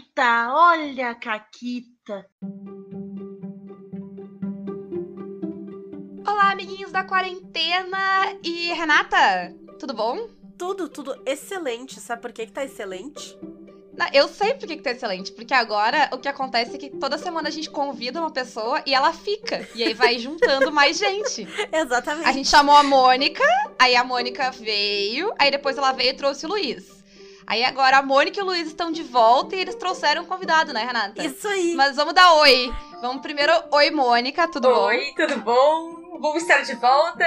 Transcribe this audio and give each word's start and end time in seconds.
Caquita, 0.00 0.48
olha 0.54 1.10
a 1.10 1.14
Caquita. 1.14 2.26
Olá, 6.26 6.52
amiguinhos 6.52 6.90
da 6.90 7.04
quarentena 7.04 8.38
e 8.42 8.72
Renata, 8.72 9.54
tudo 9.78 9.92
bom? 9.92 10.28
Tudo, 10.56 10.88
tudo 10.88 11.20
excelente. 11.26 12.00
Sabe 12.00 12.22
por 12.22 12.32
que, 12.32 12.46
que 12.46 12.52
tá 12.52 12.64
excelente? 12.64 13.38
Não, 13.96 14.06
eu 14.12 14.26
sei 14.28 14.54
por 14.54 14.66
que, 14.66 14.76
que 14.76 14.82
tá 14.82 14.92
excelente, 14.92 15.32
porque 15.32 15.52
agora 15.52 16.08
o 16.12 16.18
que 16.18 16.28
acontece 16.28 16.76
é 16.76 16.78
que 16.78 16.90
toda 16.90 17.18
semana 17.18 17.48
a 17.48 17.52
gente 17.52 17.68
convida 17.68 18.20
uma 18.20 18.30
pessoa 18.30 18.82
e 18.86 18.94
ela 18.94 19.12
fica. 19.12 19.68
E 19.74 19.82
aí 19.82 19.92
vai 19.92 20.18
juntando 20.18 20.70
mais 20.72 20.96
gente. 20.96 21.46
Exatamente. 21.70 22.26
A 22.28 22.32
gente 22.32 22.48
chamou 22.48 22.74
a 22.74 22.82
Mônica, 22.82 23.44
aí 23.78 23.94
a 23.94 24.04
Mônica 24.04 24.50
veio, 24.52 25.34
aí 25.38 25.50
depois 25.50 25.76
ela 25.76 25.92
veio 25.92 26.10
e 26.10 26.14
trouxe 26.14 26.46
o 26.46 26.48
Luiz. 26.48 26.99
Aí 27.50 27.64
agora 27.64 27.98
a 27.98 28.02
Mônica 28.02 28.38
e 28.38 28.42
o 28.42 28.46
Luiz 28.46 28.68
estão 28.68 28.92
de 28.92 29.02
volta 29.02 29.56
e 29.56 29.60
eles 29.60 29.74
trouxeram 29.74 30.22
um 30.22 30.24
convidado, 30.24 30.72
né, 30.72 30.84
Renata? 30.84 31.20
Isso 31.20 31.48
aí. 31.48 31.74
Mas 31.74 31.96
vamos 31.96 32.14
dar 32.14 32.32
oi. 32.34 32.72
Vamos 33.00 33.20
primeiro, 33.22 33.52
oi, 33.72 33.90
Mônica, 33.90 34.46
tudo 34.46 34.68
bom? 34.68 34.84
Oi, 34.84 35.12
tudo 35.16 35.36
bom? 35.38 36.18
Vou 36.20 36.36
estar 36.36 36.60
de 36.62 36.76
volta 36.76 37.24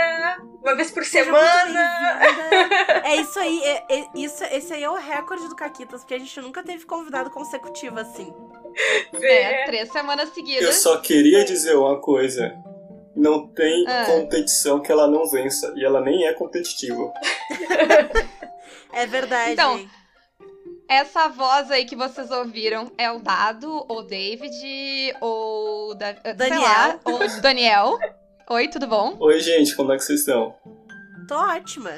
uma 0.62 0.76
vez 0.78 0.92
por 0.92 1.04
Seja 1.04 1.26
semana. 1.26 2.20
é 3.04 3.18
isso 3.18 3.38
aí. 3.38 3.62
é- 3.66 3.84
é- 3.90 4.08
isso, 4.16 4.42
esse 4.46 4.74
aí 4.74 4.84
é 4.84 4.90
o 4.90 4.96
recorde 4.96 5.50
do 5.50 5.58
Caquitas, 5.58 6.00
porque 6.02 6.14
a 6.14 6.20
gente 6.20 6.40
nunca 6.40 6.64
teve 6.64 6.86
convidado 6.86 7.30
consecutivo 7.30 8.00
assim. 8.00 8.34
É, 9.22 9.66
três 9.66 9.92
semanas 9.92 10.30
seguidas. 10.34 10.64
Eu 10.64 10.72
só 10.72 10.98
queria 11.02 11.44
dizer 11.44 11.76
uma 11.76 12.00
coisa. 12.00 12.56
Não 13.14 13.46
tem 13.48 13.86
Ah. 13.90 14.06
competição 14.06 14.80
que 14.80 14.90
ela 14.90 15.06
não 15.06 15.30
vença. 15.30 15.74
E 15.76 15.84
ela 15.84 16.00
nem 16.00 16.26
é 16.26 16.34
competitiva. 16.34 17.12
É 18.96 19.08
verdade. 19.08 19.54
Então, 19.54 19.84
Essa 20.88 21.28
voz 21.30 21.72
aí 21.72 21.86
que 21.86 21.96
vocês 21.96 22.30
ouviram 22.30 22.92
é 22.98 23.12
o 23.12 23.20
Dado, 23.20 23.86
ou 23.88 24.04
David, 24.06 25.16
ou 25.22 25.96
da, 25.96 26.14
sei 26.16 26.34
Daniel. 26.34 26.62
lá, 26.62 27.00
ou 27.06 27.42
Daniel. 27.42 27.98
Oi, 28.50 28.68
tudo 28.68 28.88
bom? 28.88 29.16
Oi, 29.20 29.40
gente, 29.40 29.76
como 29.76 29.92
é 29.94 29.96
que 29.98 30.04
vocês 30.04 30.20
estão? 30.20 30.54
Tô 31.28 31.36
ótima. 31.36 31.92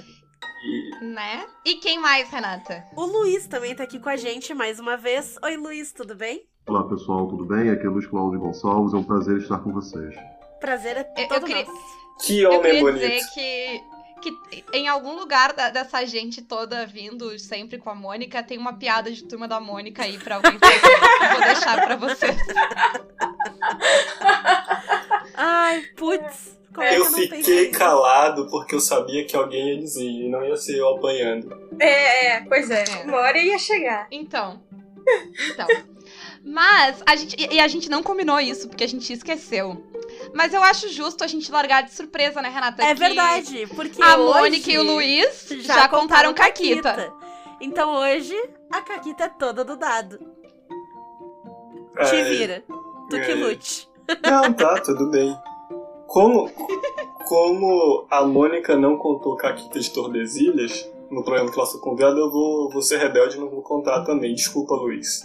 E 0.64 1.06
Né? 1.06 1.46
E 1.66 1.76
quem 1.76 2.00
mais, 2.00 2.30
Renata? 2.30 2.84
O 2.96 3.06
Luiz 3.06 3.48
também 3.48 3.76
tá 3.76 3.84
aqui 3.84 4.00
com 4.00 4.10
a 4.10 4.16
gente 4.16 4.54
mais 4.54 4.80
uma 4.80 4.96
vez. 4.96 5.36
Oi, 5.44 5.58
Luiz, 5.58 5.92
tudo 5.92 6.16
bem? 6.16 6.44
Olá 6.68 6.84
pessoal, 6.88 7.28
tudo 7.28 7.46
bem? 7.46 7.70
Aqui 7.70 7.86
é 7.86 7.90
Luiz 7.90 8.08
Cláudio 8.08 8.40
Gonçalves, 8.40 8.94
é 8.94 8.98
um 8.98 9.04
prazer 9.04 9.38
estar 9.40 9.60
com 9.60 9.72
vocês. 9.74 10.16
Prazer 10.60 10.98
é 10.98 11.02
Eu- 11.18 11.24
eu 11.24 11.28
todo 11.28 11.46
queria- 11.46 11.66
nosso. 11.66 11.82
que 12.26 12.42
Eu 12.42 12.50
homem 12.52 12.62
queria 12.62 12.82
bonito. 12.82 13.00
dizer 13.02 13.22
que, 13.34 13.84
que 14.22 14.34
em 14.74 14.88
algum 14.88 15.14
lugar 15.16 15.54
da- 15.54 15.70
dessa 15.70 16.06
gente 16.06 16.42
toda 16.42 16.86
vindo 16.86 17.38
sempre 17.40 17.78
com 17.78 17.90
a 17.90 17.96
Mônica, 17.96 18.42
tem 18.44 18.58
uma 18.58 18.74
piada 18.74 19.12
de 19.12 19.24
turma 19.24 19.48
da 19.48 19.60
Mônica 19.60 20.04
aí 20.04 20.18
pra 20.18 20.36
alguém 20.38 20.58
fazer. 20.58 20.94
Eu 21.24 21.30
Vou 21.32 21.42
deixar 21.42 21.86
pra 21.86 21.96
vocês. 21.96 22.36
Ai, 25.36 25.82
putz. 25.96 26.56
Como 26.74 26.86
é 26.86 26.98
Eu 26.98 27.02
que 27.04 27.08
eu 27.08 27.12
não 27.12 27.20
pensei 27.20 27.44
fiquei 27.44 27.72
calado 27.72 28.50
porque 28.50 28.76
eu 28.76 28.82
sabia 28.82 29.26
que 29.26 29.36
alguém 29.36 29.70
ia 29.76 29.80
dizer 29.80 30.04
e 30.04 30.28
não 30.30 30.44
ia 30.46 30.58
ser 30.58 30.78
eu 30.78 30.90
apanhando. 30.96 31.58
É, 31.80 32.36
é, 32.36 32.42
pois 32.42 32.70
é. 32.70 32.84
É. 32.84 33.04
Uma 33.06 33.18
hora 33.20 33.38
ia 33.38 33.58
chegar. 33.58 34.08
Então. 34.12 34.62
Então. 35.52 35.68
Mas 36.46 37.02
a 37.08 37.16
gente. 37.16 37.36
E 37.52 37.60
a 37.60 37.68
gente 37.68 37.90
não 37.90 38.04
combinou 38.04 38.40
isso, 38.40 38.70
porque 38.70 38.84
a 38.84 38.88
gente 38.88 39.12
esqueceu. 39.12 39.84
Mas 40.32 40.54
eu 40.54 40.62
acho 40.62 40.90
justo 40.90 41.24
a 41.24 41.28
gente 41.28 41.52
largar 41.52 41.82
de 41.82 41.92
surpresa, 41.92 42.40
né, 42.40 42.50
Renata? 42.50 42.84
É 42.84 42.94
que 42.94 43.00
verdade, 43.00 43.68
porque 43.76 44.02
A 44.02 44.16
Mônica 44.16 44.72
e 44.72 44.78
o 44.78 44.84
Luiz 44.84 45.48
já, 45.62 45.88
contaram 45.90 46.34
Caquita. 46.34 47.12
Então 47.60 47.96
hoje 47.96 48.36
a 48.72 48.82
Caquita 48.82 49.24
é 49.24 49.30
toda 49.30 49.66
do 49.66 49.76
dado. 49.76 50.20
É, 51.98 52.06
Te 52.06 52.24
vira. 52.24 52.64
Tu 53.10 53.16
que 53.16 53.32
é. 53.32 53.36
lute. 53.36 53.90
Não, 54.24 54.54
tá, 54.54 54.80
tudo 54.82 55.10
bem. 55.10 55.36
Como, 56.06 56.52
como 57.28 58.06
a 58.12 58.24
Mônica 58.24 58.76
não 58.76 58.98
contou 58.98 59.36
Caquita 59.36 59.80
de 59.80 59.90
Tordesilhas 59.92 60.88
no 61.10 61.24
programa 61.24 61.52
que 61.52 61.60
ela 61.60 61.68
foi 61.68 61.80
convidada, 61.80 62.20
eu 62.20 62.30
vou, 62.30 62.70
vou 62.70 62.82
ser 62.82 62.98
rebelde 62.98 63.38
e 63.38 63.40
não 63.40 63.50
vou 63.50 63.62
contar 63.62 64.04
também. 64.04 64.36
Desculpa, 64.36 64.76
Luiz. 64.76 65.24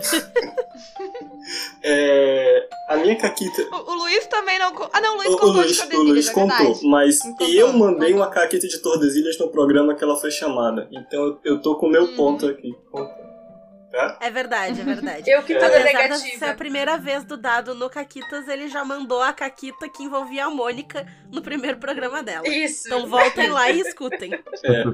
É, 1.82 2.68
a 2.88 2.96
minha 2.96 3.16
Caquita. 3.16 3.62
O, 3.72 3.90
o 3.92 3.94
Luiz 3.94 4.26
também 4.26 4.58
não. 4.58 4.72
Ah, 4.92 5.00
não, 5.00 5.14
o 5.14 5.16
Luiz 5.16 5.28
O, 5.30 5.34
o 5.34 5.38
contou 5.38 5.62
Luiz, 5.62 5.76
de 5.76 5.96
o 5.96 6.02
Luiz 6.02 6.28
é 6.28 6.32
contou, 6.32 6.56
verdade. 6.58 6.86
mas 6.88 7.18
Contou, 7.20 7.48
eu 7.48 7.72
mandei 7.72 8.10
contou. 8.12 8.16
uma 8.26 8.30
caqueta 8.30 8.68
de 8.68 8.78
Tordesilhas 8.78 9.38
no 9.38 9.48
programa 9.48 9.94
que 9.94 10.04
ela 10.04 10.16
foi 10.16 10.30
chamada. 10.30 10.88
Então 10.92 11.38
eu, 11.44 11.60
tô 11.60 11.76
com 11.76 11.86
o 11.86 11.90
meu 11.90 12.02
Uhum. 12.02 12.16
ponto 12.16 12.46
aqui. 12.46 12.72
É 14.20 14.30
verdade, 14.30 14.80
é 14.80 14.84
verdade. 14.84 15.28
Eu 15.28 15.42
que 15.42 15.52
tô 15.54 15.64
É. 15.64 15.68
da 15.68 15.78
Apesar 15.80 15.90
de 15.90 16.14
ser 16.14 16.22
negativa. 16.28 16.50
a 16.50 16.54
primeira 16.54 16.96
vez 16.96 17.24
do 17.24 17.36
dado 17.36 17.74
no 17.74 17.90
Caquitas, 17.90 18.46
ele 18.46 18.68
já 18.68 18.84
mandou 18.84 19.20
a 19.20 19.32
Caquita 19.32 19.88
que 19.88 20.04
envolvia 20.04 20.44
a 20.46 20.50
Mônica 20.50 21.04
no 21.32 21.42
primeiro 21.42 21.78
programa 21.78 22.22
dela. 22.22 22.46
Isso. 22.46 22.86
Então 22.86 23.06
voltem 23.08 23.50
lá 23.50 23.68
e 23.70 23.80
escutem. 23.80 24.32
É. 24.64 24.84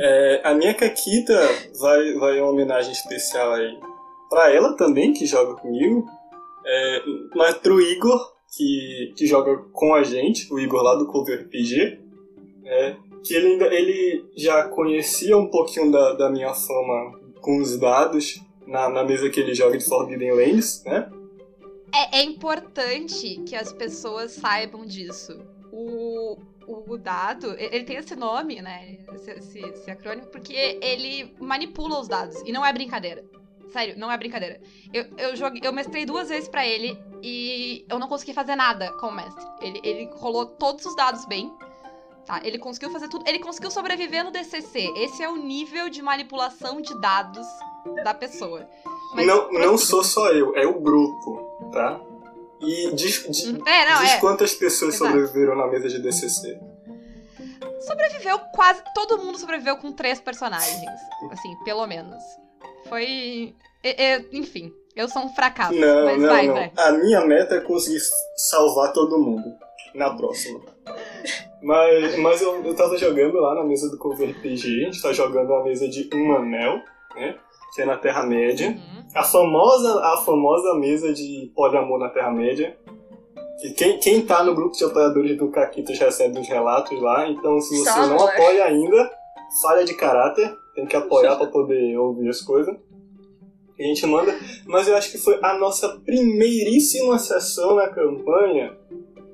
É, 0.00 0.40
a 0.42 0.54
minha 0.54 0.74
Caquita 0.74 1.38
vai, 1.78 2.14
vai 2.14 2.40
uma 2.40 2.50
homenagem 2.50 2.90
especial 2.92 3.52
aí 3.54 3.78
pra 4.28 4.52
ela 4.52 4.76
também, 4.76 5.12
que 5.12 5.26
joga 5.26 5.54
comigo, 5.60 6.06
é, 6.64 7.02
mas 7.34 7.54
pro 7.54 7.80
Igor, 7.80 8.34
que, 8.56 9.12
que 9.16 9.26
joga 9.26 9.56
com 9.72 9.94
a 9.94 10.02
gente, 10.02 10.52
o 10.52 10.58
Igor 10.58 10.82
lá 10.82 10.94
do 10.94 11.06
Cover 11.06 11.48
PG, 11.48 12.00
é, 12.64 12.96
que 13.22 13.34
ele, 13.34 13.52
ainda, 13.52 13.66
ele 13.66 14.24
já 14.36 14.68
conhecia 14.68 15.36
um 15.36 15.48
pouquinho 15.48 15.90
da, 15.90 16.12
da 16.14 16.30
minha 16.30 16.54
fama 16.54 17.20
com 17.40 17.60
os 17.60 17.78
dados 17.78 18.40
na, 18.66 18.88
na 18.88 19.04
mesa 19.04 19.30
que 19.30 19.40
ele 19.40 19.54
joga 19.54 19.78
de 19.78 19.84
Forbidden 19.84 20.32
Lands, 20.32 20.82
né? 20.84 21.10
É, 21.94 22.18
é 22.18 22.22
importante 22.22 23.42
que 23.46 23.54
as 23.54 23.72
pessoas 23.72 24.32
saibam 24.32 24.84
disso. 24.84 25.38
O, 25.72 26.36
o 26.66 26.96
dado, 26.96 27.54
ele 27.58 27.84
tem 27.84 27.96
esse 27.96 28.16
nome, 28.16 28.60
né? 28.60 28.98
Esse, 29.14 29.30
esse, 29.30 29.58
esse 29.60 29.90
acrônimo, 29.90 30.26
porque 30.28 30.78
ele 30.82 31.34
manipula 31.38 32.00
os 32.00 32.08
dados. 32.08 32.42
E 32.44 32.52
não 32.52 32.64
é 32.64 32.72
brincadeira. 32.72 33.24
Sério, 33.72 33.98
não 33.98 34.10
é 34.10 34.16
brincadeira. 34.16 34.60
Eu, 34.92 35.04
eu, 35.18 35.36
joguei, 35.36 35.60
eu 35.64 35.72
mestrei 35.72 36.06
duas 36.06 36.28
vezes 36.28 36.48
pra 36.48 36.66
ele 36.66 36.98
e 37.22 37.84
eu 37.88 37.98
não 37.98 38.08
consegui 38.08 38.32
fazer 38.32 38.54
nada 38.56 38.92
como 39.00 39.16
mestre. 39.16 39.44
Ele, 39.60 39.80
ele 39.82 40.10
rolou 40.14 40.46
todos 40.46 40.84
os 40.86 40.94
dados 40.96 41.24
bem. 41.26 41.52
Tá, 42.24 42.40
ele 42.42 42.58
conseguiu 42.58 42.90
fazer 42.90 43.08
tudo. 43.08 43.24
Ele 43.28 43.38
conseguiu 43.38 43.70
sobreviver 43.70 44.24
no 44.24 44.30
DCC. 44.32 44.92
Esse 44.96 45.22
é 45.22 45.28
o 45.28 45.36
nível 45.36 45.88
de 45.88 46.02
manipulação 46.02 46.80
de 46.80 46.98
dados 47.00 47.46
da 48.02 48.12
pessoa. 48.14 48.68
Mas 49.14 49.26
não 49.26 49.52
não 49.52 49.78
sou 49.78 50.02
só 50.02 50.32
eu, 50.32 50.56
é 50.56 50.66
o 50.66 50.80
grupo, 50.80 51.70
tá? 51.72 52.00
E 52.60 52.92
diz, 52.94 53.24
di- 53.30 53.60
É, 53.66 53.90
não, 53.94 54.00
diz 54.02 54.12
é. 54.14 54.18
quantas 54.20 54.54
pessoas 54.54 54.94
Exato. 54.94 55.12
sobreviveram 55.12 55.54
na 55.56 55.66
mesa 55.68 55.88
de 55.88 56.00
DCC. 56.00 56.58
sobreviveu 57.86 58.38
quase 58.54 58.82
todo 58.94 59.18
mundo 59.18 59.38
sobreviveu 59.38 59.76
com 59.76 59.92
três 59.92 60.20
personagens 60.20 60.80
assim 61.30 61.54
pelo 61.64 61.86
menos 61.86 62.22
foi 62.88 63.54
é, 63.82 64.24
enfim 64.32 64.72
eu 64.96 65.08
sou 65.08 65.22
um 65.22 65.28
fracasso 65.28 65.78
Não, 65.78 66.06
mas 66.06 66.18
não, 66.18 66.28
vai 66.28 66.46
não. 66.46 66.54
vai 66.54 66.72
A 66.74 66.92
minha 66.92 67.20
meta 67.26 67.56
é 67.56 67.60
conseguir 67.60 68.00
salvar 68.34 68.92
todo 68.94 69.18
mundo 69.18 69.52
na 69.94 70.14
próxima. 70.16 70.60
Mas, 71.62 72.16
mas 72.18 72.40
eu, 72.40 72.64
eu 72.64 72.74
tava 72.74 72.96
jogando 72.96 73.38
lá 73.38 73.54
na 73.54 73.64
mesa 73.64 73.90
do 73.90 73.98
Cover 73.98 74.34
PG, 74.40 74.66
a 74.66 74.84
gente 74.86 75.02
tá 75.02 75.12
jogando 75.12 75.50
uma 75.50 75.64
mesa 75.64 75.86
de 75.88 76.08
um 76.14 76.34
anel, 76.34 76.80
né? 77.14 77.36
Que 77.74 77.82
é 77.82 77.84
na 77.84 77.96
Terra-média. 77.98 78.68
Uhum. 78.68 79.06
A 79.14 79.22
famosa, 79.22 80.00
a 80.00 80.16
famosa 80.18 80.74
mesa 80.74 81.12
de 81.12 81.50
poliamor 81.54 81.98
na 81.98 82.08
Terra-média. 82.08 82.76
Que 83.60 83.72
quem, 83.72 83.98
quem 83.98 84.24
tá 84.24 84.44
no 84.44 84.54
grupo 84.54 84.76
de 84.76 84.84
apoiadores 84.84 85.36
do 85.36 85.50
Caquitas 85.50 85.98
recebe 85.98 86.38
os 86.38 86.48
relatos 86.48 87.00
lá. 87.00 87.28
Então, 87.28 87.60
se 87.60 87.76
você 87.76 87.90
Só 87.90 88.06
não 88.06 88.16
amor. 88.16 88.30
apoia 88.30 88.64
ainda, 88.64 89.10
falha 89.62 89.84
de 89.84 89.94
caráter. 89.94 90.54
Tem 90.74 90.86
que 90.86 90.96
apoiar 90.96 91.36
pra 91.36 91.46
poder 91.46 91.96
ouvir 91.98 92.28
as 92.28 92.40
coisas. 92.40 92.76
A 93.78 93.82
gente 93.82 94.06
manda. 94.06 94.34
Mas 94.66 94.88
eu 94.88 94.96
acho 94.96 95.10
que 95.10 95.18
foi 95.18 95.38
a 95.42 95.58
nossa 95.58 96.00
primeiríssima 96.00 97.18
sessão 97.18 97.74
na 97.74 97.88
campanha. 97.88 98.74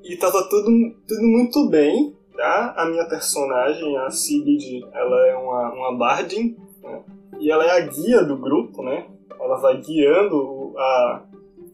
E 0.03 0.17
tava 0.17 0.43
tudo, 0.49 0.69
tudo 1.07 1.21
muito 1.21 1.69
bem, 1.69 2.13
tá? 2.35 2.73
A 2.75 2.85
minha 2.85 3.05
personagem, 3.05 3.97
a 3.97 4.09
Sigrid, 4.09 4.83
ela 4.93 5.27
é 5.27 5.35
uma, 5.35 5.73
uma 5.73 5.97
Bardin. 5.97 6.57
Né? 6.81 7.03
E 7.39 7.49
ela 7.49 7.65
é 7.65 7.71
a 7.71 7.79
guia 7.79 8.21
do 8.23 8.37
grupo, 8.37 8.83
né? 8.83 9.07
Ela 9.39 9.57
vai 9.57 9.79
guiando 9.79 10.73
a, 10.77 11.25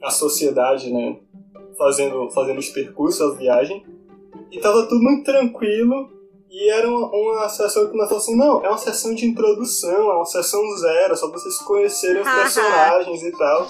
a 0.03 0.11
sociedade, 0.11 0.93
né? 0.93 1.17
Fazendo, 1.75 2.29
fazendo 2.29 2.59
os 2.59 2.69
percursos, 2.69 3.21
a 3.21 3.35
viagem. 3.35 3.83
E 4.51 4.59
tava 4.59 4.83
tudo 4.87 5.01
muito 5.01 5.23
tranquilo. 5.23 6.18
E 6.49 6.69
era 6.69 6.89
uma, 6.89 7.07
uma 7.07 7.49
sessão 7.49 7.85
que 7.85 7.91
falamos 7.91 8.11
assim, 8.11 8.35
não, 8.35 8.65
é 8.65 8.69
uma 8.69 8.77
sessão 8.77 9.13
de 9.13 9.25
introdução, 9.25 10.11
é 10.11 10.15
uma 10.15 10.25
sessão 10.25 10.61
zero, 10.77 11.15
só 11.15 11.29
pra 11.29 11.39
vocês 11.39 11.57
conhecerem 11.59 12.21
os 12.21 12.27
personagens 12.27 13.23
e 13.23 13.31
tal. 13.31 13.67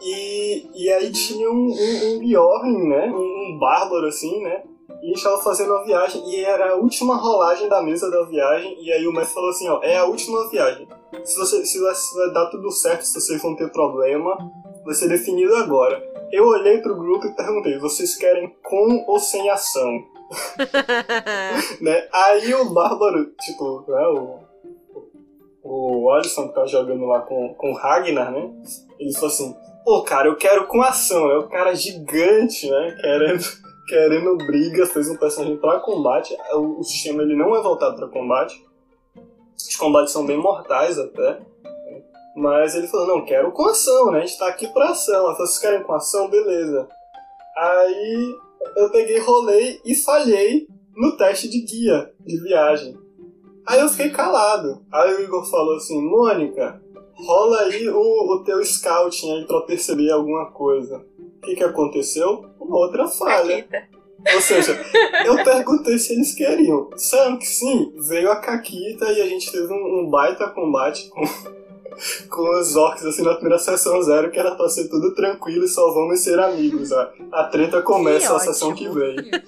E, 0.00 0.70
e 0.74 0.90
aí 0.90 1.10
tinha 1.10 1.50
um, 1.50 1.66
um, 1.66 2.14
um 2.14 2.18
Bjorn, 2.20 2.88
né? 2.88 3.12
Um, 3.12 3.54
um 3.54 3.58
bárbaro, 3.58 4.06
assim, 4.06 4.42
né? 4.42 4.62
E 5.02 5.06
a 5.06 5.08
gente 5.08 5.22
tava 5.22 5.42
fazendo 5.42 5.74
a 5.74 5.82
viagem, 5.82 6.22
e 6.30 6.44
era 6.44 6.72
a 6.72 6.76
última 6.76 7.16
rolagem 7.16 7.68
da 7.68 7.82
mesa 7.82 8.10
da 8.10 8.22
viagem, 8.22 8.76
e 8.80 8.92
aí 8.92 9.06
o 9.06 9.12
mestre 9.12 9.34
falou 9.34 9.50
assim, 9.50 9.68
ó, 9.68 9.80
é 9.82 9.96
a 9.96 10.04
última 10.04 10.48
viagem. 10.48 10.86
Se, 11.24 11.38
você, 11.38 11.64
se 11.64 11.78
vai 11.80 12.30
dar 12.32 12.46
tudo 12.46 12.70
certo, 12.70 13.02
se 13.02 13.20
vocês 13.20 13.42
vão 13.42 13.56
ter 13.56 13.70
problema, 13.70 14.36
vai 14.84 14.94
ser 14.94 15.08
definido 15.08 15.56
agora. 15.56 16.02
Eu 16.32 16.46
olhei 16.46 16.78
pro 16.78 16.96
grupo 16.96 17.26
e 17.26 17.34
perguntei: 17.34 17.78
vocês 17.78 18.14
querem 18.14 18.54
com 18.62 19.04
ou 19.06 19.18
sem 19.18 19.50
ação? 19.50 20.04
né? 21.80 22.08
Aí 22.12 22.54
o 22.54 22.70
Bárbaro, 22.72 23.32
tipo, 23.40 23.84
né, 23.88 24.06
o, 24.06 24.38
o 25.62 26.10
Alisson 26.10 26.48
que 26.48 26.54
tá 26.54 26.66
jogando 26.66 27.04
lá 27.06 27.20
com, 27.20 27.54
com 27.54 27.72
o 27.72 27.76
Ragnar, 27.76 28.30
né? 28.30 28.50
Ele 28.98 29.12
falou 29.14 29.28
assim: 29.28 29.56
pô, 29.84 30.02
cara, 30.02 30.28
eu 30.28 30.36
quero 30.36 30.66
com 30.66 30.82
ação. 30.82 31.30
É 31.30 31.38
o 31.38 31.48
cara 31.48 31.74
gigante, 31.74 32.70
né? 32.70 32.96
Querendo, 33.00 33.44
querendo 33.88 34.36
briga, 34.46 34.86
fez 34.86 35.10
um 35.10 35.16
personagem 35.16 35.56
pra 35.56 35.80
combate. 35.80 36.36
O, 36.52 36.80
o 36.80 36.84
sistema 36.84 37.22
ele 37.22 37.36
não 37.36 37.56
é 37.56 37.62
voltado 37.62 37.96
pra 37.96 38.08
combate. 38.08 38.62
Os 39.56 39.76
combates 39.76 40.12
são 40.12 40.24
bem 40.24 40.38
mortais 40.38 40.98
até. 40.98 41.40
Mas 42.36 42.74
ele 42.74 42.86
falou, 42.86 43.06
não, 43.08 43.24
quero 43.24 43.50
com 43.52 43.66
ação, 43.66 44.12
né? 44.12 44.18
A 44.18 44.26
gente 44.26 44.38
tá 44.38 44.48
aqui 44.48 44.68
pra 44.68 44.90
ação. 44.90 45.14
Ela 45.14 45.32
falou, 45.34 45.46
vocês 45.46 45.58
querem 45.58 45.82
com 45.82 45.92
ação? 45.92 46.30
Beleza. 46.30 46.88
Aí 47.56 48.34
eu 48.76 48.90
peguei, 48.90 49.18
rolei 49.18 49.80
e 49.84 49.94
falhei 49.94 50.66
no 50.96 51.16
teste 51.16 51.48
de 51.48 51.60
guia 51.60 52.12
de 52.24 52.40
viagem. 52.40 52.96
Aí 53.66 53.80
eu 53.80 53.88
fiquei 53.88 54.10
calado. 54.10 54.84
Aí 54.92 55.14
o 55.14 55.22
Igor 55.22 55.48
falou 55.48 55.76
assim, 55.76 56.02
Mônica, 56.02 56.80
rola 57.14 57.60
aí 57.62 57.88
o, 57.88 58.34
o 58.34 58.44
teu 58.44 58.64
scouting 58.64 59.32
aí 59.32 59.46
pra 59.46 59.60
perceber 59.62 60.10
alguma 60.10 60.50
coisa. 60.50 61.04
O 61.18 61.40
que 61.40 61.56
que 61.56 61.64
aconteceu? 61.64 62.46
Uma 62.58 62.78
outra 62.78 63.06
falha. 63.06 63.62
Caquita. 63.62 64.00
Ou 64.34 64.40
seja, 64.40 64.78
eu 65.24 65.42
perguntei 65.42 65.98
se 65.98 66.12
eles 66.12 66.34
queriam. 66.34 66.90
Disseram 66.90 67.38
que 67.38 67.46
sim, 67.46 67.92
veio 68.08 68.30
a 68.30 68.36
Caquita 68.36 69.06
e 69.12 69.22
a 69.22 69.26
gente 69.26 69.50
teve 69.50 69.72
um, 69.72 70.00
um 70.00 70.10
baita 70.10 70.48
combate 70.48 71.08
com, 71.08 71.22
com 72.28 72.60
os 72.60 72.76
orcs 72.76 73.04
assim 73.04 73.22
na 73.22 73.34
primeira 73.34 73.58
sessão 73.58 74.02
zero, 74.02 74.30
que 74.30 74.38
era 74.38 74.54
pra 74.54 74.68
ser 74.68 74.88
tudo 74.88 75.14
tranquilo 75.14 75.64
e 75.64 75.68
só 75.68 75.92
vamos 75.92 76.20
ser 76.20 76.38
amigos. 76.38 76.92
A, 76.92 77.12
a 77.32 77.44
treta 77.44 77.82
começa 77.82 78.28
Que 78.28 78.34
a 78.34 78.38
sessão 78.38 78.74
que 78.74 78.88
vem. 78.88 79.16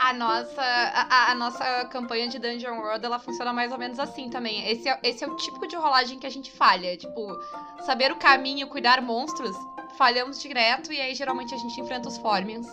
A 0.00 0.14
nossa, 0.14 0.62
a, 0.62 1.30
a 1.30 1.34
nossa 1.34 1.84
campanha 1.84 2.26
de 2.26 2.38
Dungeon 2.38 2.78
World, 2.78 3.04
ela 3.04 3.18
funciona 3.18 3.52
mais 3.52 3.70
ou 3.70 3.76
menos 3.76 3.98
assim 3.98 4.30
também. 4.30 4.66
Esse 4.66 4.88
é, 4.88 4.98
esse 5.02 5.22
é 5.22 5.26
o 5.26 5.36
típico 5.36 5.68
de 5.68 5.76
rolagem 5.76 6.18
que 6.18 6.26
a 6.26 6.30
gente 6.30 6.50
falha. 6.50 6.96
Tipo, 6.96 7.38
saber 7.84 8.10
o 8.10 8.16
caminho, 8.16 8.66
cuidar 8.66 9.02
monstros, 9.02 9.54
falhamos 9.98 10.40
direto 10.40 10.90
e 10.90 10.98
aí 10.98 11.14
geralmente 11.14 11.54
a 11.54 11.58
gente 11.58 11.78
enfrenta 11.78 12.08
os 12.08 12.16
Formians. 12.16 12.66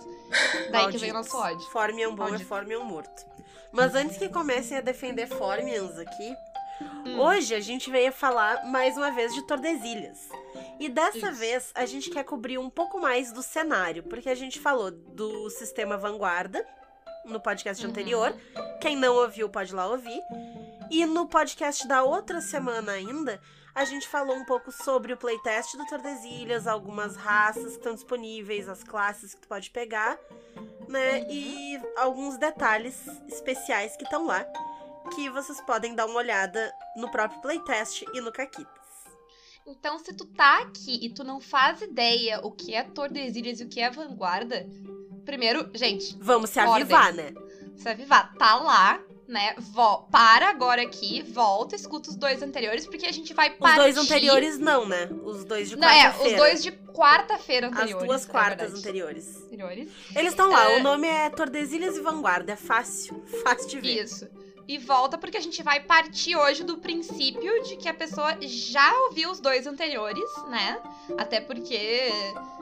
Daí 0.72 0.90
que 0.90 0.98
vem 0.98 1.12
o 1.12 1.16
nosso 1.16 1.36
ódio. 1.36 1.68
Formian 1.70 2.16
bom 2.16 2.28
é 2.28 2.30
Maldito. 2.30 2.48
Formian 2.48 2.80
morto. 2.80 3.26
Mas 3.74 3.94
antes 3.94 4.18
que 4.18 4.30
comecem 4.30 4.78
a 4.78 4.82
defender 4.82 5.28
Formians 5.28 6.00
aqui, 6.00 6.34
Hum. 6.82 7.20
hoje 7.20 7.56
a 7.56 7.60
gente 7.60 7.90
veio 7.90 8.12
falar 8.12 8.66
mais 8.66 8.96
uma 8.98 9.12
vez 9.12 9.34
de 9.34 9.42
Tordesilhas. 9.48 10.30
E 10.80 10.88
dessa 10.90 11.18
Isso. 11.18 11.32
vez 11.34 11.72
a 11.74 11.86
gente 11.86 12.10
quer 12.10 12.24
cobrir 12.24 12.58
um 12.58 12.70
pouco 12.70 13.00
mais 13.00 13.32
do 13.32 13.42
cenário, 13.42 14.04
porque 14.04 14.30
a 14.30 14.36
gente 14.36 14.60
falou 14.60 14.92
do 14.92 15.50
sistema 15.50 15.98
Vanguarda 15.98 16.66
no 17.26 17.40
podcast 17.40 17.84
Uhum. 17.84 17.90
anterior. 17.92 18.36
Quem 18.80 18.96
não 18.96 19.16
ouviu 19.16 19.50
pode 19.50 19.74
lá 19.74 19.88
ouvir. 19.88 20.22
E 20.92 21.06
no 21.06 21.28
podcast 21.28 21.88
da 21.88 22.04
outra 22.04 22.40
semana 22.42 22.94
ainda, 22.94 23.42
a 23.76 23.84
gente 23.84 24.08
falou 24.08 24.36
um 24.36 24.46
pouco 24.46 24.72
sobre 24.72 25.12
o 25.14 25.18
playtest 25.18 25.76
do 25.76 25.86
Tordesilhas, 25.88 26.66
algumas 26.68 27.16
raças 27.16 27.64
que 27.72 27.78
estão 27.78 27.94
disponíveis, 27.94 28.70
as 28.70 28.84
classes 28.84 29.34
que 29.34 29.42
tu 29.42 29.48
pode 29.48 29.70
pegar, 29.72 30.18
né? 30.88 31.20
Uhum. 31.20 31.26
E 31.30 31.82
alguns 31.98 32.38
detalhes 32.38 32.96
especiais 33.28 33.98
que 33.98 34.04
estão 34.04 34.26
lá, 34.26 34.46
que 35.08 35.30
vocês 35.30 35.60
podem 35.62 35.96
dar 35.96 36.06
uma 36.06 36.18
olhada 36.18 36.72
no 36.96 37.10
próprio 37.10 37.42
playtest 37.42 38.04
e 38.14 38.22
no 38.22 38.32
Caquitas. 38.32 38.68
Então, 39.66 40.00
se 40.00 40.14
tu 40.14 40.26
tá 40.26 40.60
aqui 40.60 41.06
e 41.06 41.10
tu 41.10 41.24
não 41.24 41.42
faz 41.42 41.82
ideia 41.82 42.40
o 42.42 42.52
que 42.52 42.74
é 42.74 42.84
Tordesilhas 42.84 43.60
e 43.60 43.64
o 43.66 43.68
que 43.70 43.82
é 43.82 43.90
Vanguarda, 43.90 44.66
primeiro, 45.26 45.70
gente, 45.74 46.16
Vamos 46.22 46.50
se 46.52 46.60
Ordem. 46.60 46.76
avivar, 46.84 47.14
né? 47.14 47.34
se 47.76 47.88
avivar, 47.90 48.34
tá 48.38 48.56
lá, 48.56 49.00
né? 49.28 49.54
Vo 49.58 50.04
para 50.10 50.50
agora 50.50 50.82
aqui, 50.82 51.22
volta, 51.22 51.76
escuta 51.76 52.10
os 52.10 52.16
dois 52.16 52.42
anteriores, 52.42 52.88
porque 52.88 53.06
a 53.06 53.12
gente 53.12 53.34
vai 53.34 53.52
Os 53.52 53.58
partir... 53.58 53.76
dois 53.82 53.98
anteriores 53.98 54.58
não, 54.58 54.86
né? 54.88 55.10
Os 55.26 55.44
dois 55.44 55.70
de 55.70 55.76
Não, 55.76 55.88
é, 55.90 56.04
quarta-feira. 56.06 56.32
os 56.32 56.38
dois 56.38 56.64
de 56.64 56.72
quarta-feira 56.72 57.68
As 57.68 57.74
anteriores. 57.74 58.08
duas 58.08 58.26
é 58.26 58.32
quartas 58.32 58.58
verdade. 58.72 58.80
anteriores. 58.80 59.36
anteriores. 59.44 59.90
Eles 60.16 60.30
estão 60.32 60.50
lá, 60.50 60.72
É. 60.72 60.80
o 60.80 60.84
nome 60.84 61.08
é 61.08 61.30
Tordesilhas 61.30 61.98
e 61.98 62.02
Vanguarda, 62.02 62.54
é 62.54 62.56
fácil, 62.56 63.22
fácil 63.44 63.68
de 63.68 63.82
ver. 63.82 64.04
Isso. 64.06 64.28
E 64.68 64.78
volta 64.78 65.18
porque 65.18 65.38
a 65.38 65.42
gente 65.42 65.64
vai 65.64 65.80
partir 65.80 66.36
hoje 66.36 66.64
do 66.64 66.78
princípio 66.78 67.64
de 67.64 67.78
que 67.78 67.88
a 67.88 67.94
pessoa 67.94 68.38
já 68.42 68.94
ouviu 69.04 69.32
os 69.32 69.40
dois 69.40 69.66
anteriores, 69.66 70.30
né? 70.50 70.82
Até 71.18 71.40
porque, 71.40 72.12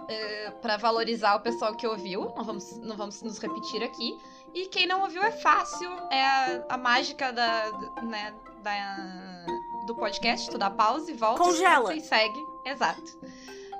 é, 0.08 0.52
para 0.62 0.78
valorizar 0.78 1.36
o 1.36 1.40
pessoal 1.40 1.76
que 1.76 1.88
ouviu, 1.88 2.32
não 2.36 2.44
vamos, 2.44 2.78
não 2.78 2.96
vamos 2.96 3.24
nos 3.24 3.40
repetir 3.40 3.82
aqui. 3.84 4.20
E 4.54 4.68
quem 4.68 4.86
não 4.86 5.02
ouviu 5.02 5.24
é 5.24 5.32
fácil, 5.32 5.90
é 6.12 6.24
a, 6.24 6.66
a 6.70 6.78
mágica 6.78 7.34
da, 7.34 7.72
né, 8.04 8.34
da, 8.62 9.46
do 9.88 9.96
podcast, 9.96 10.50
tu 10.50 10.58
dá 10.58 10.70
pause, 10.70 11.12
volta, 11.14 11.44
Congela. 11.44 11.96
e 11.96 12.02
segue. 12.02 12.40
Exato. 12.66 13.20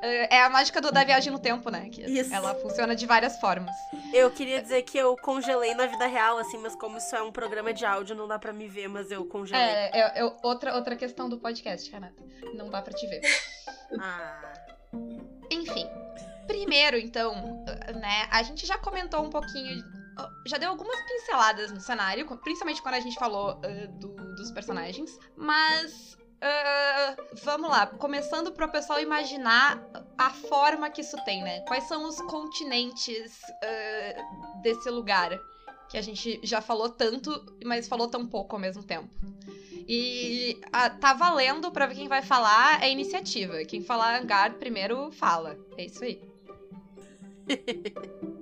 É 0.02 0.36
é 0.38 0.42
a 0.44 0.50
mágica 0.50 0.80
do- 0.82 0.92
da 0.92 1.04
viagem 1.04 1.32
no 1.32 1.40
tempo, 1.40 1.70
né? 1.70 1.90
Que 1.90 2.02
Isso. 2.04 2.34
Ela 2.34 2.54
funciona 2.56 2.96
de 2.96 3.06
várias 3.06 3.40
formas. 3.40 3.76
Eu 4.14 4.30
queria 4.32 4.62
dizer 4.62 4.82
que 4.84 4.98
eu 4.98 5.16
congelei 5.18 5.74
na 5.76 5.86
vida 5.88 6.06
real, 6.08 6.38
assim, 6.38 6.58
mas 6.58 6.76
como 6.76 6.98
isso 6.98 7.16
é 7.16 7.22
um 7.22 7.32
programa 7.32 7.74
de 7.74 7.86
áudio, 7.86 8.16
não 8.16 8.28
dá 8.28 8.38
pra 8.40 8.54
me 8.54 8.68
ver, 8.68 8.88
mas 8.88 9.12
eu 9.12 9.26
congelei. 9.26 9.62
É, 9.62 9.92
é- 10.00 10.20
é 10.20 10.24
outra, 10.44 10.76
outra 10.76 10.96
questão 10.96 11.28
do 11.30 11.38
podcast, 11.40 11.90
Renata. 11.92 12.24
Não 12.54 12.70
dá 12.70 12.82
pra 12.82 12.94
te 12.94 13.06
ver. 13.08 13.22
Ah. 14.00 14.54
Enfim, 15.52 15.88
primeiro, 16.48 16.98
então, 16.98 17.64
né, 17.96 18.28
a 18.32 18.42
gente 18.44 18.66
já 18.66 18.78
comentou 18.78 19.24
um 19.24 19.30
pouquinho, 19.30 19.84
já 20.48 20.58
deu 20.58 20.70
algumas 20.70 21.00
pinceladas 21.02 21.72
no 21.72 21.80
cenário, 21.80 22.26
principalmente 22.38 22.82
quando 22.82 22.96
a 22.96 23.00
gente 23.00 23.16
falou 23.18 23.62
ah, 23.64 23.88
do- 24.00 24.16
dos 24.36 24.52
personagens, 24.52 25.18
mas. 25.38 26.18
Ah, 26.48 27.16
vamos 27.44 27.70
lá, 27.70 27.88
começando 27.88 28.52
pro 28.52 28.72
pessoal 28.72 29.00
imaginar 29.00 29.84
a 30.16 30.30
forma 30.30 30.92
que 30.92 31.02
isso 31.02 31.18
tem, 31.26 31.42
né? 31.42 31.62
Quais 31.62 31.86
são 31.86 32.08
os 32.08 32.22
continentes 32.22 33.42
ah, 33.64 34.62
desse 34.62 34.90
lugar? 34.92 35.40
Que 35.90 35.98
a 35.98 36.02
gente 36.02 36.40
já 36.44 36.62
falou 36.62 36.90
tanto, 36.90 37.32
mas 37.64 37.88
falou 37.88 38.08
tão 38.08 38.28
pouco 38.28 38.56
ao 38.56 38.62
mesmo 38.62 38.84
tempo. 38.84 39.10
E 39.88 40.60
ah, 40.72 40.90
tá 40.90 41.14
valendo 41.14 41.72
pra 41.72 41.88
ver 41.88 41.96
quem 41.96 42.08
vai 42.08 42.22
falar 42.22 42.84
é 42.84 42.92
iniciativa. 42.92 43.64
Quem 43.66 43.82
falar 43.82 44.20
hangar 44.20 44.54
primeiro 44.56 45.12
fala. 45.12 45.58
É 45.78 45.86
isso 45.86 46.04
aí. 46.04 46.22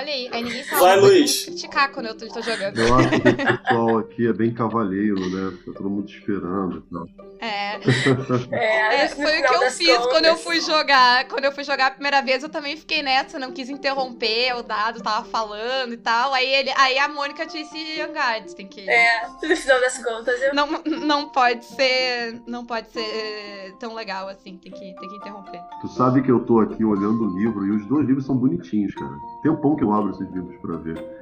Olha 0.00 0.12
aí, 0.12 0.28
aí 0.32 0.42
ninguém. 0.42 0.62
Vai, 0.64 0.78
pode 0.78 1.00
Luiz. 1.00 1.44
criticar 1.44 1.92
quando 1.92 2.06
eu 2.06 2.16
tô, 2.16 2.26
tô 2.28 2.40
jogando. 2.40 2.78
Eu 2.78 2.94
acho 2.96 3.08
que 3.10 3.16
o 3.16 3.22
pessoal 3.58 3.98
aqui 3.98 4.26
é 4.26 4.32
bem 4.32 4.52
cavalheiro, 4.54 5.18
né? 5.30 5.56
Fica 5.58 5.72
todo 5.74 5.90
mundo 5.90 6.08
esperando 6.10 6.78
e 6.86 6.92
tal. 6.92 7.06
É, 7.40 7.80
É, 8.52 9.04
é, 9.04 9.08
foi 9.08 9.40
o 9.40 9.44
que 9.46 9.54
eu 9.54 9.70
fiz 9.70 9.96
quando 9.98 10.24
eu 10.26 10.34
contas. 10.34 10.42
fui 10.42 10.60
jogar. 10.60 11.26
Quando 11.28 11.44
eu 11.44 11.52
fui 11.52 11.64
jogar 11.64 11.86
a 11.86 11.90
primeira 11.90 12.20
vez, 12.22 12.42
eu 12.42 12.48
também 12.48 12.76
fiquei 12.76 13.02
nessa, 13.02 13.38
não 13.38 13.52
quis 13.52 13.68
interromper, 13.68 14.56
o 14.56 14.62
dado 14.62 15.02
tava 15.02 15.24
falando 15.26 15.92
e 15.92 15.96
tal. 15.96 16.32
Aí, 16.32 16.46
ele, 16.46 16.70
aí 16.76 16.98
a 16.98 17.08
Mônica 17.08 17.44
disse 17.46 18.00
hangar, 18.00 18.42
tem 18.44 18.66
que. 18.66 18.88
É, 18.88 19.26
no 19.42 19.56
final 19.56 19.80
das 19.80 19.98
contas, 20.02 20.40
eu. 20.42 20.54
Não, 20.54 20.66
não 20.84 21.28
pode 21.28 21.64
ser. 21.64 22.40
Não 22.46 22.64
pode 22.64 22.90
ser 22.90 23.74
tão 23.78 23.94
legal 23.94 24.28
assim. 24.28 24.56
Tem 24.58 24.72
que, 24.72 24.78
tem 24.80 25.08
que 25.08 25.16
interromper. 25.16 25.60
Tu 25.80 25.88
sabe 25.88 26.22
que 26.22 26.30
eu 26.30 26.40
tô 26.44 26.60
aqui 26.60 26.84
olhando 26.84 27.24
o 27.24 27.38
livro 27.38 27.66
e 27.66 27.70
os 27.70 27.86
dois 27.86 28.06
livros 28.06 28.26
são 28.26 28.36
bonitinhos, 28.36 28.94
cara. 28.94 29.12
Tem 29.42 29.50
um 29.50 29.56
pão 29.56 29.76
que 29.76 29.84
eu 29.84 29.92
abro 29.92 30.10
esses 30.10 30.28
livros 30.30 30.56
pra 30.60 30.76
ver. 30.76 31.20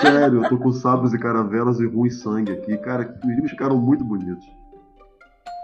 Sério, 0.00 0.42
eu 0.42 0.48
tô 0.48 0.58
com 0.58 0.72
sabres 0.72 1.12
e 1.12 1.18
caravelas 1.18 1.80
e 1.80 1.86
ruim 1.86 2.10
sangue 2.10 2.52
aqui. 2.52 2.76
Cara, 2.78 3.18
os 3.22 3.30
livros 3.30 3.50
ficaram 3.50 3.76
muito 3.76 4.04
bonitos. 4.04 4.46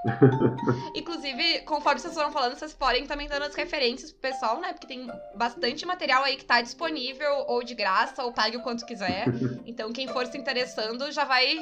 Inclusive, 0.94 1.60
conforme 1.60 2.00
vocês 2.00 2.14
foram 2.14 2.32
falando, 2.32 2.56
vocês 2.56 2.72
podem 2.72 3.06
também 3.06 3.28
dando 3.28 3.42
as 3.42 3.54
referências 3.54 4.10
pro 4.10 4.30
pessoal, 4.30 4.58
né? 4.60 4.72
Porque 4.72 4.86
tem 4.86 5.06
bastante 5.36 5.84
material 5.84 6.24
aí 6.24 6.36
que 6.36 6.44
tá 6.44 6.62
disponível, 6.62 7.44
ou 7.46 7.62
de 7.62 7.74
graça, 7.74 8.24
ou 8.24 8.32
pague 8.32 8.56
o 8.56 8.62
quanto 8.62 8.86
quiser. 8.86 9.26
Então, 9.66 9.92
quem 9.92 10.08
for 10.08 10.26
se 10.26 10.38
interessando, 10.38 11.10
já 11.12 11.24
vai. 11.24 11.58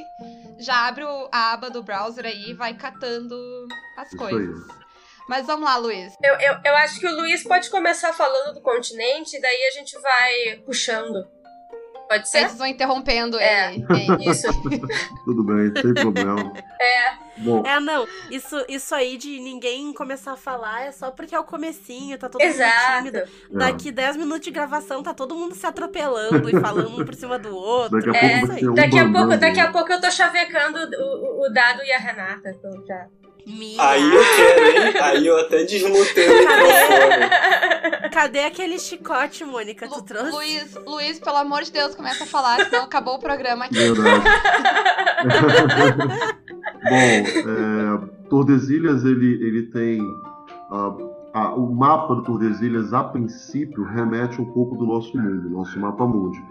Já 0.59 0.87
abre 0.87 1.04
a 1.33 1.52
aba 1.52 1.68
do 1.68 1.83
browser 1.83 2.26
aí 2.26 2.50
e 2.50 2.54
vai 2.54 2.75
catando 2.75 3.37
as 3.97 4.09
Isso 4.09 4.16
coisas. 4.16 4.66
Mas 5.28 5.47
vamos 5.47 5.64
lá, 5.68 5.76
Luiz. 5.76 6.14
Eu, 6.23 6.35
eu, 6.40 6.54
eu 6.64 6.76
acho 6.76 6.99
que 6.99 7.06
o 7.06 7.14
Luiz 7.14 7.42
pode 7.44 7.68
começar 7.70 8.12
falando 8.12 8.54
do 8.54 8.61
continente, 8.61 9.37
e 9.37 9.40
daí 9.40 9.68
a 9.68 9.78
gente 9.78 9.99
vai 10.00 10.56
puxando. 10.64 11.26
Pode 12.08 12.26
ser? 12.26 12.38
Vocês 12.38 12.56
vão 12.56 12.66
interrompendo 12.66 13.38
É. 13.38 13.75
ele. 13.75 13.85
ele. 13.90 14.30
Isso. 14.30 14.47
Tudo 15.26 15.44
bem, 15.44 15.70
sem 15.82 15.92
problema. 15.92 16.54
Bom, 17.37 17.62
É, 17.66 17.78
não, 17.78 18.08
isso, 18.30 18.56
isso 18.66 18.94
aí 18.94 19.18
de 19.18 19.38
ninguém 19.38 19.92
começar 19.92 20.32
a 20.32 20.37
falar 20.37 20.87
é 20.87 20.90
só 20.90 21.11
porque 21.11 21.35
é 21.35 21.38
o 21.38 21.44
comecinho, 21.44 22.16
tá 22.18 22.26
todo 22.30 22.40
mundo 22.42 22.50
tímido. 22.54 23.18
Exato. 23.18 23.30
é, 23.52 23.58
Daqui 23.58 23.92
10 23.92 24.16
minutos 24.16 24.40
de 24.40 24.50
gravação, 24.50 25.02
tá 25.02 25.12
todo 25.12 25.35
mundo 25.35 25.54
se 25.54 25.66
atropelando 25.66 26.49
e 26.49 26.58
falando 26.58 26.99
um 26.99 27.04
por 27.04 27.14
cima 27.14 27.38
do 27.38 27.54
outro. 27.54 28.00
daqui 28.00 28.16
a 28.16 28.20
É, 28.26 28.38
pouco 28.40 28.54
ser 28.54 28.70
um 28.70 28.75
Daqui 28.75 28.99
a, 28.99 29.12
pouco, 29.12 29.37
daqui 29.37 29.61
a 29.61 29.70
pouco 29.70 29.92
eu 29.92 30.00
tô 30.00 30.11
chavecando 30.11 30.78
o, 30.78 31.42
o- 31.42 31.47
o 31.47 31.52
Dado 31.52 31.82
e 31.85 31.92
a 31.92 31.99
Renata. 31.99 32.49
Então 32.50 32.73
já. 32.87 33.06
Aí 33.78 34.14
eu 34.14 34.23
quero, 34.37 34.67
hein? 34.67 34.95
Aí 35.02 35.26
eu 35.26 35.38
até 35.38 35.64
desmutei 35.64 36.28
o 36.28 36.38
microfone. 36.38 38.11
Cadê 38.12 38.40
aquele 38.40 38.78
chicote, 38.78 39.43
Mônica? 39.45 39.88
Tu 39.88 39.95
Lu- 39.95 40.02
trouxe? 40.02 40.33
Luiz, 40.33 40.78
Luiz, 40.87 41.19
pelo 41.19 41.37
amor 41.37 41.62
de 41.62 41.73
Deus, 41.73 41.95
começa 41.95 42.25
a 42.25 42.26
falar, 42.26 42.62
senão 42.67 42.85
acabou 42.85 43.14
o 43.14 43.19
programa 43.19 43.64
aqui. 43.64 43.75
Verdade. 43.75 44.25
Bom, 46.85 46.95
é, 46.95 47.99
Tordesilhas 48.28 49.05
ele, 49.05 49.35
ele 49.45 49.62
tem 49.71 50.00
ah, 51.35 51.55
o 51.55 51.73
mapa 51.75 52.14
do 52.17 52.23
Tordesilhas 52.23 52.93
a 52.93 53.05
princípio 53.05 53.85
remete 53.85 54.40
um 54.40 54.45
pouco 54.52 54.76
do 54.76 54.87
nosso 54.87 55.17
mundo, 55.17 55.50
nosso 55.50 55.78
mapa 55.78 56.07
mundi. 56.07 56.43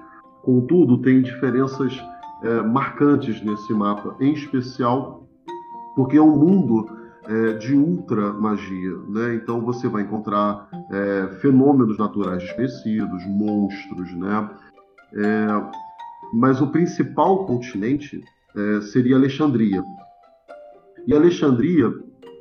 Contudo, 0.44 1.02
tem 1.02 1.22
diferenças 1.22 1.94
é, 2.44 2.62
marcantes 2.62 3.42
nesse 3.44 3.74
mapa, 3.74 4.16
em 4.20 4.34
especial 4.34 5.27
porque 5.98 6.16
é 6.16 6.22
um 6.22 6.38
mundo 6.38 6.88
é, 7.26 7.54
de 7.54 7.74
ultra 7.74 8.32
magia, 8.32 8.96
né? 9.10 9.34
Então 9.34 9.60
você 9.62 9.90
vai 9.90 10.04
encontrar 10.04 10.70
é, 10.92 11.28
fenômenos 11.42 11.98
naturais 11.98 12.44
desconhecidos, 12.44 13.26
monstros, 13.26 14.14
né? 14.14 14.48
É, 15.16 15.48
mas 16.36 16.62
o 16.62 16.68
principal 16.68 17.48
continente 17.48 18.24
é, 18.56 18.82
seria 18.82 19.16
Alexandria. 19.16 19.84
E 21.08 21.16
Alexandria, 21.16 21.92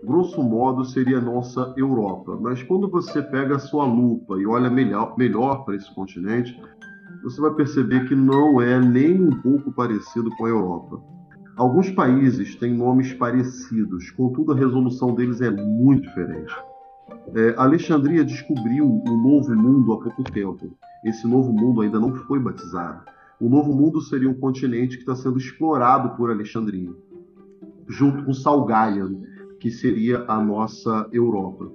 grosso 0.04 0.42
modo, 0.42 0.84
seria 0.84 1.16
a 1.16 1.22
nossa 1.22 1.72
Europa. 1.78 2.38
Mas 2.38 2.62
quando 2.62 2.90
você 2.90 3.22
pega 3.22 3.56
a 3.56 3.60
sua 3.60 3.86
lupa 3.86 4.36
e 4.38 4.46
olha 4.46 4.68
melhor, 4.68 5.16
melhor 5.16 5.64
para 5.64 5.76
esse 5.76 5.92
continente, 5.94 6.60
você 7.22 7.40
vai 7.40 7.54
perceber 7.54 8.06
que 8.06 8.14
não 8.14 8.60
é 8.60 8.78
nem 8.78 9.18
um 9.18 9.40
pouco 9.40 9.72
parecido 9.72 10.28
com 10.36 10.44
a 10.44 10.50
Europa. 10.50 11.15
Alguns 11.56 11.90
países 11.90 12.54
têm 12.56 12.74
nomes 12.74 13.14
parecidos, 13.14 14.10
contudo 14.10 14.52
a 14.52 14.56
resolução 14.56 15.14
deles 15.14 15.40
é 15.40 15.50
muito 15.50 16.02
diferente. 16.02 16.54
É, 17.34 17.54
Alexandria 17.56 18.22
descobriu 18.22 18.84
um 18.84 19.22
novo 19.22 19.54
mundo 19.56 19.94
há 19.94 20.00
pouco 20.00 20.22
tempo. 20.24 20.76
Esse 21.02 21.26
novo 21.26 21.50
mundo 21.52 21.80
ainda 21.80 21.98
não 21.98 22.14
foi 22.14 22.38
batizado. 22.38 23.00
O 23.40 23.48
novo 23.48 23.72
mundo 23.72 24.02
seria 24.02 24.28
um 24.28 24.34
continente 24.34 24.96
que 24.96 25.02
está 25.02 25.16
sendo 25.16 25.38
explorado 25.38 26.16
por 26.16 26.30
Alexandria, 26.30 26.90
junto 27.88 28.24
com 28.24 28.34
Salgaia, 28.34 29.06
que 29.58 29.70
seria 29.70 30.24
a 30.28 30.38
nossa 30.40 31.08
Europa. 31.10 31.70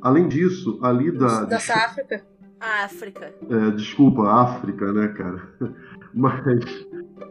Além 0.00 0.28
disso, 0.28 0.78
ali 0.82 1.10
da. 1.10 1.46
Nossa 1.46 1.74
África. 1.74 2.24
África. 2.58 3.34
É, 3.50 3.70
desculpa, 3.72 4.22
África, 4.30 4.92
né, 4.92 5.08
cara? 5.08 5.42
Mas, 6.14 6.86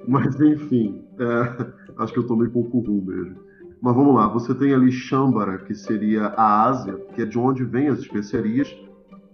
mas 0.08 0.40
enfim, 0.40 1.04
é, 1.18 1.85
acho 1.98 2.14
que 2.14 2.20
eu 2.20 2.28
tomei 2.28 2.48
pouco 2.50 2.80
ruim 2.80 3.02
mesmo. 3.02 3.36
Mas 3.82 3.96
vamos 3.96 4.16
lá, 4.16 4.28
você 4.28 4.54
tem 4.56 4.74
ali 4.74 4.92
Shambara, 4.92 5.60
que 5.60 5.76
seria 5.76 6.28
a 6.28 6.64
Ásia, 6.64 6.94
que 7.14 7.22
é 7.22 7.26
de 7.26 7.38
onde 7.38 7.64
vêm 7.64 7.88
as 7.88 8.00
especiarias. 8.00 8.74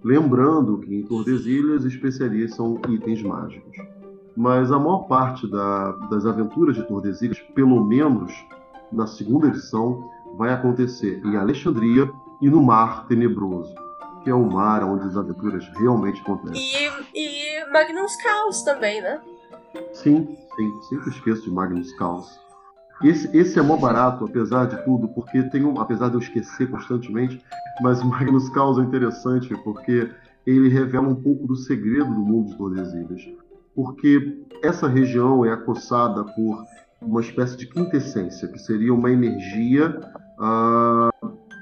Lembrando 0.04 0.80
que 0.80 0.94
em 0.94 1.04
Tordesilhas, 1.04 1.86
especiarias 1.86 2.56
são 2.56 2.82
itens 2.90 3.22
mágicos. 3.22 3.78
Mas 4.36 4.72
a 4.72 4.80
maior 4.80 5.08
parte 5.08 5.50
da- 5.50 5.92
das 6.10 6.26
aventuras 6.26 6.76
de 6.76 6.84
Tordesilhas, 6.88 7.40
pelo 7.54 7.84
menos 7.86 8.34
na 8.92 9.06
segunda 9.06 9.48
edição, 9.48 10.10
vai 10.38 10.54
acontecer 10.54 11.22
em 11.26 11.36
Alexandria 11.36 12.12
e 12.42 12.50
no 12.50 12.62
Mar 12.64 13.06
Tenebroso, 13.08 13.74
que 14.24 14.30
é 14.30 14.34
o 14.34 14.50
mar 14.50 14.84
onde 14.84 15.06
as 15.06 15.16
aventuras 15.16 15.66
realmente 15.78 16.20
acontecem. 16.22 16.62
E, 17.14 17.60
e 17.64 17.72
Magnus 17.72 18.16
Caos 18.18 18.64
também, 18.64 19.02
né? 19.02 19.22
Sim, 19.94 20.36
sim, 20.56 20.82
sempre 20.90 21.10
esqueço 21.10 21.44
de 21.44 21.52
Magnus 21.52 21.94
Caos. 21.94 22.28
Esse, 23.04 23.36
esse 23.36 23.58
é 23.58 23.62
mó 23.62 23.78
barato, 23.78 24.26
apesar 24.26 24.66
de 24.66 24.84
tudo, 24.84 25.08
porque 25.08 25.42
tem 25.44 25.66
um, 25.66 25.80
apesar 25.80 26.10
de 26.10 26.16
eu 26.16 26.20
esquecer 26.20 26.70
constantemente, 26.70 27.44
mas 27.82 28.04
Magnus 28.04 28.50
Caos 28.50 28.78
é 28.78 28.82
interessante 28.82 29.56
porque 29.64 30.10
ele 30.46 30.70
revela 30.70 31.08
um 31.08 31.16
pouco 31.16 31.48
do 31.48 31.56
segredo 31.56 32.14
do 32.14 32.22
mundo 32.22 32.50
de 32.50 32.58
Tordesilhas. 32.58 33.22
Porque 33.76 34.46
essa 34.62 34.88
região 34.88 35.46
é 35.46 35.52
acossada 35.52 36.24
por 36.24 36.64
uma 37.02 37.22
espécie 37.22 37.58
de 37.58 37.68
quintessência, 37.68 38.48
que 38.48 38.60
seria 38.60 38.94
uma 38.94 39.10
energia, 39.10 40.00
ah, 40.40 41.10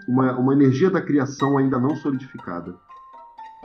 uma, 0.08 0.38
uma 0.38 0.54
energia 0.54 0.90
da 0.90 1.02
criação 1.02 1.58
ainda 1.58 1.80
não 1.80 1.96
solidificada. 1.96 2.76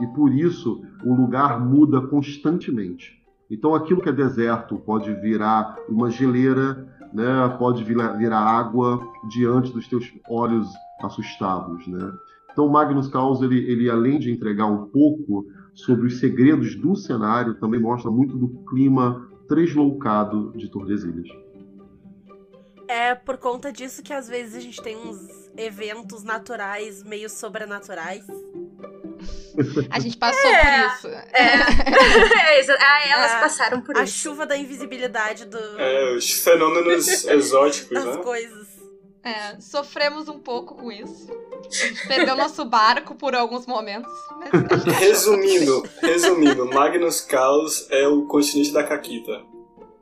E 0.00 0.06
por 0.08 0.32
isso 0.32 0.82
o 1.04 1.14
lugar 1.14 1.58
muda 1.60 2.00
constantemente. 2.02 3.22
Então 3.50 3.74
aquilo 3.74 4.00
que 4.00 4.08
é 4.08 4.12
deserto 4.12 4.76
pode 4.76 5.12
virar 5.14 5.76
uma 5.88 6.10
geleira, 6.10 6.88
né? 7.14 7.56
pode 7.58 7.84
virar, 7.84 8.12
virar 8.12 8.40
água 8.40 9.00
diante 9.28 9.72
dos 9.72 9.86
teus 9.88 10.12
olhos 10.28 10.68
assustados. 11.00 11.86
Né? 11.86 12.12
Então 12.52 12.68
Magnus 12.68 13.08
Caos, 13.08 13.40
ele, 13.40 13.58
ele, 13.70 13.88
além 13.88 14.18
de 14.18 14.32
entregar 14.32 14.66
um 14.66 14.86
pouco 14.86 15.46
sobre 15.72 16.06
os 16.06 16.18
segredos 16.18 16.74
do 16.76 16.94
cenário, 16.96 17.54
também 17.54 17.80
mostra 17.80 18.10
muito 18.10 18.36
do 18.36 18.48
clima 18.64 19.28
tresloucado 19.48 20.52
de 20.56 20.70
Tordesilhas. 20.70 21.28
É 22.86 23.14
por 23.14 23.38
conta 23.38 23.72
disso 23.72 24.02
que 24.02 24.12
às 24.12 24.28
vezes 24.28 24.56
a 24.56 24.60
gente 24.60 24.82
tem 24.82 24.96
uns 24.96 25.50
eventos 25.56 26.22
naturais 26.22 27.02
meio 27.02 27.30
sobrenaturais. 27.30 28.26
A 29.90 29.98
gente 30.00 30.16
passou 30.16 30.50
É. 30.50 30.88
por 30.88 30.94
isso. 30.96 31.08
É, 31.34 32.60
exa- 32.60 32.76
ah, 32.80 33.08
elas 33.08 33.32
É, 33.32 33.40
passaram 33.40 33.80
por 33.80 33.96
A 33.96 34.02
isso. 34.04 34.18
chuva 34.18 34.46
da 34.46 34.56
invisibilidade 34.56 35.44
do- 35.46 35.80
É, 35.80 36.12
os 36.14 36.30
fenômenos 36.30 37.24
exóticos, 37.24 37.90
das 37.90 38.16
né? 38.16 38.22
coisas. 38.22 38.66
É, 39.22 39.58
sofremos 39.58 40.28
um 40.28 40.38
pouco 40.38 40.74
com 40.74 40.92
isso. 40.92 41.30
A 41.32 41.86
gente 41.86 42.06
perdeu 42.06 42.36
nosso 42.36 42.62
barco 42.66 43.14
por 43.14 43.34
alguns 43.34 43.66
momentos. 43.66 44.12
Mas 44.38 44.86
a 44.86 44.90
Resumindo, 44.98 45.82
resumindo, 46.02 46.66
Magnus 46.66 47.22
Caos 47.22 47.86
é 47.90 48.06
o 48.06 48.26
continente 48.26 48.70
da 48.70 48.84
Caquita. 48.84 49.42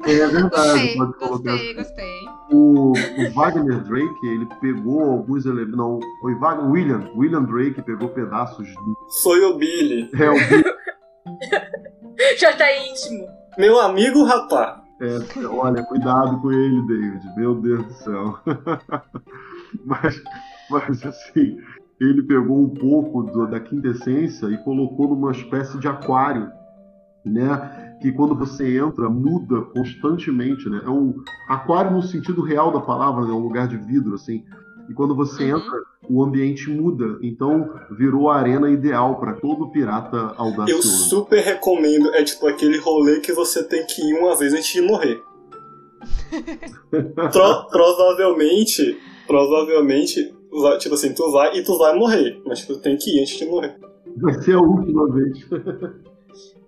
É 0.04 0.26
verdade, 0.26 0.50
Gostei, 0.50 0.96
pode 0.96 1.12
colocar. 1.14 1.52
gostei, 1.52 1.74
gostei. 1.74 2.20
O, 2.50 2.92
o 2.92 3.30
Wagner 3.34 3.80
Drake, 3.84 4.26
ele 4.26 4.46
pegou 4.60 5.00
alguns 5.02 5.46
elementos. 5.46 5.76
Não, 5.76 6.00
foi 6.20 6.34
Wagner, 6.36 6.70
William. 6.70 7.10
William 7.16 7.42
Drake 7.44 7.80
pegou 7.82 8.08
pedaços 8.08 8.66
do. 8.66 8.96
Foi 9.22 9.40
o 9.44 9.56
Billy. 9.56 10.10
É, 10.14 10.30
o 10.30 10.34
Já 12.38 12.56
tá 12.56 12.66
íntimo. 12.88 13.26
Meu 13.58 13.78
amigo 13.80 14.24
rapá. 14.24 14.82
É, 15.00 15.18
olha, 15.46 15.82
cuidado 15.84 16.40
com 16.40 16.52
ele, 16.52 16.80
David. 16.86 17.24
Meu 17.36 17.54
Deus 17.56 17.84
do 17.86 17.92
céu. 17.94 18.38
mas, 19.84 20.22
mas, 20.70 21.04
assim, 21.06 21.58
ele 22.00 22.22
pegou 22.22 22.60
um 22.60 22.68
pouco 22.68 23.22
do- 23.24 23.46
da 23.48 23.58
quintessência 23.60 24.46
e 24.46 24.56
colocou 24.58 25.08
numa 25.08 25.32
espécie 25.32 25.76
de 25.78 25.88
aquário, 25.88 26.50
né? 27.24 27.96
Que 28.00 28.10
quando 28.12 28.34
você 28.34 28.78
entra, 28.78 29.08
muda 29.08 29.62
constantemente, 29.62 30.68
né? 30.68 30.82
É 30.84 30.90
um 30.90 31.14
aquário 31.48 31.92
no 31.92 32.02
sentido 32.02 32.42
real 32.42 32.72
da 32.72 32.80
palavra, 32.80 33.24
né? 33.24 33.30
É 33.30 33.34
um 33.34 33.38
lugar 33.42 33.68
de 33.68 33.76
vidro, 33.76 34.14
assim. 34.14 34.44
E 34.88 34.94
quando 34.94 35.14
você 35.14 35.44
Uhum. 35.52 35.58
entra, 35.58 35.82
o 36.10 36.22
ambiente 36.24 36.68
muda. 36.68 37.16
Então, 37.22 37.70
virou 37.92 38.28
a 38.28 38.36
arena 38.36 38.68
ideal 38.68 39.20
para 39.20 39.34
todo 39.34 39.70
pirata 39.70 40.16
Eu 40.16 40.34
audacioso. 40.36 41.08
super 41.08 41.40
recomendo. 41.40 42.12
É 42.14 42.24
tipo 42.24 42.46
aquele 42.48 42.78
rolê 42.78 43.20
que 43.20 43.32
você 43.32 43.62
tem 43.62 43.86
que 43.86 44.02
ir 44.02 44.18
uma 44.18 44.36
vez 44.36 44.52
antes 44.52 44.72
de 44.72 44.82
morrer. 44.82 45.22
Pro- 46.90 47.66
provavelmente, 47.70 48.98
provavelmente, 49.26 50.34
tipo 50.80 50.94
assim, 50.94 51.14
tu 51.14 51.30
vai 51.30 51.56
e 51.56 51.62
tu 51.62 51.78
vai 51.78 51.96
morrer. 51.96 52.42
Mas 52.44 52.66
tu 52.66 52.78
tem 52.80 52.96
que 52.96 53.16
ir 53.16 53.20
antes 53.22 53.38
de 53.38 53.46
morrer. 53.46 53.76
Vai 54.16 54.34
ser 54.42 54.54
a 54.56 54.60
última 54.60 55.08
vez. 55.12 55.38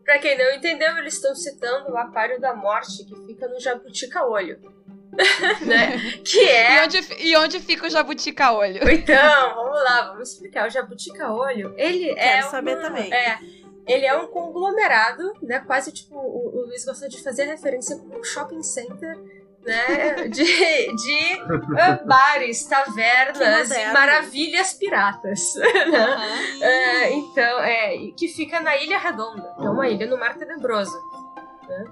Pra 0.05 0.19
quem 0.19 0.37
não 0.37 0.53
entendeu, 0.53 0.97
eles 0.99 1.15
estão 1.15 1.35
citando 1.35 1.91
o 1.93 1.97
Aquário 1.97 2.41
da 2.41 2.55
Morte, 2.55 3.05
que 3.05 3.27
fica 3.27 3.49
no 3.49 3.59
Jabutica-Olho. 3.59 4.59
né? 5.65 5.97
Que 6.25 6.39
E 6.41 6.49
é. 6.49 6.83
onde, 6.83 6.99
e 7.21 7.37
onde 7.37 7.61
fica 7.61 7.87
o 7.87 7.91
jabutica-olho? 7.91 8.81
Então, 8.91 9.55
vamos 9.55 9.83
lá, 9.85 10.09
vamos 10.11 10.33
explicar. 10.33 10.67
O 10.67 10.71
Jabutica-Olho, 10.71 11.73
ele 11.77 12.11
é. 12.11 12.15
Quero 12.15 12.51
saber 12.51 12.73
uma- 12.77 12.83
também. 12.83 13.13
É. 13.15 13.39
Ele 13.87 14.07
é 14.07 14.17
um 14.17 14.27
conglomerado, 14.29 15.35
né? 15.43 15.61
Quase 15.61 15.93
tipo, 15.93 16.17
o, 16.17 16.63
o 16.63 16.67
Luiz 16.67 16.85
gosta 16.85 17.09
de 17.09 17.23
fazer 17.23 17.45
referência 17.45 17.97
com 17.97 18.19
um 18.19 18.25
shopping 18.25 18.63
center, 18.63 19.17
né? 19.63 20.27
De, 20.29 20.45
de 20.45 21.41
ah, 21.79 22.01
bares, 22.05 22.65
tavernas 22.67 23.71
e 23.71 23.93
maravilhas 23.93 24.73
piratas. 24.75 25.41
né? 25.57 26.59
É, 26.61 27.11
então, 27.43 27.61
é, 27.61 27.97
e 27.97 28.13
que 28.13 28.29
fica 28.29 28.61
na 28.61 28.77
Ilha 28.77 28.99
Redonda, 28.99 29.55
que 29.59 29.67
é 29.67 29.71
uma 29.71 29.89
ilha 29.89 30.07
no 30.07 30.17
Mar 30.19 30.37
Tenebroso. 30.37 30.97
né? 31.69 31.85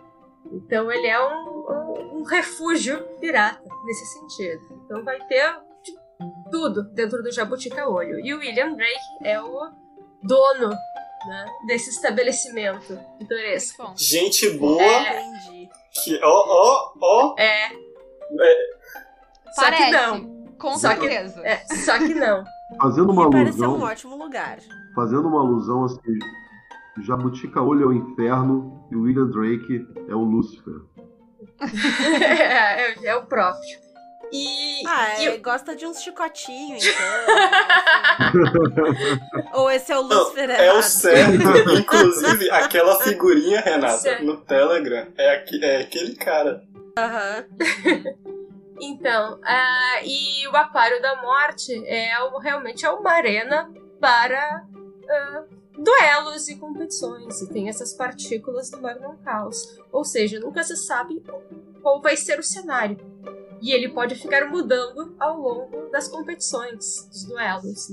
Então 0.52 0.90
ele 0.92 1.06
é 1.06 1.18
um, 1.20 1.48
um- 1.48 2.18
um 2.18 2.22
refúgio 2.24 3.02
pirata. 3.20 3.60
nesse 3.84 4.06
sentido. 4.06 4.62
Então 4.84 5.02
vai 5.04 5.18
ter 5.26 5.56
tipo, 5.82 5.98
tudo 6.50 6.82
dentro 6.94 7.22
do 7.22 7.32
Jabutica 7.32 7.88
Olho. 7.88 8.20
E 8.24 8.32
o 8.34 8.38
William 8.38 8.74
Drake 8.74 9.24
é 9.24 9.40
o 9.40 9.70
dono 10.22 10.68
né, 11.26 11.46
desse 11.66 11.90
estabelecimento 11.90 12.96
pitoresco. 13.18 13.92
Gente 13.96 14.50
boa, 14.50 14.80
É. 14.82 15.20
Entendi. 15.22 15.68
que 16.04 16.20
ó, 16.22 16.44
ó, 16.46 16.92
ó. 17.00 17.34
É. 17.38 17.70
Só 19.54 19.62
parece. 19.62 19.84
que 19.84 19.90
não. 19.90 20.42
Com 20.58 20.78
Só 20.78 20.94
que- 20.94 21.00
certeza. 21.00 21.40
É, 21.46 21.56
só 21.84 21.98
que 21.98 22.14
não. 22.14 22.44
Fazendo 22.80 23.10
uma 23.10 23.28
pareceu 23.30 23.64
alusão, 23.64 23.76
um 23.86 23.90
ótimo 23.90 24.16
lugar. 24.16 24.58
Fazendo 24.94 25.28
uma 25.28 25.40
alusão 25.40 25.84
assim, 25.84 26.18
Jabutica 27.00 27.60
Olho 27.62 27.84
é 27.84 27.86
o 27.86 27.92
inferno 27.92 28.86
e 28.90 28.96
o 28.96 29.02
William 29.02 29.26
Drake 29.30 29.86
é 30.08 30.14
o 30.14 30.20
Lúcifer. 30.24 30.80
é, 31.60 32.92
é- 32.92 33.06
é 33.06 33.16
o 33.16 33.26
próprio. 33.26 33.80
E, 34.34 34.86
Ah, 34.86 35.20
e 35.20 35.26
é, 35.28 35.36
gosta 35.38 35.76
de 35.76 35.84
uns 35.84 36.00
chicotinhos, 36.02 36.82
então. 36.82 37.06
assim. 38.18 39.50
Ou 39.52 39.70
esse 39.70 39.92
é 39.92 39.98
o 39.98 40.02
Lúcifer 40.02 40.48
É 40.50 40.64
errado. 40.68 40.78
o 40.78 40.82
certo. 40.82 41.32
Inclusive, 41.78 42.50
aquela 42.50 42.98
figurinha, 43.02 43.60
Renata, 43.60 43.98
Certo. 43.98 44.24
no 44.24 44.38
Telegram, 44.38 45.06
é, 45.18 45.34
aqui- 45.34 45.62
é 45.62 45.82
aquele 45.82 46.14
cara. 46.16 46.62
Aham. 46.98 47.44
Então, 48.80 49.38
ah, 49.44 50.00
e 50.02 50.48
o 50.48 50.56
Aquário 50.56 51.00
da 51.02 51.20
Morte 51.20 51.70
é 51.86 52.18
o- 52.24 52.38
realmente 52.38 52.84
é 52.86 52.90
uma 52.90 53.10
arena 53.12 53.70
para 54.00 54.64
ah, 55.08 55.44
duelos 55.76 56.48
e 56.48 56.56
competições. 56.56 57.40
E 57.40 57.48
tem 57.48 57.68
essas 57.68 57.92
partículas 57.94 58.70
do 58.70 58.80
Magnum 58.80 59.16
Caos. 59.18 59.78
Ou 59.90 60.04
seja, 60.04 60.40
nunca 60.40 60.62
se 60.62 60.76
sabe 60.76 61.22
qual 61.80 62.00
vai 62.00 62.16
ser 62.16 62.38
o 62.38 62.42
cenário. 62.42 62.98
E 63.60 63.72
ele 63.72 63.88
pode 63.88 64.16
ficar 64.16 64.50
mudando 64.50 65.14
ao 65.18 65.38
longo 65.38 65.88
das 65.90 66.08
competições, 66.08 67.06
dos 67.08 67.24
duelos. 67.24 67.88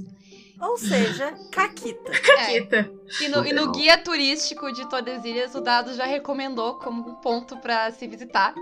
Ou 0.62 0.78
seja, 0.78 1.34
Caquita. 1.52 2.12
É. 2.38 2.54
Eita. 2.54 2.92
E 3.22 3.28
no, 3.28 3.46
e 3.46 3.54
no 3.54 3.72
guia 3.72 3.98
turístico 3.98 4.72
de 4.72 4.88
Tordesilhas, 4.90 5.56
o 5.56 5.62
Dado 5.62 5.94
já 5.94 6.06
recomendou 6.06 6.76
como 6.76 7.10
um 7.10 7.16
ponto 7.16 7.58
pra 7.58 7.90
se 7.92 8.08
visitar. 8.08 8.54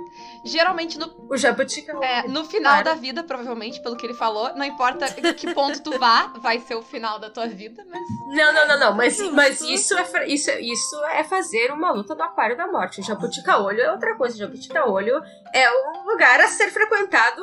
Geralmente 0.45 0.97
no, 0.97 1.13
O 1.29 1.35
Jabutica 1.35 1.93
é, 2.01 2.27
no 2.27 2.45
final 2.45 2.73
Claro. 2.73 2.85
da 2.85 2.93
vida, 2.93 3.23
provavelmente, 3.23 3.81
pelo 3.81 3.97
que 3.97 4.05
ele 4.05 4.13
falou. 4.13 4.55
Não 4.55 4.63
importa 4.65 5.05
em 5.17 5.33
que 5.33 5.53
ponto 5.53 5.81
tu 5.81 5.97
vá, 5.99 6.33
vai 6.37 6.59
ser 6.59 6.75
o 6.75 6.81
final 6.81 7.19
da 7.19 7.29
tua 7.29 7.47
vida, 7.47 7.83
mas. 7.89 8.01
Não, 8.37 8.53
não, 8.53 8.67
não, 8.67 8.79
não. 8.79 8.95
Mas, 8.95 9.19
mas 9.31 9.59
isso, 9.61 9.97
é, 9.97 10.27
isso, 10.27 10.51
isso 10.51 11.05
é 11.07 11.23
fazer 11.23 11.71
uma 11.71 11.91
luta 11.91 12.15
do 12.15 12.23
Aquário 12.23 12.55
da 12.55 12.67
Morte. 12.67 13.01
O 13.01 13.03
Jabutica 13.03 13.57
Olho 13.57 13.81
é 13.81 13.91
outra 13.91 14.15
coisa. 14.15 14.35
O 14.35 14.39
Jabutica 14.39 14.85
Olho 14.87 15.21
é 15.53 15.69
um 15.71 16.09
lugar 16.09 16.39
a 16.39 16.47
ser 16.47 16.69
frequentado 16.69 17.41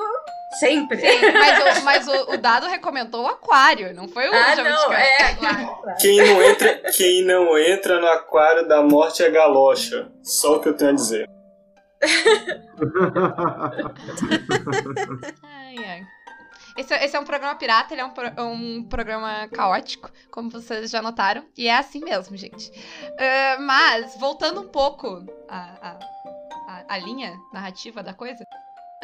sempre. 0.55 0.99
Sim, 0.99 1.21
mas, 1.33 1.79
o, 1.79 1.85
mas 1.85 2.09
o, 2.09 2.33
o 2.33 2.39
Dado 2.39 2.67
recomendou 2.67 3.25
o 3.25 3.29
aquário, 3.29 3.95
não 3.95 4.09
foi 4.09 4.29
o 4.29 4.33
Ah, 4.35 4.57
não, 4.57 4.93
é. 4.93 5.09
Quem 6.01 6.17
não, 6.19 6.43
entra, 6.43 6.83
quem 6.97 7.25
não 7.25 7.59
entra 7.59 8.01
no 8.01 8.07
aquário 8.09 8.67
da 8.69 8.83
morte 8.83 9.23
é 9.23 9.31
galocha. 9.31 10.11
Só 10.23 10.57
o 10.57 10.61
que 10.61 10.69
eu 10.69 10.77
tenho 10.77 10.91
a 10.91 10.95
dizer. 10.95 11.29
Ai, 15.43 15.77
ai. 15.85 16.07
Esse, 16.77 16.93
é- 16.93 17.05
esse 17.05 17.17
é 17.17 17.21
um 17.21 17.25
programa 17.25 17.55
pirata, 17.55 17.95
ele 17.95 18.01
é 18.01 18.05
um, 18.05 18.11
pro- 18.11 18.43
um 18.43 18.83
programa 18.89 19.49
caótico, 19.49 20.11
como 20.31 20.51
vocês 20.51 20.91
já 20.91 21.01
notaram. 21.01 21.45
E 21.57 21.69
é 21.69 21.77
assim 21.77 22.01
mesmo, 22.01 22.37
gente. 22.37 22.71
Ah, 23.19 23.57
mas, 23.61 24.17
voltando 24.19 24.61
um 24.61 24.69
pouco 24.69 25.25
à- 25.49 25.99
à 26.89 26.99
linha 26.99 27.33
narrativa 27.53 28.03
da 28.03 28.13
coisa, 28.13 28.45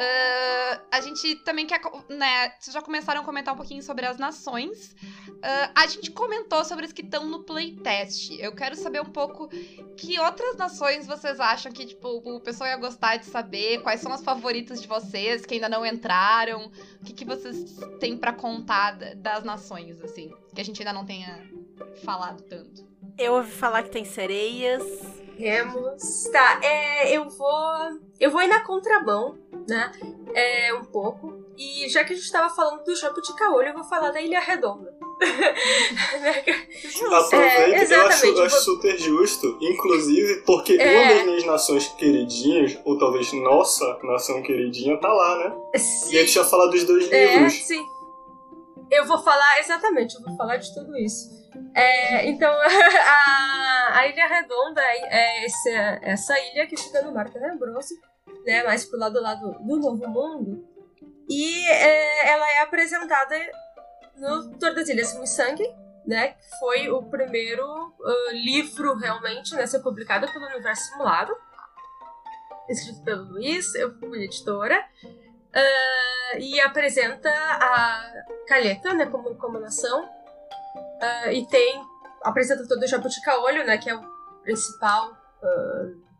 ah, 0.02 0.80
a 0.92 1.00
gente 1.02 1.34
também 1.44 1.66
quer. 1.66 1.80
Né, 2.08 2.52
vocês 2.58 2.72
já 2.72 2.80
começaram 2.80 3.20
a 3.20 3.24
comentar 3.24 3.52
um 3.52 3.56
pouquinho 3.56 3.82
sobre 3.82 4.06
as 4.06 4.16
nações. 4.16 4.96
Ah, 5.42 5.70
a 5.74 5.86
gente 5.86 6.10
comentou 6.10 6.64
sobre 6.64 6.86
as 6.86 6.92
que 6.92 7.02
estão 7.02 7.26
no 7.26 7.42
playtest. 7.44 8.30
Eu 8.40 8.54
quero 8.54 8.74
saber 8.76 9.00
um 9.02 9.10
pouco 9.12 9.48
que 9.96 10.18
outras 10.18 10.56
nações 10.56 11.06
vocês 11.06 11.38
acham 11.38 11.70
que, 11.70 11.84
tipo, 11.84 12.08
o 12.08 12.40
pessoal 12.40 12.70
ia 12.70 12.76
gostar 12.76 13.16
de 13.18 13.26
saber? 13.26 13.82
Quais 13.82 14.00
são 14.00 14.12
as 14.12 14.22
favoritas 14.22 14.80
de 14.80 14.88
vocês 14.88 15.44
que 15.44 15.54
ainda 15.54 15.68
não 15.68 15.84
entraram? 15.84 16.70
O 17.00 17.04
que, 17.04 17.12
que 17.12 17.24
vocês 17.24 17.76
têm 17.98 18.16
pra 18.16 18.32
contar 18.32 18.92
da- 18.92 19.14
das 19.14 19.44
nações, 19.44 20.00
assim? 20.02 20.32
Que 20.54 20.60
a 20.60 20.64
gente 20.64 20.80
ainda 20.80 20.92
não 20.94 21.04
tenha 21.04 21.46
falado 22.02 22.42
tanto. 22.44 22.88
Eu 23.18 23.34
ouvi 23.34 23.50
falar 23.50 23.82
que 23.82 23.90
tem 23.90 24.04
sereias. 24.04 24.82
Temos. 25.40 26.24
Tá, 26.30 26.60
é, 26.62 27.16
eu 27.16 27.28
vou. 27.28 27.62
Eu 28.20 28.30
vou 28.30 28.42
ir 28.42 28.48
na 28.48 28.60
contramão, 28.60 29.38
né? 29.68 29.90
É, 30.34 30.74
um 30.74 30.84
pouco. 30.84 31.40
E 31.56 31.88
já 31.88 32.04
que 32.04 32.12
a 32.12 32.16
gente 32.16 32.30
tava 32.30 32.54
falando 32.54 32.84
do 32.84 32.94
Jabutica 32.94 33.50
Olho, 33.50 33.68
eu 33.68 33.74
vou 33.74 33.84
falar 33.84 34.10
da 34.10 34.20
Ilha 34.20 34.40
Redonda. 34.40 34.92
Justo. 36.82 37.14
Aproveita, 37.14 37.94
eu, 37.94 38.06
acho, 38.06 38.26
exatamente. 38.26 38.38
eu 38.38 38.44
acho 38.44 38.60
super 38.64 38.98
justo, 38.98 39.58
inclusive 39.60 40.42
porque 40.46 40.74
É. 40.74 40.98
uma 41.04 41.14
das 41.14 41.24
minhas 41.26 41.44
nações 41.44 41.88
queridinhas, 41.88 42.78
ou 42.84 42.96
talvez 42.98 43.30
nossa 43.32 43.98
nação 44.02 44.42
queridinha, 44.42 44.98
tá 44.98 45.12
lá, 45.12 45.36
né? 45.38 45.56
E 46.10 46.16
a 46.16 46.20
gente 46.20 46.32
já 46.32 46.44
fala 46.44 46.70
dos 46.70 46.84
dois 46.84 47.10
É, 47.12 47.34
livros. 47.36 47.52
sim. 47.66 47.84
Eu 48.90 49.06
vou 49.06 49.18
falar, 49.22 49.60
exatamente, 49.60 50.14
eu 50.16 50.22
vou 50.22 50.34
falar 50.36 50.56
de 50.56 50.72
tudo 50.74 50.96
isso. 50.96 51.28
É, 51.74 52.26
então, 52.28 52.50
a, 52.52 53.98
a 53.98 54.06
Ilha 54.08 54.26
Redonda 54.26 54.82
é 54.82 55.44
esse, 55.44 55.70
essa 56.02 56.38
ilha 56.52 56.66
que 56.66 56.76
fica 56.76 57.02
no 57.02 57.12
Mar 57.12 57.30
Tenebroso, 57.30 57.94
né, 58.44 58.62
mais 58.62 58.84
pro 58.84 58.98
lado 58.98 59.20
lá 59.20 59.34
do, 59.34 59.58
Novo 59.60 60.08
Mundo. 60.08 60.68
E 61.28 61.68
é, 61.68 62.32
ela 62.32 62.50
é 62.54 62.62
apresentada 62.62 63.36
no 64.16 64.58
Tordesilhas 64.58 65.16
Sangue, 65.26 65.66
né, 66.06 66.28
que 66.28 66.58
foi 66.58 66.90
o 66.90 67.02
primeiro 67.04 67.64
ah, 67.64 68.32
livro 68.32 68.96
realmente 68.96 69.54
né, 69.54 69.62
a 69.62 69.66
ser 69.66 69.80
publicado 69.80 70.26
pelo 70.32 70.46
Universo 70.46 70.90
Simulado, 70.90 71.36
escrito 72.68 73.02
pelo 73.04 73.24
Luiz, 73.32 73.74
eu 73.74 73.96
fui 73.98 74.24
editora. 74.24 74.84
Ah, 75.52 76.38
e 76.38 76.60
apresenta 76.60 77.30
a 77.30 78.12
Calheta, 78.46 78.94
né, 78.94 79.06
como, 79.06 79.34
como 79.36 79.58
nação. 79.58 80.08
Ah, 81.00 81.32
e 81.32 81.46
tem. 81.46 81.82
Apresenta 82.22 82.66
todo 82.68 82.82
o 82.82 82.86
Jabutica-Olho, 82.86 83.64
né, 83.64 83.78
que 83.78 83.88
é 83.88 83.94
o 83.96 84.02
principal. 84.42 85.12
ah, 85.42 86.10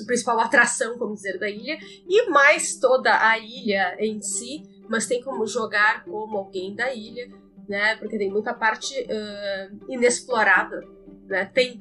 a 0.00 0.06
principal 0.06 0.38
atração, 0.40 0.96
vamos 0.96 1.16
dizer, 1.16 1.38
da 1.38 1.48
ilha. 1.50 1.76
E 2.08 2.30
mais 2.30 2.78
toda 2.78 3.12
a 3.28 3.38
ilha 3.38 3.96
em 3.98 4.20
si, 4.22 4.62
mas 4.88 5.06
tem 5.06 5.22
como 5.22 5.46
jogar 5.46 6.04
como 6.04 6.38
alguém 6.38 6.74
da 6.74 6.94
ilha, 6.94 7.28
né, 7.68 7.96
porque 7.96 8.16
tem 8.16 8.30
muita 8.30 8.54
parte 8.54 8.94
ah, 9.10 9.68
inexplorada, 9.88 10.80
né, 11.26 11.44
tem 11.46 11.78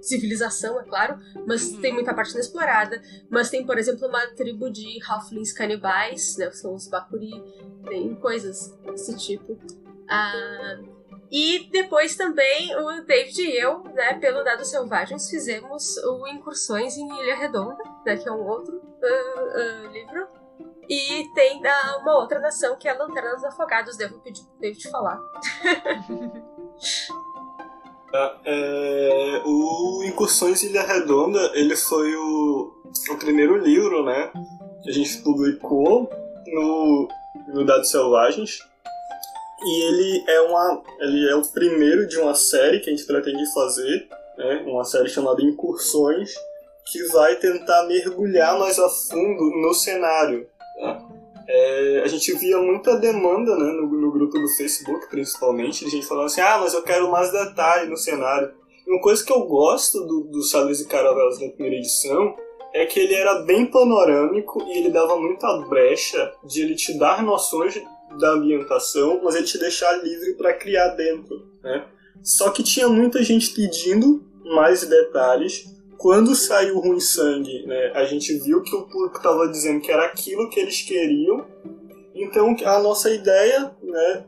civilização, 0.00 0.78
é 0.80 0.84
claro, 0.84 1.18
mas 1.46 1.64
Uhum. 1.72 1.80
tem 1.80 1.92
muita 1.92 2.12
parte 2.12 2.32
inexplorada. 2.32 3.00
Mas 3.30 3.48
tem, 3.50 3.64
por 3.64 3.78
exemplo, 3.78 4.06
uma 4.08 4.26
tribo 4.34 4.70
de 4.70 4.98
halflings 5.08 5.52
canibais, 5.52 6.36
né? 6.36 6.48
que 6.48 6.56
São 6.56 6.74
os 6.74 6.88
Bakuri. 6.88 7.42
Tem 7.88 8.14
coisas 8.16 8.70
desse 8.84 9.16
tipo. 9.16 9.58
Ah, 10.08 10.78
e 11.36 11.68
depois 11.68 12.14
também 12.14 12.76
o 12.76 13.04
David 13.04 13.42
e 13.42 13.58
eu, 13.58 13.82
né, 13.92 14.14
pelo 14.20 14.44
Dados 14.44 14.70
Selvagens, 14.70 15.28
fizemos 15.28 15.96
o 15.96 16.28
Incursões 16.28 16.96
em 16.96 17.08
Ilha 17.08 17.34
Redonda, 17.34 17.82
né, 18.06 18.16
que 18.16 18.28
é 18.28 18.30
um 18.30 18.46
outro 18.46 18.80
ah, 19.02 19.40
ah, 19.56 19.88
livro. 19.90 20.28
E 20.88 21.24
tem 21.34 21.60
ah, 21.66 21.98
uma 22.00 22.20
outra 22.20 22.38
nação 22.38 22.76
que 22.76 22.86
é 22.86 22.92
Lanterna 22.92 23.34
dos 23.34 23.42
Afogados. 23.42 23.96
Devo 23.96 24.20
pedir 24.20 24.44
pro 24.44 24.60
David 24.60 24.88
falar. 24.88 25.18
É, 28.44 29.42
o 29.44 30.04
Incursões 30.04 30.62
em 30.62 30.68
Ilha 30.68 30.86
Redonda, 30.86 31.50
ele 31.54 31.74
foi 31.74 32.14
o, 32.14 32.72
o 33.10 33.16
primeiro 33.18 33.56
livro, 33.56 34.04
né? 34.04 34.30
Que 34.84 34.90
a 34.90 34.92
gente 34.92 35.18
publicou 35.18 36.08
no, 36.46 37.08
no 37.48 37.66
Dados 37.66 37.90
Selvagens. 37.90 38.60
E 39.64 39.82
ele 39.82 40.24
é, 40.28 40.40
uma, 40.42 40.82
ele 41.00 41.28
é 41.30 41.34
o 41.34 41.42
primeiro 41.42 42.06
de 42.06 42.18
uma 42.18 42.34
série 42.34 42.80
que 42.80 42.90
a 42.90 42.92
gente 42.94 43.06
pretende 43.06 43.50
fazer, 43.52 44.06
né? 44.36 44.62
Uma 44.66 44.84
série 44.84 45.08
chamada 45.08 45.42
Incursões, 45.42 46.34
que 46.84 47.02
vai 47.04 47.36
tentar 47.36 47.84
mergulhar 47.84 48.58
mais 48.58 48.78
a 48.78 48.88
fundo 48.88 49.50
no 49.60 49.72
cenário. 49.72 50.46
tá? 50.78 51.02
É, 51.48 52.02
a 52.04 52.08
gente 52.08 52.32
via 52.34 52.58
muita 52.58 52.96
demanda 52.96 53.56
né, 53.56 53.72
no, 53.72 53.86
no 53.86 54.10
grupo 54.10 54.38
do 54.38 54.48
Facebook, 54.48 55.08
principalmente, 55.08 55.84
de 55.84 55.90
gente 55.90 56.06
falando 56.06 56.26
assim: 56.26 56.40
ah, 56.40 56.58
mas 56.58 56.74
eu 56.74 56.82
quero 56.82 57.10
mais 57.10 57.30
detalhe 57.32 57.88
no 57.88 57.96
cenário. 57.96 58.52
E 58.86 58.90
uma 58.90 59.00
coisa 59.00 59.24
que 59.24 59.32
eu 59.32 59.46
gosto 59.46 60.00
do, 60.04 60.20
do 60.24 60.42
Sadras 60.42 60.80
e 60.80 60.86
Caravelas 60.86 61.40
na 61.40 61.48
primeira 61.48 61.76
edição 61.76 62.36
é 62.74 62.84
que 62.84 62.98
ele 62.98 63.14
era 63.14 63.42
bem 63.42 63.66
panorâmico 63.66 64.62
e 64.66 64.78
ele 64.78 64.90
dava 64.90 65.16
muita 65.16 65.58
brecha 65.68 66.32
de 66.44 66.62
ele 66.62 66.74
te 66.74 66.98
dar 66.98 67.22
noções 67.22 67.80
da 68.18 68.32
ambientação, 68.32 69.20
mas 69.22 69.34
ele 69.34 69.44
te 69.44 69.58
deixar 69.58 69.92
livre 70.02 70.34
para 70.34 70.52
criar 70.52 70.88
dentro. 70.88 71.46
Né? 71.62 71.84
Só 72.22 72.50
que 72.50 72.62
tinha 72.62 72.88
muita 72.88 73.22
gente 73.22 73.52
pedindo 73.54 74.24
mais 74.44 74.86
detalhes 74.86 75.74
quando 76.04 76.34
saiu 76.34 76.76
o 76.76 76.80
Ruim 76.80 77.00
Sangue, 77.00 77.64
né, 77.66 77.90
a 77.94 78.04
gente 78.04 78.36
viu 78.38 78.60
que 78.60 78.76
o 78.76 78.82
público 78.82 79.16
estava 79.16 79.48
dizendo 79.48 79.80
que 79.80 79.90
era 79.90 80.04
aquilo 80.04 80.50
que 80.50 80.60
eles 80.60 80.82
queriam. 80.82 81.46
Então 82.14 82.54
a 82.62 82.78
nossa 82.78 83.10
ideia 83.10 83.74
né, 83.82 84.24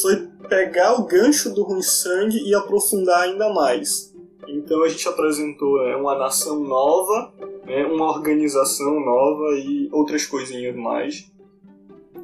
foi 0.00 0.28
pegar 0.48 0.98
o 0.98 1.04
gancho 1.04 1.54
do 1.54 1.62
Ruim 1.62 1.82
Sangue 1.82 2.38
e 2.48 2.54
aprofundar 2.54 3.24
ainda 3.24 3.52
mais. 3.52 4.14
Então 4.48 4.82
a 4.82 4.88
gente 4.88 5.06
apresentou 5.06 5.84
né, 5.84 5.94
uma 5.94 6.16
nação 6.16 6.60
nova, 6.60 7.34
né, 7.66 7.84
uma 7.84 8.06
organização 8.06 8.98
nova 8.98 9.58
e 9.58 9.90
outras 9.92 10.24
coisinhas 10.24 10.74
mais. 10.74 11.30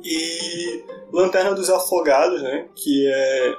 E 0.04 0.84
Lanterna 1.12 1.54
dos 1.54 1.68
Afogados, 1.70 2.42
né, 2.42 2.68
que 2.74 3.06
é 3.06 3.54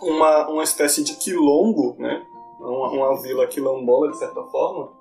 uma, 0.00 0.48
uma 0.48 0.62
espécie 0.62 1.02
de 1.02 1.14
quilombo, 1.16 1.96
né, 1.98 2.24
uma, 2.60 2.90
uma 2.90 3.22
vila 3.22 3.46
quilombola 3.46 4.10
de 4.10 4.18
certa 4.18 4.42
forma, 4.44 4.92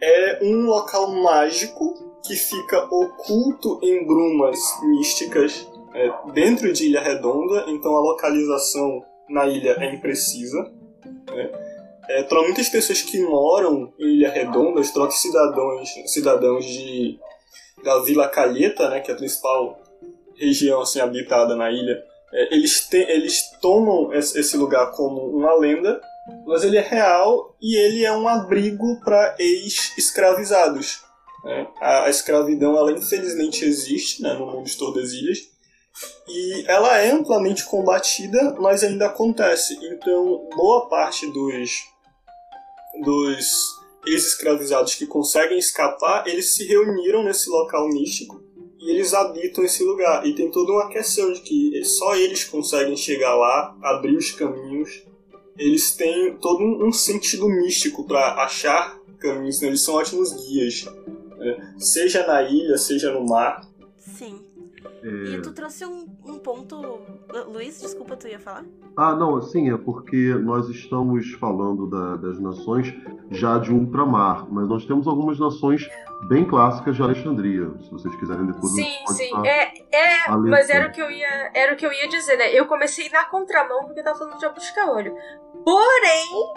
é 0.00 0.40
um 0.42 0.66
local 0.66 1.12
mágico 1.12 1.94
que 2.24 2.34
fica 2.34 2.84
oculto 2.92 3.78
em 3.82 4.06
brumas 4.06 4.58
místicas 4.82 5.68
é, 5.94 6.12
dentro 6.32 6.72
de 6.72 6.86
Ilha 6.86 7.00
Redonda, 7.00 7.64
então 7.68 7.96
a 7.96 8.00
localização 8.00 9.04
na 9.28 9.46
ilha 9.46 9.76
é 9.78 9.94
imprecisa. 9.94 10.72
Né? 11.28 11.50
É, 12.08 12.22
para 12.24 12.42
muitas 12.42 12.68
pessoas 12.68 13.02
que 13.02 13.20
moram 13.22 13.92
em 13.98 14.16
Ilha 14.16 14.30
Redonda, 14.30 14.80
os 14.80 14.92
cidadãos, 15.20 15.88
cidadãos 16.06 16.64
de, 16.64 17.18
da 17.82 18.00
Vila 18.00 18.28
Calheta, 18.28 18.88
né, 18.88 19.00
que 19.00 19.10
é 19.10 19.14
a 19.14 19.16
principal 19.16 19.80
região 20.36 20.80
assim, 20.80 21.00
habitada 21.00 21.54
na 21.54 21.70
ilha, 21.70 22.02
é, 22.32 22.54
eles, 22.54 22.88
te, 22.88 22.96
eles 22.96 23.50
tomam 23.60 24.12
esse 24.12 24.56
lugar 24.56 24.92
como 24.92 25.20
uma 25.20 25.54
lenda, 25.54 26.00
mas 26.46 26.64
ele 26.64 26.78
é 26.78 26.80
real 26.80 27.54
e 27.60 27.76
ele 27.76 28.04
é 28.04 28.12
um 28.12 28.26
abrigo 28.26 29.00
para 29.04 29.36
ex-escravizados. 29.38 31.02
Né? 31.44 31.66
A, 31.80 32.04
a, 32.04 32.10
escravidão, 32.10 32.76
ela 32.76 32.92
infelizmente 32.92 33.64
existe 33.64 34.22
né, 34.22 34.32
no 34.34 34.46
mundo 34.46 34.64
de 34.64 34.76
Tordesilhas, 34.76 35.50
e 36.26 36.64
ela 36.66 36.98
é 36.98 37.10
amplamente 37.10 37.64
combatida, 37.64 38.56
mas 38.58 38.82
ainda 38.82 39.06
acontece. 39.06 39.78
Então, 39.82 40.48
boa 40.56 40.88
parte 40.88 41.26
dos, 41.26 41.70
dos 43.04 43.81
ex-escravizados 44.06 44.94
que 44.94 45.06
conseguem 45.06 45.58
escapar, 45.58 46.26
eles 46.26 46.54
se 46.54 46.64
reuniram 46.64 47.22
nesse 47.22 47.48
local 47.48 47.88
místico 47.88 48.42
e 48.78 48.90
eles 48.90 49.14
habitam 49.14 49.64
esse 49.64 49.84
lugar. 49.84 50.26
E 50.26 50.34
tem 50.34 50.50
toda 50.50 50.72
uma 50.72 50.88
questão 50.88 51.32
de 51.32 51.40
que 51.40 51.84
só 51.84 52.16
eles 52.16 52.44
conseguem 52.44 52.96
chegar 52.96 53.34
lá, 53.34 53.76
abrir 53.80 54.16
os 54.16 54.32
caminhos. 54.32 55.04
Eles 55.56 55.94
têm 55.94 56.36
todo 56.38 56.64
um 56.64 56.90
sentido 56.90 57.48
místico 57.48 58.04
para 58.06 58.42
achar 58.42 58.98
caminhos, 59.18 59.60
né? 59.60 59.68
eles 59.68 59.82
são 59.82 59.94
ótimos 59.94 60.32
guias. 60.32 60.84
Né? 61.38 61.74
Seja 61.78 62.26
na 62.26 62.42
ilha, 62.42 62.76
seja 62.76 63.12
no 63.12 63.24
mar. 63.24 63.64
Sim. 63.98 64.40
E 65.04 65.40
tu 65.40 65.52
trouxe 65.52 65.84
um, 65.84 66.06
um 66.24 66.38
ponto. 66.38 67.00
Luiz, 67.48 67.80
desculpa, 67.80 68.16
tu 68.16 68.28
ia 68.28 68.38
falar? 68.38 68.64
Ah, 68.96 69.14
não, 69.14 69.40
sim, 69.40 69.70
é 69.72 69.76
porque 69.76 70.34
nós 70.34 70.68
estamos 70.68 71.32
falando 71.32 71.88
da, 71.88 72.16
das 72.16 72.38
nações 72.38 72.94
já 73.30 73.58
de 73.58 73.72
ultramar, 73.72 74.46
mas 74.50 74.68
nós 74.68 74.84
temos 74.84 75.06
algumas 75.08 75.38
nações 75.38 75.88
bem 76.28 76.44
clássicas 76.44 76.96
de 76.96 77.02
Alexandria. 77.02 77.70
Se 77.80 77.90
vocês 77.90 78.14
quiserem 78.16 78.46
depois. 78.46 78.72
Sim, 78.72 78.94
sim. 79.08 79.46
É, 79.46 79.72
é 79.92 80.28
mas 80.28 80.68
era 80.70 80.88
o, 80.88 80.92
que 80.92 81.00
eu 81.00 81.10
ia, 81.10 81.50
era 81.54 81.72
o 81.72 81.76
que 81.76 81.86
eu 81.86 81.92
ia 81.92 82.08
dizer, 82.08 82.36
né? 82.36 82.52
Eu 82.52 82.66
comecei 82.66 83.08
na 83.08 83.24
contramão 83.24 83.84
porque 83.84 84.00
eu 84.00 84.04
tava 84.04 84.18
falando 84.18 84.38
de 84.38 84.44
Abusca-Olho. 84.44 85.14
Porém, 85.64 86.52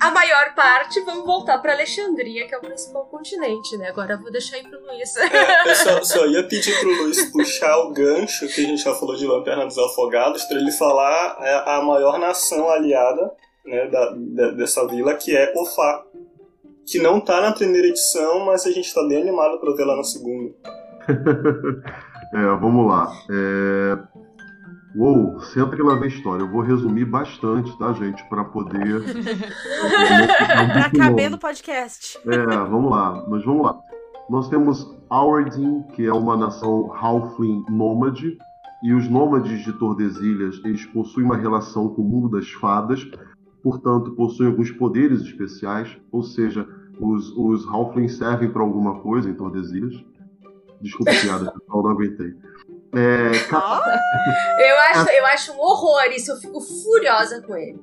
a 0.00 0.10
maior 0.10 0.54
parte, 0.54 1.00
vamos 1.00 1.24
voltar 1.24 1.58
para 1.58 1.72
Alexandria, 1.72 2.46
que 2.46 2.54
é 2.54 2.58
o 2.58 2.60
principal 2.60 3.06
continente, 3.06 3.76
né? 3.76 3.88
Agora 3.88 4.14
eu 4.14 4.18
vou 4.18 4.30
deixar 4.30 4.56
aí 4.56 4.62
pro 4.62 4.80
Luiz. 4.86 5.16
É, 5.16 5.70
eu 5.70 5.74
só, 5.74 6.02
só, 6.02 6.26
ia 6.26 6.42
pedir 6.46 6.78
pro 6.80 6.90
Luiz 7.02 7.30
puxar 7.30 7.49
o 7.58 7.92
gancho 7.92 8.46
que 8.48 8.64
a 8.64 8.66
gente 8.66 8.82
já 8.82 8.94
falou 8.94 9.16
de 9.16 9.26
Lanterna 9.26 9.66
dos 9.66 9.78
Afogados, 9.78 10.44
para 10.44 10.58
ele 10.58 10.72
falar 10.72 11.36
é, 11.40 11.76
a 11.76 11.82
maior 11.82 12.18
nação 12.18 12.68
aliada 12.68 13.30
né, 13.64 13.86
da, 13.88 14.14
da, 14.16 14.50
dessa 14.52 14.86
vila, 14.86 15.14
que 15.14 15.36
é 15.36 15.52
Ofá. 15.56 16.04
Que 16.86 16.98
não 17.00 17.20
tá 17.20 17.40
na 17.40 17.52
primeira 17.52 17.86
edição, 17.86 18.44
mas 18.44 18.66
a 18.66 18.70
gente 18.70 18.92
tá 18.92 19.02
bem 19.06 19.22
animado 19.22 19.58
para 19.58 19.74
ver 19.74 19.84
lá 19.84 19.96
na 19.96 20.02
segunda. 20.02 20.52
é, 22.34 22.56
vamos 22.60 22.86
lá. 22.86 23.12
É... 23.30 23.98
Uou, 24.96 25.38
senta 25.40 25.76
que 25.76 25.82
lá 25.82 25.94
vem 25.94 26.08
história. 26.08 26.42
Eu 26.42 26.50
vou 26.50 26.62
resumir 26.62 27.04
bastante, 27.04 27.78
tá, 27.78 27.92
gente? 27.92 28.24
Para 28.28 28.44
poder. 28.44 29.02
pra 30.72 30.90
caber 30.90 31.30
no 31.30 31.38
podcast. 31.38 32.18
É, 32.26 32.38
vamos 32.46 32.90
lá. 32.90 33.24
Mas 33.28 33.44
vamos 33.44 33.62
lá. 33.64 33.78
Nós 34.28 34.48
temos 34.48 34.99
Auradin, 35.10 35.82
que 35.94 36.06
é 36.06 36.12
uma 36.12 36.36
nação 36.36 36.92
halfling 36.94 37.64
nômade. 37.68 38.38
E 38.82 38.94
os 38.94 39.08
nômades 39.08 39.62
de 39.62 39.72
Tordesilhas, 39.72 40.60
eles 40.64 40.86
possuem 40.86 41.26
uma 41.26 41.36
relação 41.36 41.88
com 41.88 42.00
o 42.00 42.04
mundo 42.04 42.30
das 42.30 42.48
fadas. 42.52 43.04
Portanto, 43.62 44.12
possuem 44.12 44.48
alguns 44.48 44.70
poderes 44.70 45.20
especiais. 45.20 45.98
Ou 46.12 46.22
seja, 46.22 46.66
os, 46.98 47.36
os 47.36 47.66
halflings 47.66 48.16
servem 48.16 48.50
para 48.50 48.62
alguma 48.62 49.00
coisa 49.00 49.28
em 49.28 49.34
Tordesilhas. 49.34 50.02
Desculpa, 50.80 51.12
piada, 51.12 51.52
pessoal, 51.52 51.82
não 51.82 51.90
aguentei. 51.90 52.34
É, 52.92 53.30
eu, 54.70 54.78
acho, 54.90 55.10
eu 55.10 55.26
acho 55.26 55.52
um 55.52 55.60
horror 55.60 56.10
isso, 56.16 56.32
eu 56.32 56.36
fico 56.36 56.60
furiosa 56.60 57.42
com 57.42 57.56
ele. 57.56 57.78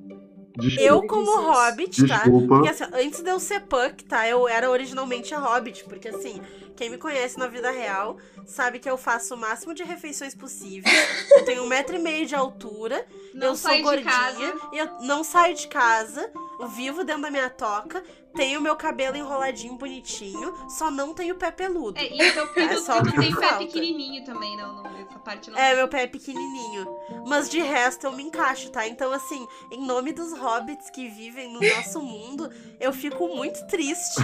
Desculpa. 0.58 0.82
Eu, 0.82 1.06
como 1.06 1.52
Hobbit, 1.52 2.08
tá? 2.08 2.24
Porque 2.24 2.70
assim, 2.70 2.84
antes 2.94 3.22
de 3.22 3.30
eu 3.30 3.40
ser 3.40 3.62
Puck, 3.62 4.04
tá? 4.06 4.28
Eu 4.28 4.48
era 4.48 4.70
originalmente 4.70 5.34
a 5.34 5.40
Hobbit, 5.40 5.84
porque 5.84 6.08
assim, 6.08 6.42
quem 6.76 6.90
me 6.90 6.98
conhece 6.98 7.38
na 7.38 7.48
vida 7.48 7.70
real 7.70 8.18
sabe 8.46 8.80
que 8.80 8.90
eu 8.90 8.98
faço 8.98 9.36
o 9.36 9.38
máximo 9.38 9.74
de 9.74 9.84
refeições 9.84 10.34
possível. 10.34 10.92
eu 11.32 11.46
tenho 11.46 11.64
um 11.64 11.68
metro 11.68 11.96
e 11.96 12.00
meio 12.00 12.26
de 12.26 12.34
altura, 12.34 13.06
não 13.34 13.50
eu 13.50 13.56
sou 13.56 13.82
gordinha, 13.82 14.56
e 14.74 14.78
eu 14.78 15.02
não 15.02 15.24
saio 15.24 15.56
de 15.56 15.68
casa, 15.68 16.32
vivo 16.66 17.04
dentro 17.04 17.24
da 17.24 17.32
minha 17.32 17.50
toca, 17.50 18.04
tenho 18.36 18.62
meu 18.62 18.76
cabelo 18.76 19.18
enroladinho, 19.18 19.76
bonitinho, 19.76 20.54
só 20.70 20.90
não 20.90 21.14
tenho 21.14 21.36
pé 21.36 21.52
peludo. 21.52 22.00
É, 22.00 22.06
e 22.06 22.34
teu 22.34 22.48
pé, 22.54 22.64
é 22.64 22.78
só 22.78 23.02
tem 23.02 23.36
pé 23.36 23.58
pequenininho 23.58 24.24
também, 24.24 24.56
não, 24.56 24.76
não, 24.76 24.98
essa 24.98 25.20
parte 25.20 25.52
não. 25.52 25.58
É, 25.58 25.76
meu 25.76 25.88
pé 25.88 26.04
é 26.04 26.08
pequenininho. 26.08 26.88
Mas 27.26 27.50
de 27.50 27.60
resto 27.60 28.06
eu 28.06 28.12
me 28.12 28.24
encaixo, 28.24 28.72
tá? 28.72 28.88
Então, 28.88 29.12
assim, 29.12 29.46
em 29.72 29.86
nome 29.86 30.14
dos 30.14 30.34
hobbits 30.38 30.90
que 30.90 31.08
vivem 31.10 31.52
no 31.52 31.60
nosso 31.60 32.02
mundo, 32.02 32.52
eu 32.80 32.94
fico 32.94 33.28
muito 33.28 33.66
triste, 33.68 34.16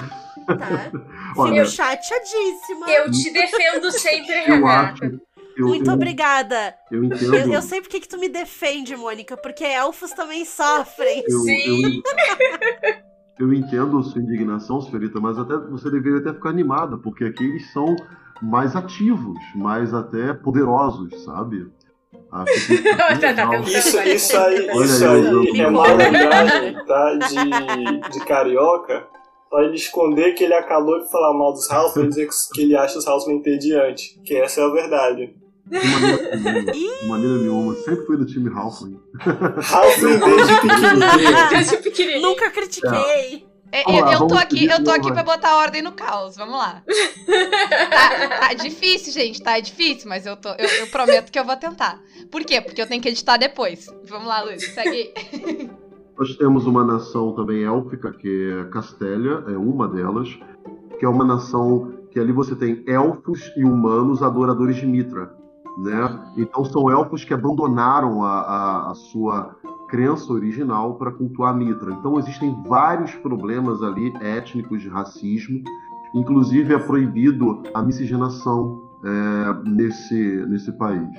tá? 0.48 0.91
Fico 1.34 1.65
chateadíssima. 1.65 2.89
Eu 2.89 3.12
te 3.12 3.32
defendo 3.32 3.91
sempre, 3.91 4.34
Renata. 4.41 5.22
Eu, 5.58 5.68
Muito 5.68 5.89
eu, 5.89 5.94
obrigada. 5.94 6.76
Eu 6.92 7.04
entendo. 7.04 7.36
Eu, 7.36 7.54
eu 7.54 7.62
sei 7.62 7.82
porque 7.82 8.00
que 8.00 8.08
tu 8.08 8.18
me 8.18 8.30
defende, 8.30 8.96
Mônica, 8.96 9.38
porque 9.38 9.63
elfos 9.63 10.12
também 10.12 10.46
sofrem. 10.46 11.24
Sim. 11.28 12.02
Eu, 13.39 13.54
entendo 13.54 14.00
a 14.00 14.04
sua 14.04 14.22
indignação, 14.22 14.82
senhorita, 14.82 15.20
mas 15.20 15.38
até 15.38 15.58
você 15.58 15.89
deveria 15.89 16.20
até 16.20 16.34
ficar 16.34 16.50
animada, 16.50 16.98
porque 16.98 17.26
aqui 17.26 17.44
eles 17.44 17.72
são 17.72 17.96
mais 18.42 18.76
ativos, 18.76 19.38
mais 19.56 19.94
até 19.94 20.34
poderosos, 20.34 21.24
sabe? 21.24 21.68
Tá 22.30 22.46
isso, 23.68 24.02
isso 24.02 24.38
aí, 24.38 24.68
isso 24.84 25.06
aí 25.06 25.60
é 25.60 25.70
malandragem, 25.70 26.86
tá? 26.86 27.16
De, 27.16 28.10
de 28.10 28.26
carioca 28.26 29.08
pra 29.54 29.66
ele 29.66 29.76
esconder 29.76 30.34
que 30.34 30.44
ele 30.44 30.56
acabou 30.56 31.00
de 31.00 31.12
falar 31.12 31.32
mal 31.32 31.54
dos 31.54 31.70
House 31.70 31.96
e 31.96 32.08
dizer 32.08 32.28
que 32.54 32.62
ele 32.63 32.76
acha 32.76 32.98
os 32.98 33.06
House 33.06 33.28
entediante. 33.28 34.20
Que 34.26 34.36
essa 34.36 34.62
é 34.62 34.63
a 34.63 34.70
verdade. 34.70 35.36
De 35.80 35.88
maneira 35.88 36.72
nenhuma. 36.72 36.98
De 37.00 37.08
maneira 37.08 37.38
nenhuma. 37.38 37.76
Sempre 37.76 38.06
fui 38.06 38.18
do 38.18 38.26
time 38.26 38.50
Halfling. 38.50 39.00
Halfling 39.20 40.20
desde 40.20 40.62
pequenininho. 40.62 41.50
Desde 41.50 41.78
pequenininho. 41.78 42.22
Nunca 42.22 42.52
critiquei. 42.52 43.48
É. 43.72 43.84
Eu, 43.88 44.06
eu, 44.08 44.28
tô 44.28 44.36
aqui, 44.36 44.68
eu 44.68 44.84
tô 44.84 44.92
aqui 44.92 45.12
pra 45.12 45.24
botar 45.24 45.58
ordem 45.58 45.82
no 45.82 45.94
caos, 45.94 46.36
vamos 46.36 46.56
lá. 46.56 46.84
Tá, 47.90 48.48
tá 48.48 48.54
difícil, 48.54 49.12
gente, 49.14 49.42
tá 49.42 49.60
difícil, 49.60 50.08
mas 50.10 50.26
eu, 50.26 50.36
tô, 50.36 50.50
eu, 50.50 50.68
eu, 50.80 50.88
prometo 50.88 51.32
que 51.32 51.40
eu 51.40 51.46
vou 51.46 51.56
tentar. 51.56 52.00
Por 52.30 52.44
quê? 52.44 52.62
Porque 52.62 52.82
eu 52.82 52.88
tenho 52.88 53.02
que 53.02 53.10
editar 53.10 53.38
depois. 53.38 53.88
Vamos 54.08 54.28
lá, 54.28 54.42
Luiz, 54.42 54.64
segue 54.74 54.90
aí. 54.90 55.70
Nós 56.18 56.36
temos 56.36 56.68
uma 56.68 56.84
nação 56.84 57.34
também 57.34 57.64
élfica, 57.64 58.12
que 58.12 58.52
é 58.52 58.70
Castélia, 58.70 59.44
é 59.48 59.58
uma 59.58 59.88
delas, 59.88 60.30
que 61.00 61.06
é 61.06 61.10
uma 61.10 61.26
nação 61.26 61.94
que 62.12 62.20
ali 62.20 62.32
você 62.32 62.56
tem 62.56 62.84
elfos 62.86 63.52
e 63.58 63.64
humanos 63.64 64.22
adoradores 64.22 64.76
de 64.76 64.86
Mitra. 64.86 65.34
Né? 65.78 66.34
Então 66.38 66.64
são 66.66 66.90
elfos 66.90 67.24
que 67.24 67.34
abandonaram 67.34 68.24
a, 68.24 68.42
a, 68.42 68.92
a 68.92 68.96
sua 68.96 69.56
crença 69.90 70.32
original 70.32 70.96
para 70.96 71.12
cultuar 71.12 71.56
Mitra. 71.56 71.92
Então 71.94 72.18
existem 72.18 72.56
vários 72.68 73.14
problemas 73.16 73.82
ali 73.82 74.14
étnicos 74.22 74.82
de 74.82 74.90
racismo. 74.90 75.64
Inclusive 76.16 76.74
é 76.74 76.80
proibido 76.80 77.64
a 77.74 77.82
miscigenação 77.82 78.82
é, 79.04 79.70
nesse, 79.70 80.46
nesse 80.48 80.72
país. 80.74 81.10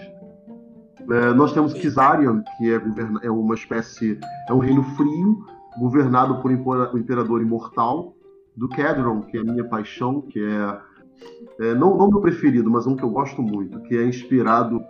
É, 1.10 1.34
nós 1.34 1.52
temos 1.52 1.74
Kizarian, 1.74 2.42
que 2.56 2.72
é, 2.72 2.80
é, 3.22 3.30
uma 3.30 3.54
espécie, 3.54 4.18
é 4.48 4.52
um 4.52 4.58
reino 4.58 4.82
frio, 4.96 5.44
governado 5.78 6.40
por 6.40 6.50
o 6.50 6.98
imperador 6.98 7.42
imortal, 7.42 8.14
do 8.56 8.68
Kedron, 8.68 9.22
que 9.22 9.36
é 9.36 9.40
a 9.40 9.44
minha 9.44 9.64
paixão, 9.64 10.22
que 10.22 10.38
é, 10.38 10.78
é 11.60 11.74
não, 11.74 11.96
não 11.96 12.08
meu 12.08 12.20
preferido, 12.20 12.70
mas 12.70 12.86
um 12.86 12.96
que 12.96 13.04
eu 13.04 13.10
gosto 13.10 13.42
muito, 13.42 13.80
que 13.82 13.96
é 13.96 14.04
inspirado, 14.04 14.82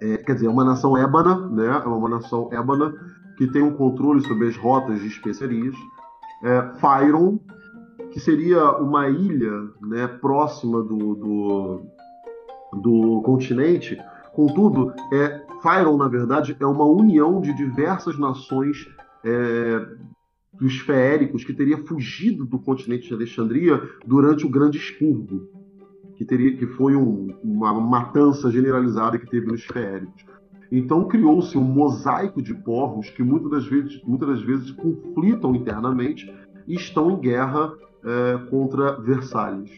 é, 0.00 0.18
quer 0.18 0.34
dizer, 0.34 0.46
é 0.46 0.50
uma 0.50 0.64
nação 0.64 0.96
ébana, 0.96 1.48
né? 1.48 1.82
É 1.84 1.88
uma 1.88 2.08
nação 2.08 2.48
ébana 2.52 2.94
que 3.36 3.46
tem 3.46 3.62
um 3.62 3.72
controle 3.72 4.20
sobre 4.22 4.48
as 4.48 4.56
rotas 4.56 5.00
de 5.00 5.06
especiarias. 5.06 5.74
É, 6.42 6.70
Fyron, 6.74 7.38
que 8.10 8.20
seria 8.20 8.72
uma 8.76 9.08
ilha 9.08 9.68
né, 9.80 10.06
próxima 10.06 10.82
do, 10.82 11.14
do, 11.14 11.82
do 12.80 13.22
continente. 13.22 13.98
Contudo, 14.32 14.92
é, 15.12 15.42
Fyron, 15.62 15.96
na 15.96 16.08
verdade, 16.08 16.56
é 16.58 16.66
uma 16.66 16.84
união 16.84 17.40
de 17.40 17.54
diversas 17.54 18.18
nações 18.18 18.86
é, 19.24 19.86
dos 20.52 20.78
feéricos 20.78 21.44
que 21.44 21.52
teria 21.52 21.78
fugido 21.84 22.44
do 22.44 22.58
continente 22.58 23.08
de 23.08 23.14
Alexandria 23.14 23.82
durante 24.06 24.46
o 24.46 24.48
Grande 24.48 24.78
Expurgo, 24.78 25.48
que, 26.16 26.24
teria, 26.24 26.56
que 26.56 26.66
foi 26.66 26.96
um, 26.96 27.34
uma 27.42 27.72
matança 27.74 28.50
generalizada 28.50 29.18
que 29.18 29.30
teve 29.30 29.46
nos 29.46 29.64
feéricos. 29.64 30.24
Então 30.70 31.06
criou-se 31.06 31.56
um 31.56 31.62
mosaico 31.62 32.42
de 32.42 32.54
povos 32.54 33.08
que 33.10 33.22
muitas 33.22 33.50
das 33.50 33.66
vezes, 33.66 34.02
muitas 34.04 34.28
das 34.28 34.42
vezes 34.42 34.70
conflitam 34.72 35.54
internamente 35.54 36.32
e 36.66 36.74
estão 36.74 37.10
em 37.10 37.20
guerra 37.20 37.72
é, 38.04 38.38
contra 38.50 39.00
Versalhes. 39.00 39.70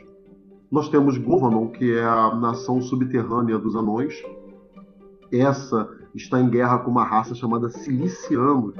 Nós 0.70 0.88
temos 0.88 1.16
Govanon, 1.16 1.68
que 1.68 1.92
é 1.92 2.05
a 2.05 2.35
nação 2.35 2.81
subterrânea 2.81 3.59
dos 3.59 3.74
anões. 3.74 4.22
Essa 5.33 5.88
está 6.14 6.40
em 6.40 6.48
guerra 6.48 6.79
com 6.79 6.90
uma 6.90 7.05
raça 7.05 7.35
chamada 7.35 7.70
Cilicianos, 7.70 8.74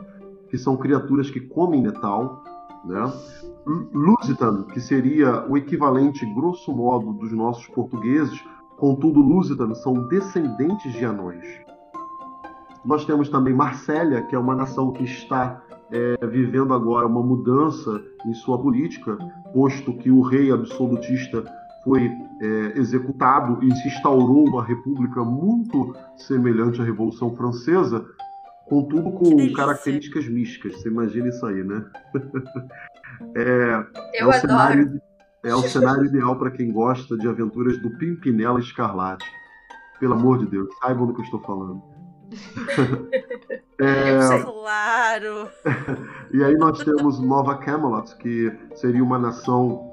que 0.51 0.59
são 0.59 0.77
criaturas 0.77 1.31
que 1.31 1.41
comem 1.41 1.83
metal, 1.83 2.45
né? 2.85 3.13
Lusitan, 3.93 4.65
que 4.65 4.81
seria 4.81 5.47
o 5.49 5.57
equivalente, 5.57 6.25
grosso 6.35 6.73
modo, 6.73 7.13
dos 7.13 7.33
nossos 7.33 7.67
portugueses, 7.69 8.43
contudo, 8.77 9.21
Lusitan 9.21 9.75
são 9.75 10.09
descendentes 10.09 10.93
de 10.93 11.05
anões. 11.05 11.45
Nós 12.85 13.05
temos 13.05 13.29
também 13.29 13.53
Marsella, 13.53 14.23
que 14.23 14.35
é 14.35 14.39
uma 14.39 14.55
nação 14.55 14.93
que 14.93 15.05
está 15.05 15.63
é, 15.91 16.27
vivendo 16.27 16.73
agora 16.73 17.07
uma 17.07 17.23
mudança 17.23 18.03
em 18.25 18.35
sua 18.35 18.59
política, 18.59 19.17
posto 19.53 19.93
que 19.95 20.11
o 20.11 20.21
rei 20.21 20.51
absolutista 20.51 21.45
foi 21.85 22.11
é, 22.41 22.79
executado 22.79 23.63
e 23.65 23.75
se 23.75 23.89
instaurou 23.89 24.47
uma 24.47 24.65
república 24.65 25.25
muito 25.25 25.95
semelhante 26.17 26.81
à 26.81 26.85
Revolução 26.85 27.35
Francesa, 27.35 28.05
contudo 28.69 29.11
com 29.13 29.53
características 29.53 30.29
místicas. 30.29 30.75
Você 30.75 30.89
imagina 30.89 31.29
isso 31.29 31.45
aí, 31.47 31.65
né? 31.65 31.85
é, 33.35 34.21
Eu 34.21 34.27
é 34.27 34.27
o 34.27 34.31
adoro. 34.31 34.41
Cenário, 34.41 35.03
é 35.45 35.55
o 35.55 35.63
cenário 35.63 36.05
ideal 36.05 36.37
para 36.37 36.51
quem 36.51 36.71
gosta 36.73 37.17
de 37.17 37.27
aventuras 37.27 37.81
do 37.81 37.91
Pimpinela 37.99 38.61
Escarlate. 38.61 39.27
Pelo 39.99 40.15
amor 40.15 40.39
de 40.39 40.47
Deus, 40.47 40.69
saibam 40.81 41.07
do 41.07 41.15
que 41.15 41.21
eu 41.21 41.25
estou 41.25 41.41
falando. 41.41 41.83
é... 43.81 44.43
Claro! 44.43 45.49
e 46.33 46.45
aí 46.45 46.55
nós 46.57 46.85
temos 46.85 47.19
Nova 47.19 47.57
Camelot, 47.57 48.15
que 48.17 48.53
seria 48.77 49.03
uma 49.03 49.19
nação, 49.19 49.91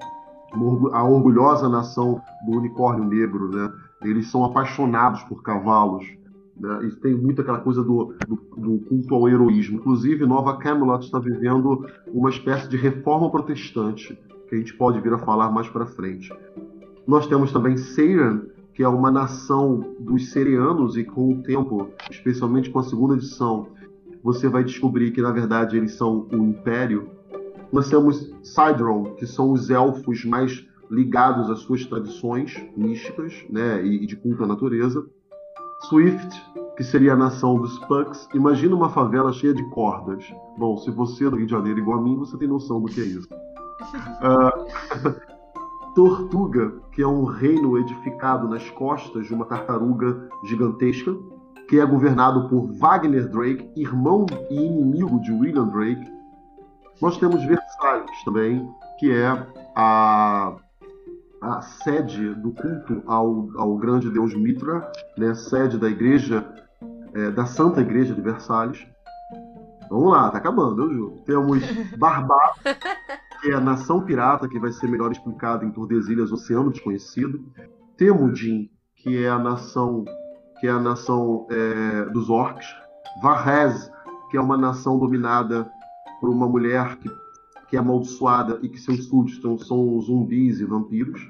a 0.91 1.03
orgulhosa 1.03 1.69
nação 1.69 2.21
do 2.45 2.57
unicórnio 2.59 3.05
negro, 3.05 3.49
né? 3.49 3.71
Eles 4.03 4.29
são 4.29 4.43
apaixonados 4.43 5.23
por 5.23 5.41
cavalos. 5.41 6.05
Né? 6.59 6.91
Tem 7.01 7.15
muito 7.15 7.41
aquela 7.41 7.59
coisa 7.59 7.83
do, 7.83 8.15
do, 8.27 8.35
do, 8.57 8.77
culto 8.85 9.13
ao 9.13 9.27
heroísmo. 9.27 9.77
Inclusive, 9.77 10.25
Nova 10.25 10.57
Camelot 10.57 11.03
está 11.03 11.19
vivendo 11.19 11.85
uma 12.07 12.29
espécie 12.29 12.69
de 12.69 12.77
reforma 12.77 13.29
protestante, 13.29 14.17
que 14.47 14.55
a 14.55 14.57
gente 14.57 14.73
pode 14.75 14.99
vir 15.01 15.13
a 15.13 15.19
falar 15.19 15.51
mais 15.51 15.67
para 15.67 15.85
frente. 15.85 16.31
Nós 17.05 17.27
temos 17.27 17.51
também 17.51 17.77
Seiran, 17.77 18.43
que 18.73 18.83
é 18.83 18.87
uma 18.87 19.11
nação 19.11 19.95
dos 19.99 20.31
serianos, 20.31 20.97
e 20.97 21.03
com 21.03 21.33
o 21.33 21.43
tempo, 21.43 21.89
especialmente 22.09 22.69
com 22.69 22.79
a 22.79 22.83
segunda 22.83 23.15
edição, 23.15 23.67
você 24.23 24.49
vai 24.49 24.63
descobrir 24.63 25.11
que 25.11 25.21
na 25.21 25.31
verdade 25.31 25.77
eles 25.77 25.93
são 25.93 26.27
o 26.31 26.35
Império. 26.35 27.09
Nós 27.71 27.89
temos 27.89 28.33
Sidron, 28.43 29.15
que 29.15 29.27
são 29.27 29.51
os 29.51 29.69
elfos 29.69 30.25
mais 30.25 30.65
ligados 30.89 31.49
às 31.49 31.59
suas 31.59 31.85
tradições 31.85 32.55
místicas 32.75 33.45
né, 33.49 33.85
e 33.85 34.05
de 34.05 34.15
culto 34.15 34.43
à 34.43 34.47
natureza. 34.47 35.05
Swift, 35.89 36.53
que 36.75 36.83
seria 36.83 37.13
a 37.13 37.15
nação 37.15 37.59
dos 37.59 37.77
Pucks. 37.85 38.27
Imagina 38.33 38.75
uma 38.75 38.89
favela 38.89 39.31
cheia 39.31 39.53
de 39.53 39.63
cordas. 39.69 40.25
Bom, 40.57 40.77
se 40.77 40.91
você 40.91 41.27
é 41.27 41.29
do 41.29 41.35
Rio 41.35 41.45
de 41.45 41.51
Janeiro 41.51 41.79
igual 41.79 41.99
a 41.99 42.01
mim, 42.01 42.17
você 42.17 42.37
tem 42.37 42.47
noção 42.47 42.81
do 42.81 42.87
que 42.87 43.01
é 43.01 43.05
isso. 43.05 43.27
Uh, 44.21 45.15
Tortuga, 45.95 46.73
que 46.91 47.01
é 47.01 47.07
um 47.07 47.23
reino 47.23 47.77
edificado 47.77 48.49
nas 48.49 48.69
costas 48.71 49.27
de 49.27 49.33
uma 49.33 49.45
tartaruga 49.45 50.27
gigantesca, 50.43 51.15
que 51.69 51.79
é 51.79 51.85
governado 51.85 52.49
por 52.49 52.67
Wagner 52.73 53.29
Drake, 53.29 53.71
irmão 53.77 54.25
e 54.49 54.55
inimigo 54.55 55.21
de 55.21 55.31
William 55.31 55.67
Drake. 55.67 56.05
Nós 57.01 57.17
temos 57.17 57.43
Versalhes 57.45 58.23
também, 58.25 58.69
que 58.99 59.11
é 59.11 59.47
a 59.75 60.57
a 61.45 61.61
sede 61.61 62.33
do 62.35 62.51
culto 62.51 63.03
ao, 63.05 63.49
ao 63.55 63.77
grande 63.77 64.09
deus 64.09 64.33
Mitra, 64.33 64.91
né, 65.17 65.35
sede 65.35 65.77
da 65.77 65.87
igreja, 65.87 66.45
é, 67.13 67.29
da 67.29 67.45
Santa 67.45 67.81
Igreja 67.81 68.13
de 68.13 68.21
Versalhes. 68.21 68.85
Vamos 69.89 70.11
lá, 70.11 70.29
tá 70.31 70.39
acabando, 70.39 70.81
eu 70.83 70.93
juro. 70.93 71.21
Temos 71.25 71.61
Barbados, 71.97 72.61
que 73.41 73.51
é 73.51 73.53
a 73.53 73.61
nação 73.61 74.01
pirata, 74.01 74.49
que 74.49 74.59
vai 74.59 74.71
ser 74.71 74.87
melhor 74.87 75.11
explicado 75.11 75.63
em 75.63 75.71
Tordesilhas, 75.71 76.31
Oceano 76.31 76.71
Desconhecido. 76.71 77.45
Temudin, 77.95 78.69
que 78.95 79.23
é 79.23 79.29
a 79.29 79.37
nação 79.37 80.03
que 80.59 80.67
é 80.67 80.71
a 80.71 80.79
nação 80.79 81.45
é, 81.51 82.05
dos 82.05 82.29
orcs. 82.29 82.65
Varrez, 83.21 83.91
que 84.31 84.37
é 84.37 84.41
uma 84.41 84.57
nação 84.57 84.97
dominada 84.97 85.69
por 86.19 86.29
uma 86.29 86.47
mulher 86.47 86.95
que 86.97 87.09
que 87.67 87.75
é 87.75 87.79
amaldiçoada 87.79 88.59
e 88.61 88.69
que 88.69 88.79
seus 88.79 89.05
súditos 89.05 89.67
são 89.67 89.99
zumbis 89.99 90.59
e 90.59 90.65
vampiros. 90.65 91.29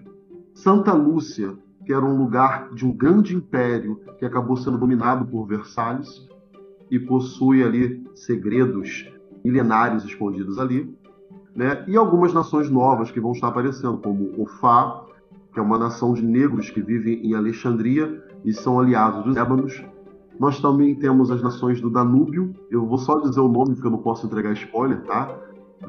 Santa 0.56 0.94
Lúcia, 0.94 1.54
que 1.86 1.94
era 1.94 2.04
um 2.04 2.18
lugar 2.18 2.74
de 2.74 2.86
um 2.86 2.92
grande 2.92 3.36
império 3.36 4.00
que 4.18 4.26
acabou 4.26 4.56
sendo 4.56 4.78
dominado 4.78 5.26
por 5.26 5.46
Versalhes 5.46 6.28
e 6.90 6.98
possui 6.98 7.62
ali 7.62 8.04
segredos 8.16 9.12
milenários 9.44 10.06
escondidos 10.06 10.58
ali. 10.58 10.98
Né? 11.54 11.84
E 11.88 11.98
algumas 11.98 12.34
nações 12.34 12.70
novas 12.70 13.12
que 13.12 13.20
vão 13.20 13.34
estar 13.34 13.50
aparecendo, 13.50 13.98
como 13.98 14.42
Ofá, 14.42 15.04
que 15.54 15.60
é 15.60 15.62
uma 15.62 15.78
nação 15.78 16.14
de 16.14 16.24
negros 16.24 16.70
que 16.70 16.82
vivem 16.82 17.26
em 17.26 17.36
Alexandria 17.36 18.24
e 18.44 18.54
são 18.54 18.80
aliados 18.80 19.26
dos 19.26 19.36
ébanos. 19.36 19.84
Nós 20.40 20.60
também 20.62 20.96
temos 20.96 21.32
as 21.32 21.44
nações 21.44 21.82
do 21.82 21.90
Danúbio. 21.90 22.54
Eu 22.72 22.86
vou 22.86 22.98
só 22.98 23.20
dizer 23.20 23.42
o 23.42 23.50
nome 23.50 23.74
porque 23.74 23.88
eu 23.88 23.92
não 23.92 24.02
posso 24.02 24.26
entregar 24.26 24.54
spoiler, 24.54 25.02
tá? 25.04 25.38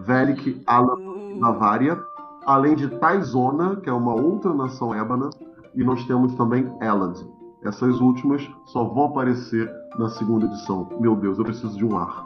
Velik 0.04 0.60
Alan 0.66 1.38
Bavária, 1.38 2.00
além 2.46 2.76
de 2.76 2.88
Taizona, 2.98 3.76
que 3.76 3.90
é 3.90 3.92
uma 3.92 4.14
outra 4.14 4.54
nação 4.54 4.94
ébana, 4.94 5.28
e 5.74 5.82
nós 5.82 6.04
temos 6.06 6.34
também 6.36 6.72
Eland. 6.80 7.26
Essas 7.64 8.00
últimas 8.00 8.48
só 8.66 8.84
vão 8.84 9.06
aparecer 9.06 9.68
na 9.98 10.08
segunda 10.08 10.46
edição. 10.46 10.88
Meu 11.00 11.16
Deus, 11.16 11.36
eu 11.38 11.44
preciso 11.44 11.76
de 11.76 11.84
um 11.84 11.98
ar. 11.98 12.24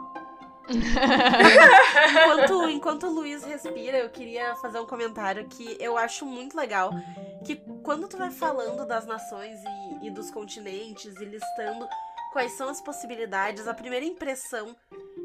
enquanto, 0.71 2.69
enquanto 2.69 3.07
o 3.07 3.13
Luiz 3.13 3.43
respira, 3.43 3.97
eu 3.97 4.09
queria 4.09 4.55
fazer 4.55 4.79
um 4.79 4.85
comentário 4.85 5.47
que 5.47 5.75
eu 5.79 5.97
acho 5.97 6.25
muito 6.25 6.55
legal. 6.55 6.91
Que 7.43 7.55
quando 7.83 8.07
tu 8.07 8.17
vai 8.17 8.29
falando 8.29 8.85
das 8.85 9.07
nações 9.07 9.59
e, 10.01 10.07
e 10.07 10.11
dos 10.11 10.29
continentes 10.29 11.19
e 11.19 11.25
listando 11.25 11.87
quais 12.31 12.51
são 12.53 12.69
as 12.69 12.79
possibilidades, 12.79 13.67
a 13.67 13.73
primeira 13.73 14.05
impressão 14.05 14.75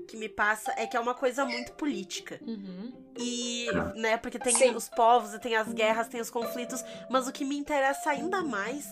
que 0.06 0.16
me 0.16 0.28
passa 0.28 0.72
é 0.76 0.86
que 0.86 0.96
é 0.96 1.00
uma 1.00 1.14
coisa 1.14 1.44
muito 1.44 1.72
política. 1.72 2.40
Uhum. 2.42 2.92
E, 3.18 3.66
né, 3.94 4.16
porque 4.16 4.38
tem 4.38 4.54
Sim. 4.54 4.74
os 4.74 4.88
povos, 4.88 5.34
e 5.34 5.38
tem 5.38 5.56
as 5.56 5.72
guerras, 5.72 6.08
tem 6.08 6.20
os 6.20 6.30
conflitos, 6.30 6.84
mas 7.10 7.26
o 7.26 7.32
que 7.32 7.44
me 7.44 7.56
interessa 7.56 8.10
ainda 8.10 8.42
mais 8.42 8.86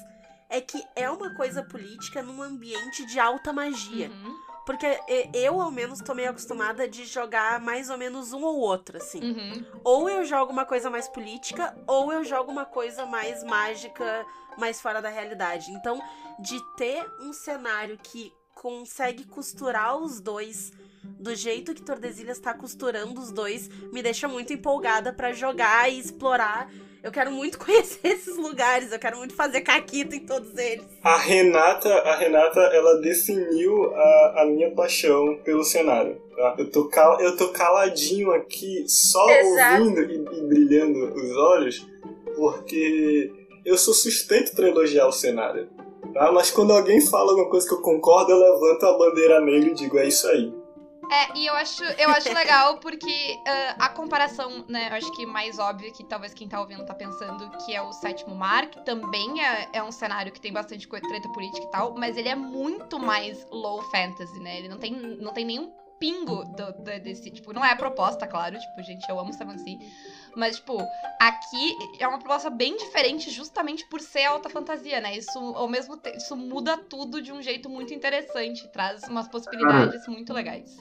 é 0.49 0.61
que 0.61 0.83
é 0.95 1.09
uma 1.11 1.35
coisa 1.35 1.63
política 1.63 2.23
num 2.23 2.43
ambiente 2.43 3.07
de 3.07 3.19
alta 3.19 3.53
magia. 3.53 4.09
Uhum. 4.09 4.45
Porque 4.65 4.99
eu, 5.35 5.61
ao 5.61 5.71
menos, 5.71 6.01
tô 6.01 6.15
meio 6.15 6.31
acostumada 6.31 6.89
de 6.89 7.05
jogar 7.05 7.61
mais 7.61 7.91
ou 7.91 7.99
menos 7.99 8.33
um 8.33 8.43
ou 8.43 8.57
outro, 8.59 8.97
assim. 8.97 9.21
Uhum. 9.21 9.67
Ou 9.85 10.09
eu 10.09 10.25
jogo 10.25 10.53
uma 10.53 10.65
coisa 10.65 10.89
mais 10.89 11.07
política, 11.07 11.77
ou 11.87 12.11
eu 12.11 12.25
jogo 12.25 12.51
uma 12.51 12.65
coisa 12.65 13.05
mais 13.05 13.45
mágica, 13.45 14.25
mais 14.57 14.81
fora 14.81 15.03
da 15.03 15.11
realidade. 15.11 15.71
Então, 15.71 16.01
de 16.39 16.59
ter 16.77 17.07
um 17.21 17.33
cenário 17.35 17.99
que 18.03 18.33
consegue 18.55 19.27
costurar 19.27 19.99
os 19.99 20.19
dois 20.19 20.73
do 21.25 21.35
jeito 21.35 21.75
que 21.75 21.81
Tordesilhas 21.81 22.37
está 22.37 22.53
costurando 22.53 23.19
os 23.19 23.33
dois, 23.33 23.71
me 23.91 24.03
deixa 24.03 24.29
muito 24.29 24.53
empolgada 24.53 25.11
para 25.11 25.33
jogar 25.33 25.91
e 25.91 25.99
explorar 25.99 26.71
Eu 27.03 27.11
quero 27.11 27.33
muito 27.33 27.59
conhecer 27.65 28.09
esses 28.09 28.37
lugares, 28.37 28.93
eu 28.93 28.99
quero 28.99 29.17
muito 29.17 29.35
fazer 29.35 29.63
caquita 29.63 30.15
em 30.15 30.21
todos 30.21 30.57
eles. 30.57 30.85
A 31.03 31.17
Renata, 31.17 31.89
a 31.89 32.17
Renata, 32.17 32.61
ela 32.61 33.01
definiu 33.01 33.95
a, 33.95 34.43
a 34.43 34.47
minha 34.47 34.71
paixão 34.71 35.39
pelo 35.45 35.65
cenário. 35.65 36.21
tá? 36.37 36.57
Eu 36.59 36.71
tô, 36.71 36.89
cal, 36.89 37.19
eu 37.21 37.37
tô 37.37 37.49
caladinho 37.49 38.31
aqui, 38.31 38.85
só 38.87 39.27
Exato. 39.31 39.83
ouvindo 39.83 40.03
e, 40.03 40.17
e 40.17 40.47
brilhando 40.47 41.15
os 41.15 41.37
olhos, 41.37 41.87
porque 42.37 43.33
eu 43.65 43.79
sou 43.79 43.95
suspeito 43.95 44.55
pra 44.55 44.69
elogiar 44.69 45.07
o 45.07 45.13
cenário. 45.13 45.69
Tá? 46.13 46.31
Mas 46.33 46.51
quando 46.51 46.73
alguém 46.73 47.01
fala 47.01 47.31
alguma 47.31 47.49
coisa 47.49 47.67
que 47.67 47.75
eu 47.75 47.81
concordo, 47.81 48.31
eu 48.31 48.39
levanto 48.39 48.85
a 48.85 48.99
bandeira 48.99 49.41
negra 49.41 49.71
e 49.71 49.75
digo, 49.75 49.99
é 49.99 50.07
isso 50.07 50.27
aí. 50.29 50.64
É, 51.11 51.39
e 51.39 51.47
eu 51.47 51.55
acho, 51.55 51.83
eu 51.85 52.11
acho 52.11 52.33
legal 52.33 52.79
porque 52.79 53.39
ah, 53.47 53.87
a 53.87 53.89
comparação, 53.89 54.65
né, 54.69 54.89
eu 54.91 54.95
acho 54.97 55.11
que 55.13 55.27
mais 55.27 55.59
óbvia 55.59 55.91
que 55.93 56.05
talvez 56.05 56.33
quem 56.35 56.49
tá 56.49 56.61
ouvindo 56.61 56.85
tá 56.85 56.95
pensando 56.95 57.51
que 57.65 57.75
é 57.75 57.83
o 57.83 57.93
Sétimo 57.93 58.35
Mar, 58.35 58.67
que 58.67 58.85
também 58.85 59.43
é, 59.45 59.69
é 59.73 59.83
um 59.83 59.93
cenário 59.93 60.33
que 60.33 60.41
tem 60.41 60.53
bastante 60.53 60.87
treta 60.89 61.29
política 61.31 61.67
e 61.67 61.71
tal, 61.71 61.95
mas 61.95 62.17
ele 62.17 62.29
é 62.29 62.35
muito 62.35 62.99
mais 62.99 63.47
low 63.51 63.83
fantasy, 63.91 64.39
né? 64.41 64.59
Ele 64.59 64.69
não 64.69 64.79
tem, 64.79 64.93
não 64.93 65.33
tem 65.33 65.45
nenhum 65.45 65.73
pingo 65.99 66.45
do- 66.45 66.73
do- 66.73 67.01
desse, 67.01 67.31
tipo, 67.31 67.53
não 67.53 67.65
é 67.65 67.71
a 67.71 67.77
proposta, 67.77 68.27
claro, 68.27 68.59
tipo, 68.59 68.83
gente, 68.83 69.09
eu 69.09 69.19
amo 69.19 69.33
Seven 69.33 69.57
Sea, 69.59 69.79
mas, 70.37 70.57
tipo, 70.57 70.77
aqui 71.21 71.77
é 71.99 72.07
uma 72.09 72.19
proposta 72.19 72.51
bem 72.51 72.77
diferente 72.77 73.31
justamente 73.31 73.87
por 73.89 74.01
ser 74.01 74.25
alta 74.25 74.49
fantasia, 74.49 75.01
né? 75.01 75.17
Isso, 75.17 75.39
ao 75.39 75.69
mesmo 75.69 75.97
tempo, 75.97 76.17
isso 76.17 76.37
muda 76.37 76.77
tudo 76.77 77.21
de 77.23 77.33
um 77.33 77.41
jeito 77.43 77.69
muito 77.69 77.93
interessante, 77.95 78.67
traz 78.73 79.03
umas 79.09 79.29
possibilidades 79.29 80.07
muito 80.09 80.33
legais. 80.33 80.77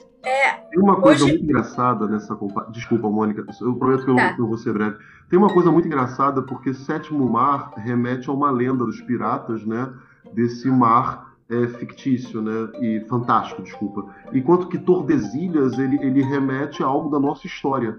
Tem 0.70 0.80
uma 0.80 1.00
coisa 1.00 1.24
Hoje- 1.24 1.32
muito 1.34 1.44
engraçada 1.44 2.06
nessa 2.08 2.34
comparação. 2.34 2.72
Desculpa, 2.72 3.08
Mônica, 3.10 3.44
eu 3.60 3.74
prometo 3.74 4.04
que 4.04 4.10
eu, 4.10 4.16
Tá. 4.16 4.34
eu 4.38 4.46
vou 4.46 4.56
ser 4.56 4.72
breve. 4.72 4.96
Tem 5.28 5.38
uma 5.38 5.52
coisa 5.52 5.70
muito 5.70 5.86
engraçada 5.86 6.42
porque 6.42 6.72
Sétimo 6.72 7.28
Mar 7.28 7.72
remete 7.76 8.28
a 8.30 8.32
uma 8.32 8.50
lenda 8.50 8.84
dos 8.84 9.00
piratas, 9.02 9.64
né? 9.66 9.92
Desse 10.32 10.68
mar 10.70 11.32
é, 11.50 11.68
fictício, 11.78 12.40
né? 12.40 12.70
E 12.80 13.00
fantástico, 13.06 13.62
desculpa. 13.62 14.06
Enquanto 14.32 14.66
que 14.66 14.78
Tordesilhas 14.78 15.78
ele, 15.78 15.96
ele 16.02 16.22
remete 16.22 16.82
a 16.82 16.86
algo 16.86 17.10
da 17.10 17.20
nossa 17.20 17.46
história. 17.46 17.94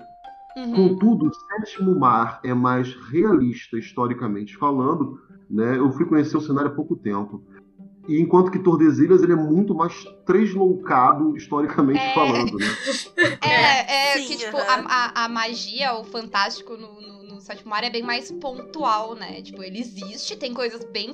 Uhum. 0.55 0.89
Contudo, 0.89 1.31
Sétimo 1.33 1.99
Mar 1.99 2.39
é 2.43 2.53
mais 2.53 2.93
realista 3.09 3.77
historicamente 3.77 4.55
falando, 4.55 5.19
né? 5.49 5.77
Eu 5.77 5.91
fui 5.91 6.05
conhecer 6.05 6.37
o 6.37 6.41
cenário 6.41 6.71
há 6.71 6.73
pouco 6.73 6.95
tempo. 6.95 7.43
E 8.07 8.19
enquanto 8.21 8.51
que 8.51 8.59
Tordesilhas 8.59 9.23
ele 9.23 9.33
é 9.33 9.35
muito 9.35 9.73
mais 9.73 10.05
tresloucado 10.25 11.35
historicamente 11.35 11.99
É. 11.99 12.13
falando, 12.13 12.57
né? 12.57 12.65
É, 13.41 14.13
é 14.13 14.17
Sim, 14.17 14.27
que, 14.27 14.37
tipo, 14.37 14.57
a, 14.57 14.85
a, 14.87 15.25
a 15.25 15.29
magia, 15.29 15.93
o 15.95 16.03
fantástico 16.03 16.77
no, 16.77 17.01
no, 17.01 17.23
no 17.23 17.41
sétimo 17.41 17.69
mar 17.69 17.83
é 17.83 17.89
bem 17.89 18.03
mais 18.03 18.31
pontual, 18.31 19.15
né? 19.15 19.41
Tipo, 19.41 19.63
ele 19.63 19.79
existe, 19.79 20.37
tem 20.37 20.53
coisas 20.53 20.83
bem. 20.85 21.11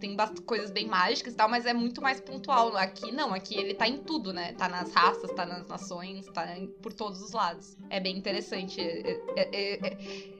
Tem 0.00 0.16
coisas 0.44 0.70
bem 0.70 0.86
mágicas 0.86 1.32
e 1.32 1.36
tal, 1.36 1.48
mas 1.48 1.64
é 1.66 1.72
muito 1.72 2.02
mais 2.02 2.20
pontual. 2.20 2.76
Aqui 2.76 3.10
não, 3.12 3.32
aqui 3.32 3.54
ele 3.56 3.74
tá 3.74 3.88
em 3.88 3.98
tudo, 3.98 4.32
né? 4.32 4.52
Tá 4.52 4.68
nas 4.68 4.92
raças, 4.92 5.30
tá 5.32 5.46
nas 5.46 5.66
nações, 5.66 6.26
tá 6.26 6.46
por 6.82 6.92
todos 6.92 7.20
os 7.22 7.32
lados. 7.32 7.76
É 7.88 7.98
bem 7.98 8.16
interessante. 8.16 8.80
É- 8.80 9.20
é- 9.36 9.48
é- 9.52 9.86
é- 9.86 10.36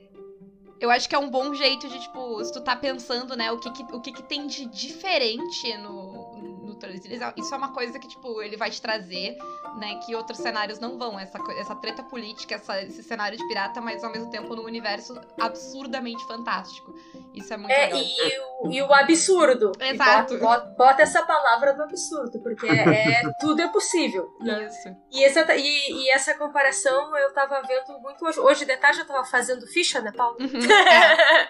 Eu 0.79 0.91
acho 0.91 1.09
que 1.09 1.15
é 1.15 1.19
um 1.19 1.31
bom 1.31 1.55
jeito 1.55 1.89
de, 1.89 1.99
tipo, 2.01 2.45
se 2.45 2.53
tu 2.53 2.61
tá 2.61 2.77
pensando, 2.77 3.35
né, 3.35 3.51
o 3.51 3.59
que 3.59 3.71
que, 3.71 3.83
o 3.95 3.99
que, 3.99 4.13
que 4.13 4.23
tem 4.25 4.47
de 4.47 4.67
diferente 4.67 5.75
no, 5.79 6.37
no 6.67 6.75
Tordesilhas, 6.75 7.33
isso 7.35 7.55
é 7.55 7.57
uma 7.57 7.73
coisa 7.73 7.99
que, 7.99 8.07
tipo, 8.07 8.43
ele 8.43 8.59
vai 8.59 8.71
te 8.71 8.83
trazer 8.83 9.39
né, 9.79 9.99
que 10.05 10.15
outros 10.15 10.39
cenários 10.39 10.79
não 10.79 10.99
vão. 10.99 11.19
Essa, 11.19 11.39
essa 11.53 11.75
treta 11.77 12.03
política, 12.03 12.57
essa- 12.57 12.83
esse 12.83 13.03
cenário 13.03 13.39
de 13.39 13.47
pirata, 13.49 13.81
mas 13.81 14.05
ao 14.05 14.13
mesmo 14.13 14.31
tempo 14.31 14.55
num 14.55 14.65
universo 14.65 15.19
absurdamente 15.41 16.23
fantástico. 16.27 16.95
Isso 17.33 17.53
é 17.55 17.57
muito 17.57 17.73
É, 17.73 17.85
legal. 17.87 18.01
e 18.03 18.39
o, 18.61 18.71
e 18.73 18.83
o 18.83 18.93
absurdo. 18.93 19.73
Exato. 19.81 20.39
Bota, 20.39 20.67
bota- 20.77 21.03
essa 21.03 21.23
palavra 21.25 21.75
do 21.75 21.83
absurdo, 21.83 22.41
porque 22.43 22.67
é, 22.67 23.23
tudo 23.41 23.61
é 23.63 23.69
possível. 23.69 24.29
Né? 24.41 24.67
Isso. 24.67 24.97
E, 25.13 25.25
exata- 25.25 25.57
e- 25.57 25.91
e 25.93 26.11
essa 26.13 26.35
comparação 26.35 27.17
eu 27.17 27.33
tava 27.33 27.61
vendo 27.63 27.99
muito 28.01 28.25
hoje. 28.25 28.41
Hoje 28.41 28.65
de 28.65 28.77
tarde 28.77 29.01
eu 29.01 29.07
tava 29.07 29.25
fazendo 29.25 29.67
ficha, 29.67 30.01
né, 30.01 30.13
Paulo? 30.17 30.37
Uhum, 30.41 30.61
é. 30.73 31.49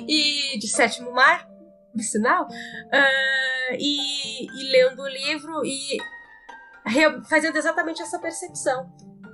e 0.08 0.58
de 0.58 0.68
sétimo 0.68 1.12
mar, 1.12 1.46
por 1.92 2.02
sinal. 2.02 2.46
Ah, 2.92 3.68
e, 3.78 4.46
e 4.46 4.70
lendo 4.72 5.02
o 5.02 5.08
livro 5.08 5.64
e 5.64 5.98
re- 6.86 7.22
fazendo 7.28 7.56
exatamente 7.56 8.00
essa 8.02 8.18
percepção, 8.18 8.88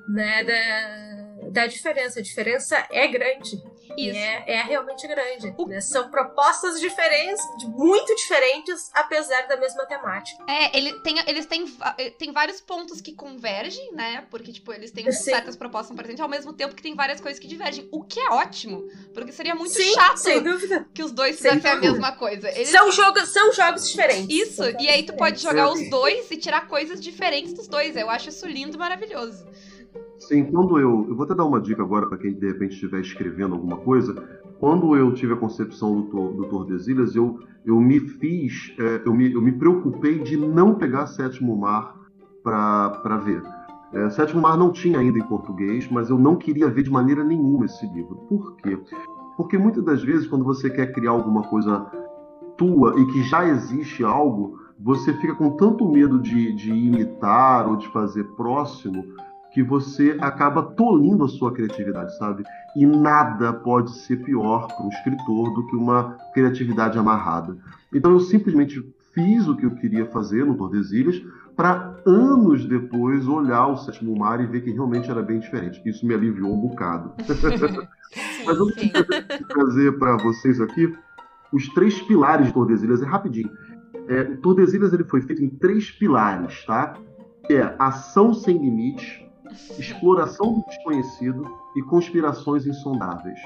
né, 0.08 0.44
da, 0.44 1.50
da 1.50 1.66
diferença. 1.66 2.20
A 2.20 2.22
diferença 2.22 2.86
é 2.90 3.06
grande. 3.08 3.56
E 3.96 4.08
Isso. 4.10 4.18
é, 4.18 4.44
é 4.46 4.62
realmente 4.62 5.06
grande. 5.08 5.54
né? 5.66 5.80
São 5.80 6.10
propostas 6.10 6.78
diferentes, 6.80 7.40
muito 7.68 8.14
diferentes, 8.14 8.90
apesar 8.94 9.46
da 9.48 9.56
mesma 9.56 9.86
temática. 9.86 10.44
É, 10.48 10.76
ele 10.76 10.92
tem, 11.00 11.18
eles 11.26 11.46
têm, 11.46 11.64
eh, 11.98 12.10
tem 12.10 12.32
vários 12.32 12.60
pontos 12.60 13.00
que 13.00 13.12
convergem, 13.14 13.92
né? 13.92 14.26
Porque, 14.30 14.52
tipo, 14.52 14.72
eles 14.72 14.90
têm 14.90 15.10
Sim. 15.10 15.30
certas 15.30 15.56
propostas 15.56 15.96
presentes, 15.96 16.20
ao 16.20 16.28
mesmo 16.28 16.52
tempo 16.52 16.74
que 16.74 16.82
tem 16.82 16.94
várias 16.94 17.20
coisas 17.20 17.38
que 17.40 17.46
divergem. 17.48 17.88
O 17.90 18.04
que 18.04 18.20
é 18.20 18.28
ótimo, 18.30 18.86
porque 19.14 19.32
seria 19.32 19.54
muito 19.54 19.72
Sim, 19.72 19.94
chato 19.94 20.18
sem 20.18 20.42
dúvida. 20.42 20.86
que 20.94 21.02
os 21.02 21.12
dois 21.12 21.36
Sem 21.36 21.52
fizessem 21.52 21.70
a 21.70 21.80
mesma 21.80 22.12
coisa. 22.12 22.48
Eles 22.50 22.68
São, 22.68 22.90
jogos, 22.92 23.28
são 23.30 23.52
jogos 23.52 23.88
diferentes. 23.88 24.28
Isso, 24.28 24.62
jogos 24.64 24.82
e 24.82 24.88
aí 24.88 25.02
tu 25.04 25.14
pode 25.14 25.40
jogar 25.40 25.68
Sim. 25.74 25.84
os 25.84 25.90
dois 25.90 26.30
e 26.30 26.36
tirar 26.36 26.68
coisas 26.68 27.00
diferentes 27.00 27.52
dos 27.52 27.66
dois. 27.66 27.96
Eu 27.96 28.10
acho 28.10 28.28
isso 28.28 28.46
lindo 28.46 28.76
e 28.76 28.78
maravilhoso. 28.78 29.46
Sim, 30.26 30.44
quando 30.44 30.78
eu. 30.78 31.06
Eu 31.08 31.14
vou 31.14 31.24
até 31.24 31.34
dar 31.34 31.44
uma 31.44 31.60
dica 31.60 31.82
agora 31.82 32.06
para 32.06 32.18
quem 32.18 32.34
de 32.34 32.46
repente 32.46 32.72
estiver 32.72 33.00
escrevendo 33.00 33.54
alguma 33.54 33.76
coisa. 33.76 34.12
Quando 34.58 34.96
eu 34.96 35.12
tive 35.14 35.34
a 35.34 35.36
concepção 35.36 36.00
do, 36.00 36.32
do 36.32 36.44
Tordesilhas, 36.48 37.14
eu, 37.14 37.38
eu 37.64 37.80
me 37.80 38.00
fiz. 38.00 38.74
é, 38.78 39.02
eu, 39.04 39.14
me, 39.14 39.32
eu 39.32 39.40
me 39.40 39.52
preocupei 39.52 40.18
de 40.18 40.36
não 40.36 40.74
pegar 40.74 41.06
Sétimo 41.06 41.56
Mar 41.56 41.94
para 42.42 43.16
ver. 43.24 43.40
É, 43.92 44.10
Sétimo 44.10 44.42
Mar 44.42 44.56
não 44.56 44.72
tinha 44.72 44.98
ainda 44.98 45.16
em 45.16 45.28
português, 45.28 45.88
mas 45.88 46.10
eu 46.10 46.18
não 46.18 46.34
queria 46.34 46.68
ver 46.68 46.82
de 46.82 46.90
maneira 46.90 47.22
nenhuma 47.22 47.66
esse 47.66 47.86
livro. 47.94 48.16
Por 48.28 48.56
quê? 48.56 48.76
Porque 49.36 49.56
muitas 49.56 49.84
das 49.84 50.02
vezes, 50.02 50.26
quando 50.26 50.44
você 50.44 50.68
quer 50.68 50.92
criar 50.92 51.10
alguma 51.12 51.42
coisa 51.42 51.86
tua 52.56 52.98
e 52.98 53.06
que 53.12 53.22
já 53.22 53.46
existe 53.46 54.02
algo, 54.02 54.58
você 54.78 55.12
fica 55.14 55.36
com 55.36 55.50
tanto 55.50 55.88
medo 55.88 56.18
de, 56.18 56.52
de 56.52 56.72
imitar 56.72 57.68
ou 57.68 57.76
de 57.76 57.86
fazer 57.88 58.24
próximo 58.34 59.04
que 59.56 59.62
você 59.62 60.18
acaba 60.20 60.62
tolindo 60.62 61.24
a 61.24 61.28
sua 61.28 61.50
criatividade, 61.50 62.14
sabe? 62.18 62.44
E 62.76 62.84
nada 62.84 63.54
pode 63.54 63.90
ser 64.00 64.18
pior 64.18 64.66
para 64.66 64.84
um 64.84 64.90
escritor 64.90 65.54
do 65.54 65.66
que 65.66 65.74
uma 65.74 66.14
criatividade 66.34 66.98
amarrada. 66.98 67.56
Então 67.90 68.10
eu 68.12 68.20
simplesmente 68.20 68.86
fiz 69.14 69.48
o 69.48 69.56
que 69.56 69.64
eu 69.64 69.70
queria 69.70 70.04
fazer 70.04 70.44
no 70.44 70.58
Tordesilhas 70.58 71.22
para 71.56 71.96
anos 72.04 72.66
depois 72.66 73.26
olhar 73.26 73.68
o 73.68 73.78
Sétimo 73.78 74.14
Mar 74.14 74.42
e 74.42 74.46
ver 74.46 74.60
que 74.60 74.70
realmente 74.72 75.10
era 75.10 75.22
bem 75.22 75.38
diferente. 75.38 75.80
Isso 75.86 76.04
me 76.06 76.12
aliviou 76.12 76.52
um 76.52 76.60
bocado. 76.60 77.14
Mas 78.44 78.58
eu 78.58 78.66
Sim. 78.72 78.92
trazer 79.48 79.98
para 79.98 80.18
vocês 80.18 80.60
aqui 80.60 80.94
os 81.50 81.66
três 81.70 81.98
pilares 82.02 82.48
de 82.48 82.52
Tordesilhas. 82.52 83.00
É 83.00 83.06
rapidinho. 83.06 83.50
É, 84.06 84.20
o 84.20 84.36
Tordesilhas 84.36 84.92
ele 84.92 85.04
foi 85.04 85.22
feito 85.22 85.42
em 85.42 85.48
três 85.48 85.90
pilares, 85.90 86.62
tá? 86.66 86.92
É 87.48 87.74
ação 87.78 88.34
sem 88.34 88.58
limites, 88.58 89.24
exploração 89.78 90.54
do 90.54 90.64
desconhecido 90.66 91.46
e 91.76 91.82
conspirações 91.82 92.66
insondáveis, 92.66 93.38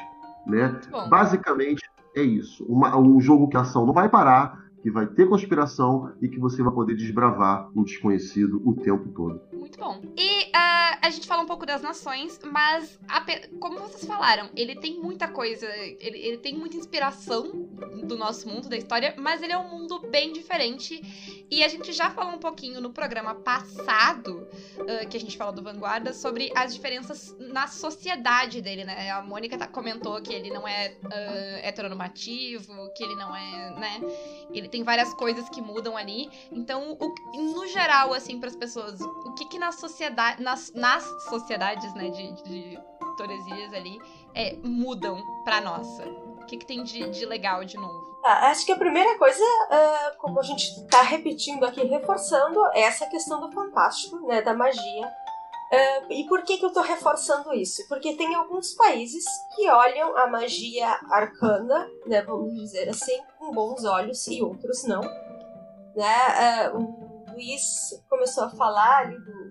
né? 0.47 0.79
Basicamente 1.09 1.83
é 2.17 2.23
isso. 2.23 2.65
Uma- 2.69 2.97
um 2.97 3.21
jogo 3.21 3.49
que 3.49 3.57
a 3.57 3.61
ação 3.61 3.87
não 3.87 3.93
vai 3.93 4.09
parar, 4.09 4.59
que 4.83 4.90
vai 4.90 5.07
ter 5.07 5.29
conspiração 5.29 6.12
e 6.23 6.29
que 6.29 6.38
você 6.38 6.62
vai 6.62 6.73
poder 6.73 6.95
desbravar 6.97 7.71
o 7.77 7.85
desconhecido 7.85 8.62
o 8.64 8.75
tempo 8.75 9.09
todo. 9.11 9.40
Muito 9.53 9.79
bom. 9.79 10.01
E 10.16 10.51
ah, 10.55 10.99
a 11.03 11.11
gente 11.11 11.27
fala 11.27 11.43
um 11.43 11.47
pouco 11.47 11.66
das 11.66 11.83
nações, 11.83 12.40
mas 12.51 12.99
ape- 13.09 13.49
como 13.61 13.79
vocês 13.79 14.05
falaram, 14.05 14.49
ele 14.57 14.75
tem 14.77 14.99
muita 15.01 15.29
coisa, 15.29 15.66
ele, 16.01 16.19
ele 16.19 16.38
tem 16.38 16.57
muita 16.57 16.77
inspiração 16.77 17.69
do 18.05 18.16
nosso 18.16 18.49
mundo, 18.49 18.69
da 18.69 18.77
história, 18.77 19.14
mas 19.19 19.43
ele 19.43 19.53
é 19.53 19.59
um 19.59 19.69
mundo 19.69 20.01
bem 20.11 20.33
diferente. 20.33 21.45
E 21.51 21.62
a 21.64 21.69
gente 21.69 21.93
já 21.93 22.11
falou 22.11 22.33
um 22.35 22.38
pouquinho 22.38 22.81
no 22.81 22.90
programa 22.90 23.35
passado, 23.35 24.47
ah, 24.79 25.05
que 25.05 25.16
a 25.16 25.21
gente 25.21 25.37
falou 25.37 25.53
do 25.55 25.62
Vanguarda, 25.62 26.12
sobre 26.14 26.51
as 26.57 26.75
diferenças 26.75 27.37
na 27.38 27.66
sociedade 27.66 28.62
dele, 28.62 28.85
né? 28.85 29.11
A 29.11 29.21
Mônica 29.23 29.59
tá- 29.59 29.66
comentou 29.69 30.21
que 30.23 30.33
ele 30.33 30.51
não 30.51 30.66
é 30.66 30.97
ah, 31.05 31.61
heteronormativo, 31.69 32.73
que 32.95 33.03
ele 33.05 33.14
não 33.14 33.35
é, 33.37 33.71
né? 33.79 34.01
Ele 34.53 34.69
tem 34.70 34.83
várias 34.85 35.12
coisas 35.14 35.48
que 35.48 35.61
mudam 35.61 35.96
ali. 35.96 36.30
Então, 36.50 36.96
o- 37.00 37.14
no 37.37 37.66
geral, 37.66 38.12
assim, 38.14 38.38
para 38.38 38.48
as 38.48 38.56
pessoas, 38.56 39.00
o 39.00 39.35
que 39.35 39.44
que 39.46 39.59
na 39.59 39.72
sociedade, 39.72 40.42
nas, 40.42 40.72
nas 40.74 41.04
sociedades, 41.28 41.92
né, 41.94 42.08
de, 42.10 42.33
de 42.44 42.79
Tordesilhas 43.16 43.73
ali, 43.75 43.98
é, 44.35 44.56
mudam 44.62 45.23
pra 45.44 45.60
nossa? 45.60 46.04
O 46.40 46.46
que 46.46 46.56
que 46.56 46.66
tem 46.66 46.83
de, 46.83 47.08
de 47.10 47.27
legal 47.27 47.64
de 47.64 47.77
novo? 47.77 48.10
Ah, 48.25 48.48
acho 48.50 48.66
que 48.66 48.73
a 48.73 48.77
primeira 48.77 49.16
coisa, 49.18 49.42
ah, 49.71 50.12
como 50.18 50.40
a 50.40 50.42
gente 50.42 50.62
está 50.83 51.00
repetindo 51.02 51.64
aqui, 51.64 51.83
reforçando, 51.85 52.60
é 52.75 52.83
essa 52.83 53.06
questão 53.06 53.40
do 53.40 53.50
fantástico, 53.52 54.18
né, 54.27 54.42
da 54.42 54.52
magia. 54.54 55.10
Uh, 55.73 56.12
e 56.12 56.27
por 56.27 56.42
que, 56.42 56.58
que 56.58 56.64
eu 56.64 56.73
tô 56.73 56.81
reforçando 56.81 57.54
isso? 57.54 57.87
Porque 57.88 58.16
tem 58.16 58.35
alguns 58.35 58.75
países 58.75 59.25
que 59.54 59.71
olham 59.71 60.16
a 60.16 60.27
magia 60.27 60.98
arcana, 61.08 61.88
né, 62.06 62.23
vamos 62.23 62.52
dizer 62.54 62.88
assim, 62.88 63.21
com 63.38 63.52
bons 63.52 63.85
olhos 63.85 64.27
e 64.27 64.42
outros 64.42 64.83
não. 64.83 65.00
Né? 65.94 66.73
Uh, 66.73 66.77
o 66.77 67.33
Luiz 67.35 68.02
começou 68.08 68.44
a 68.44 68.50
falar 68.50 68.98
ali 68.98 69.16
do, 69.21 69.50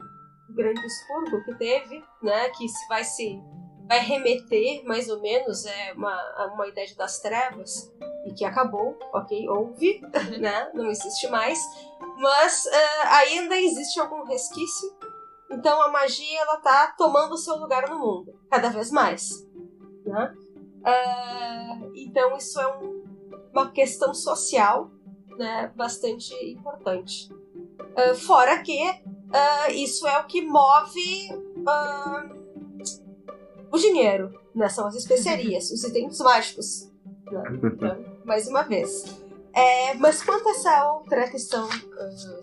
do 0.49 0.55
grande 0.55 0.85
expurgo 0.85 1.41
que 1.45 1.55
teve, 1.55 2.03
né, 2.21 2.49
que 2.49 2.67
se 2.67 2.87
vai 2.89 3.03
se 3.05 3.41
vai 3.87 3.99
remeter 4.01 4.83
mais 4.85 5.09
ou 5.09 5.19
menos 5.19 5.65
é 5.65 5.93
uma, 5.93 6.51
uma 6.53 6.67
ideia 6.67 6.93
das 6.95 7.19
trevas 7.19 7.91
e 8.23 8.33
que 8.33 8.45
acabou, 8.45 8.95
ok, 9.11 9.49
houve, 9.49 9.99
né, 10.37 10.69
não 10.75 10.91
existe 10.91 11.27
mais, 11.29 11.57
mas 12.17 12.65
uh, 12.65 13.07
ainda 13.07 13.57
existe 13.57 13.99
algum 13.99 14.23
resquício 14.25 14.98
então 15.49 15.81
a 15.81 15.89
magia 15.89 16.41
ela 16.41 16.57
tá 16.57 16.93
tomando 16.97 17.33
o 17.33 17.37
seu 17.37 17.55
lugar 17.55 17.89
no 17.89 17.97
mundo, 17.97 18.39
cada 18.49 18.69
vez 18.69 18.91
mais. 18.91 19.47
Né? 20.05 20.35
Uh, 20.79 21.91
então 21.95 22.37
isso 22.37 22.59
é 22.59 22.77
um, 22.77 23.03
uma 23.51 23.71
questão 23.71 24.13
social 24.13 24.91
né, 25.37 25.71
bastante 25.75 26.33
importante. 26.45 27.33
Uh, 27.33 28.15
fora 28.15 28.59
que 28.59 28.79
uh, 28.89 29.71
isso 29.71 30.07
é 30.07 30.19
o 30.19 30.25
que 30.25 30.41
move 30.41 31.29
o 33.71 33.77
dinheiro, 33.77 34.39
né? 34.53 34.69
são 34.69 34.87
as 34.87 34.95
especiarias, 34.95 35.71
os 35.71 35.83
itens 35.83 36.19
mágicos. 36.19 36.91
Né? 37.31 37.43
Então, 37.63 38.05
mais 38.23 38.47
uma 38.47 38.63
vez. 38.63 39.03
É, 39.51 39.95
mas 39.95 40.21
quanto 40.21 40.47
a 40.47 40.51
essa 40.51 40.93
outra 40.93 41.27
questão 41.27 41.67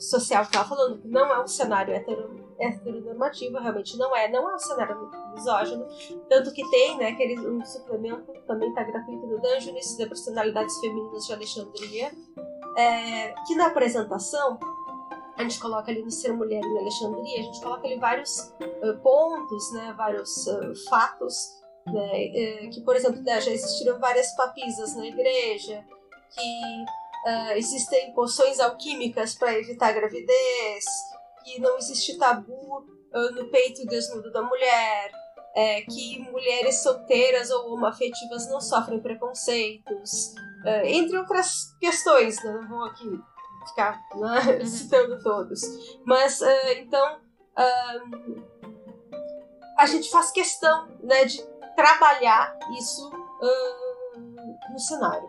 social 0.00 0.42
que 0.42 0.56
eu 0.56 0.60
estava 0.60 0.68
falando, 0.68 0.98
que 0.98 1.08
não 1.08 1.32
é 1.32 1.40
um 1.40 1.46
cenário 1.46 1.94
hetero 1.94 2.45
heteronormativa, 2.58 3.60
realmente 3.60 3.96
não 3.96 4.14
é, 4.16 4.28
não 4.28 4.50
é 4.50 4.54
um 4.54 4.58
cenário 4.58 5.10
misógino, 5.34 5.86
tanto 6.28 6.52
que 6.52 6.68
tem, 6.70 6.96
né, 6.96 7.08
aquele 7.08 7.38
um 7.46 7.64
suplemento 7.64 8.32
também 8.46 8.68
está 8.68 8.82
gratuito 8.82 9.26
do 9.26 9.38
Dungeons, 9.40 9.96
de 9.96 10.06
personalidades 10.06 10.78
femininas 10.80 11.26
de 11.26 11.32
Alexandria, 11.32 12.12
é, 12.76 13.34
que 13.46 13.54
na 13.54 13.66
apresentação 13.66 14.58
a 15.36 15.42
gente 15.42 15.60
coloca 15.60 15.90
ali 15.90 16.02
no 16.02 16.10
Ser 16.10 16.32
Mulher 16.32 16.64
em 16.64 16.78
Alexandria, 16.78 17.40
a 17.40 17.42
gente 17.42 17.60
coloca 17.60 17.86
ali 17.86 17.98
vários 17.98 18.54
uh, 18.82 18.96
pontos, 19.02 19.72
né, 19.72 19.94
vários 19.96 20.46
uh, 20.46 20.88
fatos, 20.88 21.62
né, 21.86 22.62
uh, 22.64 22.70
que, 22.70 22.80
por 22.80 22.96
exemplo, 22.96 23.20
né, 23.22 23.40
já 23.40 23.50
existiram 23.50 23.98
várias 23.98 24.34
papisas 24.34 24.96
na 24.96 25.06
igreja, 25.06 25.84
que 26.30 26.84
existem 27.56 28.12
poções 28.14 28.60
alquímicas 28.60 29.34
para 29.34 29.58
evitar 29.58 29.90
gravidez, 29.90 30.84
que 31.46 31.60
não 31.60 31.78
existe 31.78 32.18
tabu 32.18 32.78
uh, 33.14 33.34
no 33.34 33.48
peito 33.50 33.86
desnudo 33.86 34.32
da 34.32 34.42
mulher, 34.42 35.12
é, 35.54 35.82
que 35.82 36.18
mulheres 36.30 36.82
solteiras 36.82 37.50
ou 37.50 37.72
homoafetivas 37.72 38.50
não 38.50 38.60
sofrem 38.60 39.00
preconceitos, 39.00 40.34
uh, 40.64 40.84
entre 40.84 41.16
outras 41.16 41.72
questões, 41.78 42.42
né? 42.42 42.52
não 42.52 42.68
vou 42.68 42.84
aqui 42.84 43.20
ficar 43.68 44.00
né, 44.16 44.58
uhum. 44.58 44.66
citando 44.66 45.22
todos. 45.22 45.62
Mas, 46.04 46.40
uh, 46.40 46.46
então, 46.78 47.20
a 49.78 49.86
gente 49.86 50.10
faz 50.10 50.30
questão 50.32 50.88
né, 51.02 51.24
de 51.24 51.40
trabalhar 51.74 52.58
isso 52.78 53.10
no 54.70 54.78
cenário. 54.78 55.28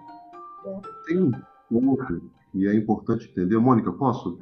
Né? 0.66 0.82
Tem 1.06 1.22
um 1.22 1.32
ponto 1.70 2.22
que 2.52 2.68
é 2.68 2.76
importante 2.76 3.30
entender. 3.30 3.58
Mônica, 3.58 3.92
posso? 3.94 4.38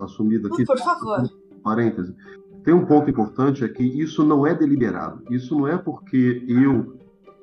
Assumida 0.00 0.48
aqui. 0.48 0.64
Por 0.64 0.78
favor. 0.78 1.30
Parêntese. 1.62 2.14
Tem 2.64 2.74
um 2.74 2.84
ponto 2.84 3.08
importante 3.08 3.64
é 3.64 3.68
que 3.68 3.82
isso 3.82 4.24
não 4.24 4.46
é 4.46 4.54
deliberado. 4.54 5.22
Isso 5.30 5.54
não 5.56 5.66
é 5.66 5.78
porque 5.78 6.44
eu, 6.46 6.98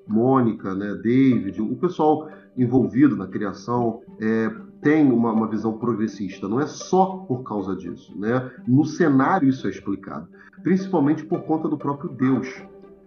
Mônica, 0.08 0.76
né, 0.76 0.93
David, 0.95 1.62
o 1.62 1.76
pessoal 1.76 2.30
envolvido 2.55 3.16
na 3.16 3.28
criação 3.28 4.01
é, 4.20 4.51
tem 4.82 5.12
uma, 5.12 5.32
uma, 5.32 5.47
visão 5.47 5.78
progressista. 5.78 6.47
Não 6.47 6.60
é 6.60 6.68
só 6.68 7.18
por 7.28 7.43
causa 7.43 7.76
disso. 7.76 8.14
Né? 8.18 8.51
No 8.68 8.86
cenário 8.86 9.49
isso 9.49 9.68
é 9.68 9.70
explicado. 9.70 10.28
Principalmente 10.64 11.26
por 11.26 11.41
conta 11.43 11.68
do 11.68 11.78
próprio 11.78 12.10
Deus. 12.12 12.47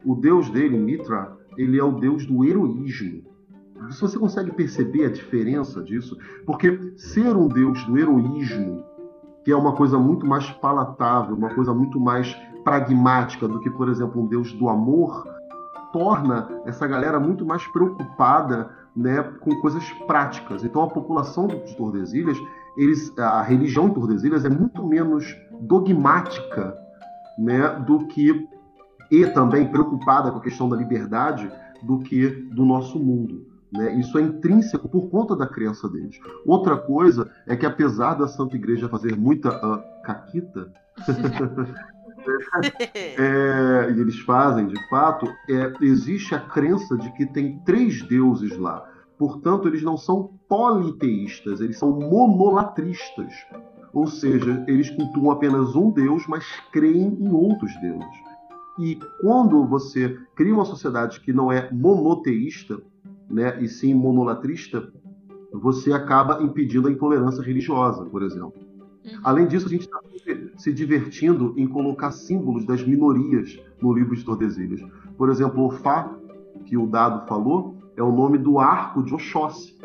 O 0.05 0.15
Deus 0.15 0.51
dele, 0.51 0.79
Mitra, 0.79 1.37
ele 1.57 1.79
é 1.79 1.85
o 1.85 1.93
Deus 1.93 2.27
do 2.27 2.45
heroísmo. 2.45 3.23
Se 3.91 4.01
você 4.01 4.19
consegue 4.19 4.53
perceber 4.53 5.07
a 5.07 5.11
diferença 5.11 5.83
disso, 5.83 6.17
porque 6.45 6.93
ser 6.97 7.35
um 7.35 7.49
Deus 7.49 7.83
do 7.85 7.99
heroísmo 7.99 8.85
que 9.45 9.53
é 9.53 9.57
uma 9.57 9.73
coisa 9.73 9.99
muito 9.99 10.27
mais 10.27 10.51
palatável, 10.51 11.35
uma 11.35 11.55
coisa 11.55 11.73
muito 11.73 11.99
mais 11.99 12.35
pragmática 12.65 13.49
do 13.49 13.61
que, 13.61 13.71
por 13.71 13.89
exemplo, 13.89 14.23
um 14.23 14.27
Deus 14.27 14.53
do 14.53 14.69
amor, 14.69 15.27
torna 15.93 16.49
essa 16.67 16.87
galera 16.87 17.19
muito 17.19 17.45
mais 17.45 17.67
preocupada 17.69 18.71
né, 18.95 19.23
com 19.41 19.55
coisas 19.61 19.89
práticas. 20.07 20.65
Então 20.65 20.83
a 20.83 20.89
população 20.89 21.47
de 21.47 21.77
Tordesilhas, 21.77 22.39
eles, 22.77 23.17
a 23.19 23.43
religião 23.43 23.89
em 23.89 23.95
Tordesilhas 23.95 24.45
é 24.45 24.49
muito 24.49 24.87
menos 24.87 25.37
dogmática 25.61 26.77
né, 27.39 27.69
do 27.87 28.07
que 28.07 28.49
e 29.11 29.27
também 29.27 29.67
preocupada 29.67 30.31
com 30.31 30.39
a 30.39 30.43
questão 30.43 30.69
da 30.69 30.77
liberdade 30.77 31.51
do 31.83 31.99
que 31.99 32.29
do 32.29 32.65
nosso 32.65 32.99
mundo. 32.99 33.50
Né? 33.73 33.95
Isso 33.95 34.19
é 34.19 34.23
intrínseco 34.23 34.89
por 34.89 35.09
conta 35.09 35.37
da 35.37 35.47
crença 35.47 35.89
deles. 35.89 36.19
Outra 36.45 36.77
coisa 36.77 37.31
é 37.47 37.57
que, 37.57 37.67
apesar 37.67 38.15
da 38.15 38.27
Santa 38.27 38.57
Igreja 38.57 38.89
fazer 38.89 39.17
muita 39.17 39.51
uh, 39.51 39.83
caquita, 40.03 40.73
é, 42.95 43.91
e 43.91 44.01
eles 44.01 44.19
fazem 44.21 44.67
de 44.67 44.89
fato, 44.89 45.27
é, 45.49 45.73
existe 45.83 46.35
a 46.35 46.41
crença 46.41 46.97
de 46.97 47.11
que 47.13 47.27
tem 47.27 47.59
três 47.61 48.03
deuses 48.03 48.57
lá. 48.57 48.87
Portanto, 49.19 49.69
eles 49.69 49.83
não 49.83 49.97
são 49.97 50.35
politeístas, 50.49 51.61
eles 51.61 51.79
são 51.79 51.91
monolatristas. 51.93 53.33
Ou 53.93 54.07
seja, 54.07 54.65
eles 54.67 54.89
cultuam 54.91 55.31
apenas 55.31 55.75
um 55.75 55.91
deus, 55.91 56.27
mas 56.27 56.45
creem 56.73 57.19
em 57.21 57.33
outros 57.33 57.71
deuses. 57.81 58.31
E 58.79 58.99
quando 59.21 59.67
você 59.67 60.17
cria 60.35 60.55
uma 60.55 60.65
sociedade 60.65 61.21
que 61.21 61.33
não 61.33 61.53
é 61.53 61.71
monoteísta, 61.71 62.81
né, 63.31 63.63
e 63.63 63.69
sim 63.69 63.95
monolatrista, 63.95 64.93
você 65.53 65.93
acaba 65.93 66.43
impedindo 66.43 66.89
a 66.89 66.91
intolerância 66.91 67.43
religiosa, 67.43 68.05
por 68.05 68.23
exemplo. 68.23 68.55
Uhum. 69.05 69.21
Além 69.23 69.47
disso, 69.47 69.67
a 69.67 69.71
gente 69.71 69.83
está 69.83 70.01
se 70.57 70.73
divertindo 70.73 71.55
em 71.57 71.67
colocar 71.67 72.13
símbolos 72.13 72.65
das 72.65 72.83
minorias 72.83 73.59
no 73.81 73.93
livro 73.93 74.15
de 74.15 74.25
Tordesilhas. 74.25 74.81
Por 75.17 75.31
exemplo, 75.31 75.67
o 75.67 75.71
Fá, 75.71 76.15
que 76.67 76.77
o 76.77 76.87
Dado 76.87 77.27
falou, 77.27 77.77
é 77.97 78.03
o 78.03 78.13
nome 78.13 78.39
do 78.39 78.59
arco 78.59 79.03
de 79.03 79.15
Oxóssi. 79.15 79.79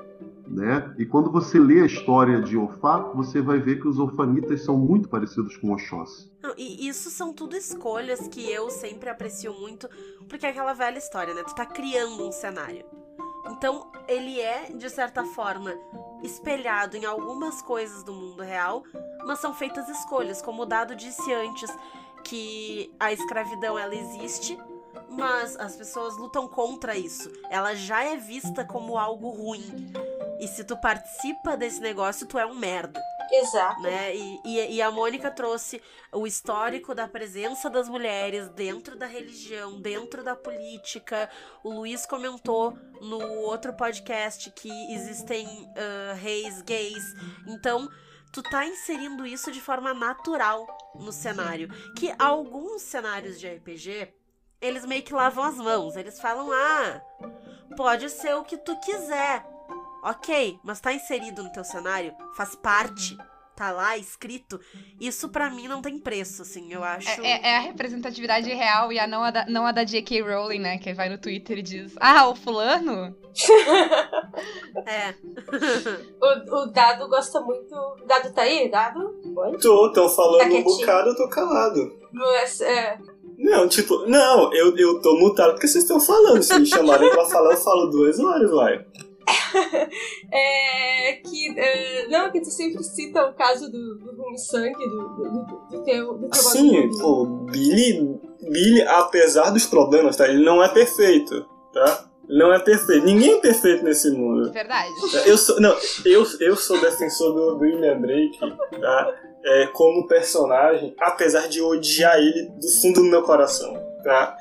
Né? 0.48 0.94
E 1.00 1.06
quando 1.06 1.32
você 1.32 1.60
lê 1.60 1.82
a 1.82 1.86
história 1.86 2.40
de 2.42 2.56
Ofá, 2.56 3.00
você 3.00 3.42
vai 3.42 3.60
ver 3.60 3.80
que 3.80 3.88
os 3.88 3.98
orfanitas 3.98 4.64
são 4.64 4.78
muito 4.78 5.10
parecidos 5.10 5.58
com 5.58 5.74
Oxóssi. 5.74 6.32
E 6.58 6.88
isso 6.88 7.10
são 7.10 7.34
tudo 7.34 7.56
escolhas 7.56 8.28
que 8.28 8.52
eu 8.52 8.70
sempre 8.70 9.10
aprecio 9.10 9.54
muito, 9.54 9.90
porque 10.30 10.46
é 10.46 10.50
aquela 10.50 10.74
velha 10.74 11.00
história, 11.00 11.34
né? 11.34 11.42
Tu 11.44 11.56
tá 11.56 11.66
criando 11.66 12.28
um 12.28 12.32
cenário. 12.32 12.86
Então, 13.50 13.92
ele 14.08 14.40
é, 14.40 14.72
de 14.72 14.90
certa 14.90 15.24
forma, 15.24 15.74
espelhado 16.24 16.98
em 16.98 17.06
algumas 17.06 17.62
coisas 17.62 18.04
do 18.04 18.14
mundo 18.14 18.42
real, 18.42 18.84
mas 19.26 19.40
são 19.40 19.54
feitas 19.54 19.88
escolhas, 19.90 20.42
como 20.42 20.64
o 20.64 20.66
Dado 20.66 20.96
disse 20.96 21.34
antes, 21.34 21.72
que 22.24 22.94
a 23.00 23.14
escravidão 23.14 23.78
ela 23.78 23.94
existe, 23.94 24.58
mas 25.10 25.56
as 25.58 25.76
pessoas 25.76 26.18
lutam 26.18 26.48
contra 26.48 26.98
isso. 26.98 27.32
Ela 27.50 27.76
já 27.76 28.04
é 28.04 28.18
vista 28.18 28.66
como 28.66 28.98
algo 28.98 29.30
ruim. 29.30 29.92
E 30.40 30.48
se 30.48 30.64
tu 30.64 30.76
participa 30.76 31.56
desse 31.56 31.80
negócio, 31.80 32.28
tu 32.28 32.38
é 32.38 32.46
um 32.46 32.56
merda. 32.56 33.02
Exato. 33.32 33.82
Né? 33.82 34.16
E, 34.16 34.42
e, 34.46 34.76
e, 34.76 34.82
a 34.82 34.92
Mônica 34.92 35.30
trouxe 35.32 35.82
o 36.12 36.26
histórico 36.26 36.94
da 36.94 37.08
presença 37.08 37.70
das 37.70 37.90
mulheres 37.90 38.50
dentro 38.50 38.96
da 38.96 39.06
religião, 39.06 39.80
dentro 39.80 40.24
da 40.24 40.36
política. 40.36 41.30
O 41.64 41.72
Luiz 41.72 42.06
comentou 42.06 42.78
no 43.02 43.22
outro 43.42 43.74
podcast 43.74 44.52
que 44.52 44.70
existem 44.94 45.46
uh, 45.48 46.16
reis 46.16 46.62
gays. 46.62 47.04
Então, 47.48 47.90
tu 48.32 48.44
tá 48.44 48.66
inserindo 48.66 49.26
isso 49.26 49.52
de 49.52 49.62
forma 49.62 49.94
natural 49.94 50.68
no 50.96 51.12
cenário. 51.12 51.70
Que 51.96 52.14
alguns 52.20 52.82
cenários 52.82 53.40
de 53.40 53.48
RPG, 53.48 54.14
eles 54.62 54.86
meio 54.86 55.04
que 55.04 55.14
lavam 55.14 55.44
as 55.44 55.56
mãos. 55.56 55.96
Eles 55.96 56.20
falam, 56.20 56.50
ah, 56.52 57.02
pode 57.76 58.10
ser 58.10 58.36
o 58.36 58.44
que 58.44 58.58
tu 58.58 58.76
quiser. 58.80 59.55
Ok, 60.06 60.60
mas 60.64 60.80
tá 60.80 60.94
inserido 60.94 61.42
no 61.42 61.52
teu 61.52 61.64
cenário, 61.64 62.14
faz 62.38 62.54
parte, 62.56 63.18
tá 63.56 63.72
lá 63.72 63.98
escrito. 63.98 64.60
Isso 65.02 65.30
para 65.30 65.50
mim 65.50 65.68
não 65.68 65.82
tem 65.82 65.98
preço, 65.98 66.44
assim, 66.44 66.72
eu 66.72 66.84
acho. 66.84 67.10
É, 67.22 67.32
é, 67.32 67.48
é, 67.48 67.58
a 67.58 67.62
representatividade 67.62 68.48
real 68.54 68.94
e 68.94 69.00
a 69.00 69.08
não 69.08 69.24
a, 69.24 69.32
da, 69.32 69.48
não 69.48 69.66
a 69.66 69.72
da 69.72 69.84
J.K. 69.84 70.22
Rowling, 70.22 70.60
né? 70.60 70.78
Que 70.78 70.94
vai 70.94 71.10
no 71.10 71.18
Twitter 71.18 71.58
e 71.58 71.62
diz: 71.64 71.96
Ah, 72.00 72.28
o 72.28 72.36
fulano? 72.36 73.16
é. 74.86 75.16
o, 76.22 76.56
o 76.56 76.66
Dado 76.68 77.10
gosta 77.10 77.42
muito. 77.42 77.76
Dado 78.06 78.32
tá 78.32 78.44
aí? 78.44 78.70
Dado? 78.70 79.00
Oi? 79.36 79.58
Tô, 79.58 79.92
tô 79.92 80.08
falando 80.08 80.52
tá 80.52 80.56
um 80.56 80.64
bocado, 80.64 81.10
eu 81.10 81.16
tô 81.16 81.28
calado. 81.30 81.98
Mas, 82.14 82.62
é, 82.62 83.00
Não, 83.40 83.68
tipo, 83.68 84.06
não, 84.06 84.54
eu, 84.54 84.78
eu 84.78 85.02
tô 85.02 85.18
mutado 85.18 85.54
porque 85.54 85.68
vocês 85.68 85.84
estão 85.84 86.00
falando. 86.00 86.44
Se 86.44 86.60
me 86.60 86.66
chamarem 86.68 87.10
pra 87.10 87.26
falar, 87.26 87.54
eu 87.54 87.58
falo 87.58 87.90
duas 87.90 88.20
horas, 88.20 88.52
vai. 88.52 88.86
É, 90.32 91.14
que, 91.24 91.58
é, 91.58 92.08
não, 92.08 92.32
que 92.32 92.42
tu 92.42 92.50
sempre 92.50 92.84
cita 92.84 93.26
o 93.26 93.34
caso 93.34 93.72
do, 93.72 93.98
do 94.00 94.22
Ruim 94.22 94.38
Sangue, 94.38 94.74
do, 94.74 95.08
do, 95.10 95.24
do, 95.24 95.78
do 95.78 95.84
teu, 95.84 96.18
do 96.18 96.30
teu 96.30 96.42
Sim, 96.42 96.90
pô, 97.00 97.26
Billy, 97.50 98.20
Billy, 98.42 98.82
apesar 98.82 99.52
dos 99.52 99.66
problemas, 99.66 100.18
tá? 100.18 100.28
Ele 100.28 100.44
não 100.44 100.62
é 100.62 100.68
perfeito, 100.68 101.48
tá? 101.74 102.06
Não 102.28 102.52
é 102.54 102.60
perfeito. 102.60 103.06
Ninguém 103.06 103.36
é 103.36 103.40
perfeito 103.40 103.84
nesse 103.84 104.10
mundo. 104.12 104.52
Verdade. 104.52 104.92
Eu 105.26 105.38
sou, 105.38 105.60
não, 105.62 105.76
eu, 106.04 106.26
eu 106.40 106.56
sou 106.56 106.80
defensor 106.82 107.34
do, 107.34 107.56
do 107.56 107.62
William 107.62 108.00
Drake, 108.02 108.40
tá? 108.82 109.14
É, 109.46 109.68
como 109.68 110.08
personagem, 110.08 110.96
apesar 111.00 111.48
de 111.48 111.62
odiar 111.62 112.18
ele 112.18 112.50
do 112.60 112.68
fundo 112.82 113.02
do 113.02 113.10
meu 113.10 113.22
coração, 113.22 113.74
tá? 114.04 114.36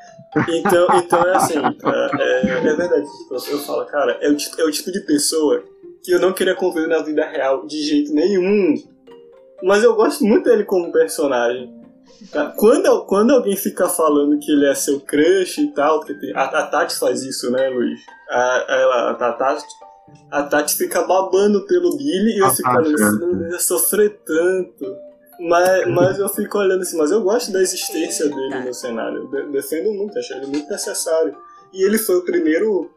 Então, 0.48 0.86
então 0.96 1.22
é 1.22 1.36
assim, 1.36 1.60
tá? 1.78 2.10
é, 2.20 2.40
é 2.48 2.74
verdade. 2.74 3.06
tipo, 3.18 3.34
Eu, 3.34 3.52
eu 3.52 3.58
falo, 3.60 3.84
cara, 3.86 4.18
é 4.20 4.28
o, 4.28 4.36
tipo, 4.36 4.60
é 4.60 4.64
o 4.64 4.70
tipo 4.70 4.90
de 4.92 5.00
pessoa 5.00 5.62
que 6.02 6.12
eu 6.12 6.20
não 6.20 6.32
queria 6.32 6.54
conviver 6.54 6.88
na 6.88 7.02
vida 7.02 7.24
real 7.26 7.66
de 7.66 7.82
jeito 7.82 8.12
nenhum. 8.12 8.74
Mas 9.62 9.82
eu 9.82 9.94
gosto 9.94 10.24
muito 10.24 10.44
dele 10.44 10.64
como 10.64 10.92
personagem. 10.92 11.72
tá? 12.30 12.52
Quando, 12.56 13.06
quando 13.06 13.30
alguém 13.32 13.56
fica 13.56 13.88
falando 13.88 14.38
que 14.38 14.50
ele 14.52 14.66
é 14.66 14.74
seu 14.74 15.00
crush 15.00 15.58
e 15.58 15.72
tal, 15.72 16.00
porque 16.00 16.32
a, 16.34 16.42
a 16.44 16.66
Tati 16.66 16.98
faz 16.98 17.22
isso, 17.22 17.50
né, 17.50 17.68
Luiz? 17.70 18.00
A, 18.28 18.64
ela, 18.68 19.10
a, 19.12 19.14
Tati, 19.32 19.64
a 20.30 20.42
Tati 20.42 20.76
fica 20.76 21.02
babando 21.06 21.64
pelo 21.66 21.96
Billy 21.96 22.36
e 22.36 22.38
eu 22.40 22.50
fico 22.50 22.68
é. 22.68 22.72
"Não, 22.82 23.50
ia 23.50 23.58
sofrer 23.58 24.20
tanto. 24.26 24.84
Mas, 25.40 25.86
mas 25.88 26.18
eu 26.18 26.28
fico 26.28 26.58
olhando 26.58 26.82
assim, 26.82 26.96
mas 26.96 27.10
eu 27.10 27.22
gosto 27.22 27.52
da 27.52 27.60
existência 27.60 28.28
dele 28.28 28.50
Tá. 28.50 28.64
no 28.64 28.74
cenário. 28.74 29.18
Eu 29.18 29.28
de- 29.46 29.52
defendo 29.52 29.92
muito, 29.92 30.18
acho 30.18 30.32
ele 30.34 30.46
muito 30.46 30.68
necessário. 30.70 31.36
E 31.72 31.82
ele 31.84 31.98
foi 31.98 32.16
o 32.16 32.24
primeiro 32.24 32.90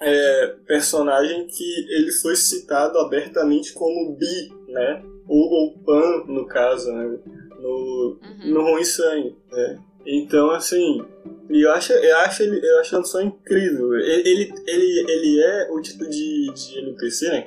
é, 0.00 0.46
personagem 0.66 1.46
que 1.46 1.86
ele 1.94 2.10
foi 2.10 2.34
citado 2.34 2.98
abertamente 2.98 3.72
como 3.72 4.16
bi, 4.16 4.52
né? 4.68 5.00
Ou, 5.28 5.38
ou 5.48 5.78
pan, 5.78 6.24
no 6.26 6.44
caso, 6.46 6.92
né? 6.92 7.18
No, 7.60 8.18
Uhum. 8.20 8.52
no 8.52 8.62
Ruim 8.62 8.84
Sangue. 8.84 9.36
né? 9.52 9.78
Então, 10.04 10.50
assim, 10.50 11.00
eu 11.48 11.70
acho, 11.70 11.92
eu 11.92 12.16
acho 12.18 12.42
ele, 12.42 12.60
eu 12.68 12.80
acho 12.80 12.96
a 12.96 13.22
incrível. 13.22 13.94
Ele, 13.94 14.28
ele, 14.28 14.52
ele, 14.66 15.10
ele 15.12 15.40
é 15.40 15.68
o 15.70 15.80
tipo 15.80 16.04
de, 16.08 16.52
de 16.52 16.78
NPC, 16.80 17.28
né? 17.28 17.46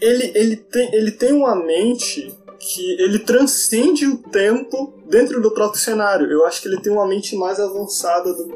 Ele, 0.00 0.30
ele, 0.36 0.56
tem, 0.56 0.94
ele 0.94 1.10
tem 1.10 1.32
uma 1.32 1.56
mente 1.56 2.32
que 2.62 2.92
ele 3.02 3.18
transcende 3.18 4.06
o 4.06 4.16
tempo 4.18 4.94
dentro 5.08 5.42
do 5.42 5.50
próprio 5.50 5.80
cenário. 5.80 6.30
Eu 6.30 6.46
acho 6.46 6.62
que 6.62 6.68
ele 6.68 6.80
tem 6.80 6.92
uma 6.92 7.06
mente 7.06 7.34
mais 7.36 7.58
avançada 7.58 8.32
do 8.32 8.48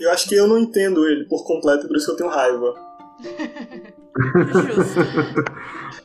Eu 0.00 0.10
acho 0.10 0.28
que 0.28 0.34
eu 0.34 0.48
não 0.48 0.58
entendo 0.58 1.06
ele 1.08 1.24
por 1.26 1.44
completo, 1.44 1.86
por 1.86 1.96
isso 1.96 2.06
que 2.06 2.12
eu 2.12 2.16
tenho 2.16 2.30
raiva. 2.30 2.74
Justo. 4.74 5.44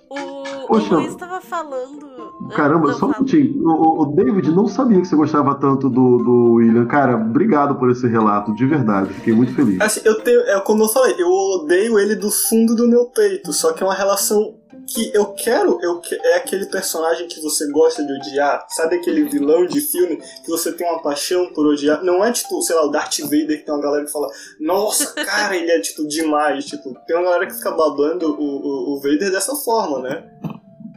O, 0.10 0.68
Poxa. 0.68 0.96
o 0.96 1.00
Luiz 1.02 1.16
tava 1.18 1.42
falando. 1.42 2.08
Caramba, 2.56 2.88
Não, 2.88 2.98
só 2.98 3.08
um 3.08 3.10
minutinho. 3.10 3.62
O, 3.68 3.72
o- 3.72 4.02
o 4.04 4.06
David 4.16 4.52
não 4.52 4.66
sabia 4.66 5.02
que 5.02 5.06
você 5.08 5.18
gostava 5.18 5.54
tanto 5.56 5.90
do, 5.90 6.18
do 6.20 6.54
William. 6.54 6.86
Cara, 6.86 7.18
obrigado 7.18 7.76
por 7.76 7.92
esse 7.92 8.08
relato, 8.08 8.56
de 8.56 8.66
verdade. 8.66 9.14
Fiquei 9.16 9.34
muito 9.34 9.54
feliz. 9.54 9.82
Assim, 9.82 10.00
eu 10.06 10.16
tenho. 10.22 10.40
É 10.44 10.58
como 10.62 10.84
eu 10.84 10.88
falei, 10.88 11.14
eu 11.20 11.28
odeio 11.30 12.00
ele 12.00 12.16
do 12.16 12.32
fundo 12.32 12.74
do 12.74 12.88
meu 12.88 13.08
peito. 13.08 13.52
Só 13.52 13.74
que 13.74 13.84
é 13.84 13.86
uma 13.86 13.94
relação 13.94 14.56
que 14.94 15.12
eu 15.14 15.34
quero. 15.34 15.78
Eu, 15.82 16.00
que- 16.00 16.16
é 16.16 16.36
aquele 16.38 16.66
personagem 16.68 17.28
que 17.28 17.42
você 17.42 17.70
gosta 17.72 18.04
de 18.06 18.14
odiar. 18.14 18.66
Sabe 18.70 18.96
aquele 18.96 19.24
vilão 19.30 19.66
de 19.66 19.82
filme 19.82 20.18
que 20.18 20.50
você 20.50 20.72
tem 20.72 20.88
uma 20.88 21.02
paixão 21.02 21.52
por 21.54 21.66
odiar? 21.68 22.04
Não 22.04 22.24
é 22.24 22.32
tipo, 22.32 22.62
sei 22.62 22.76
lá, 22.76 22.86
o 22.86 22.90
Darth 22.92 23.20
Vader 23.20 23.60
que 23.60 23.66
tem 23.66 23.74
uma 23.74 23.82
galera 23.84 24.06
que 24.06 24.12
fala, 24.12 24.30
nossa, 24.60 25.14
cara, 25.14 25.56
ele 25.56 25.72
é 25.72 25.80
tipo 25.82 26.08
demais. 26.08 26.66
Tipo, 26.66 26.94
tem 27.06 27.16
uma 27.16 27.26
galera 27.26 27.48
que 27.48 27.54
fica 27.56 27.72
babando 27.72 28.34
o, 28.34 28.44
o, 28.44 28.94
o 28.96 29.02
Vader 29.02 29.32
dessa 29.32 29.56
forma, 29.56 30.00
né? 30.00 30.24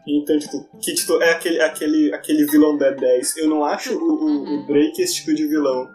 Então, 0.07 0.39
tipo, 0.39 0.67
que 0.81 0.95
tipo, 0.95 1.21
é 1.23 1.31
aquele, 1.33 1.61
aquele, 1.61 2.13
aquele 2.15 2.45
vilão 2.47 2.77
da 2.77 2.91
10. 2.91 3.37
Eu 3.37 3.49
não 3.49 3.65
acho 3.65 3.93
o, 3.95 3.99
o, 4.03 4.63
o 4.63 4.67
Drake 4.67 5.03
esse 5.03 5.17
tipo 5.17 5.35
de 5.35 5.47
vilão. 5.47 5.89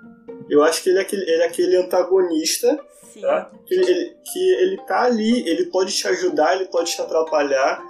Eu 0.49 0.63
acho 0.63 0.83
que 0.83 0.89
ele 0.89 0.99
é 0.99 1.01
aquele, 1.01 1.23
ele 1.23 1.41
é 1.41 1.45
aquele 1.47 1.75
antagonista 1.77 2.79
Sim. 3.15 3.21
tá? 3.21 3.49
Que 3.65 3.73
ele, 3.73 4.17
que 4.31 4.53
ele 4.55 4.77
tá 4.85 5.03
ali, 5.03 5.47
ele 5.47 5.65
pode 5.67 5.93
te 5.93 6.07
ajudar, 6.07 6.55
ele 6.55 6.65
pode 6.65 6.91
te 6.91 7.01
atrapalhar. 7.01 7.81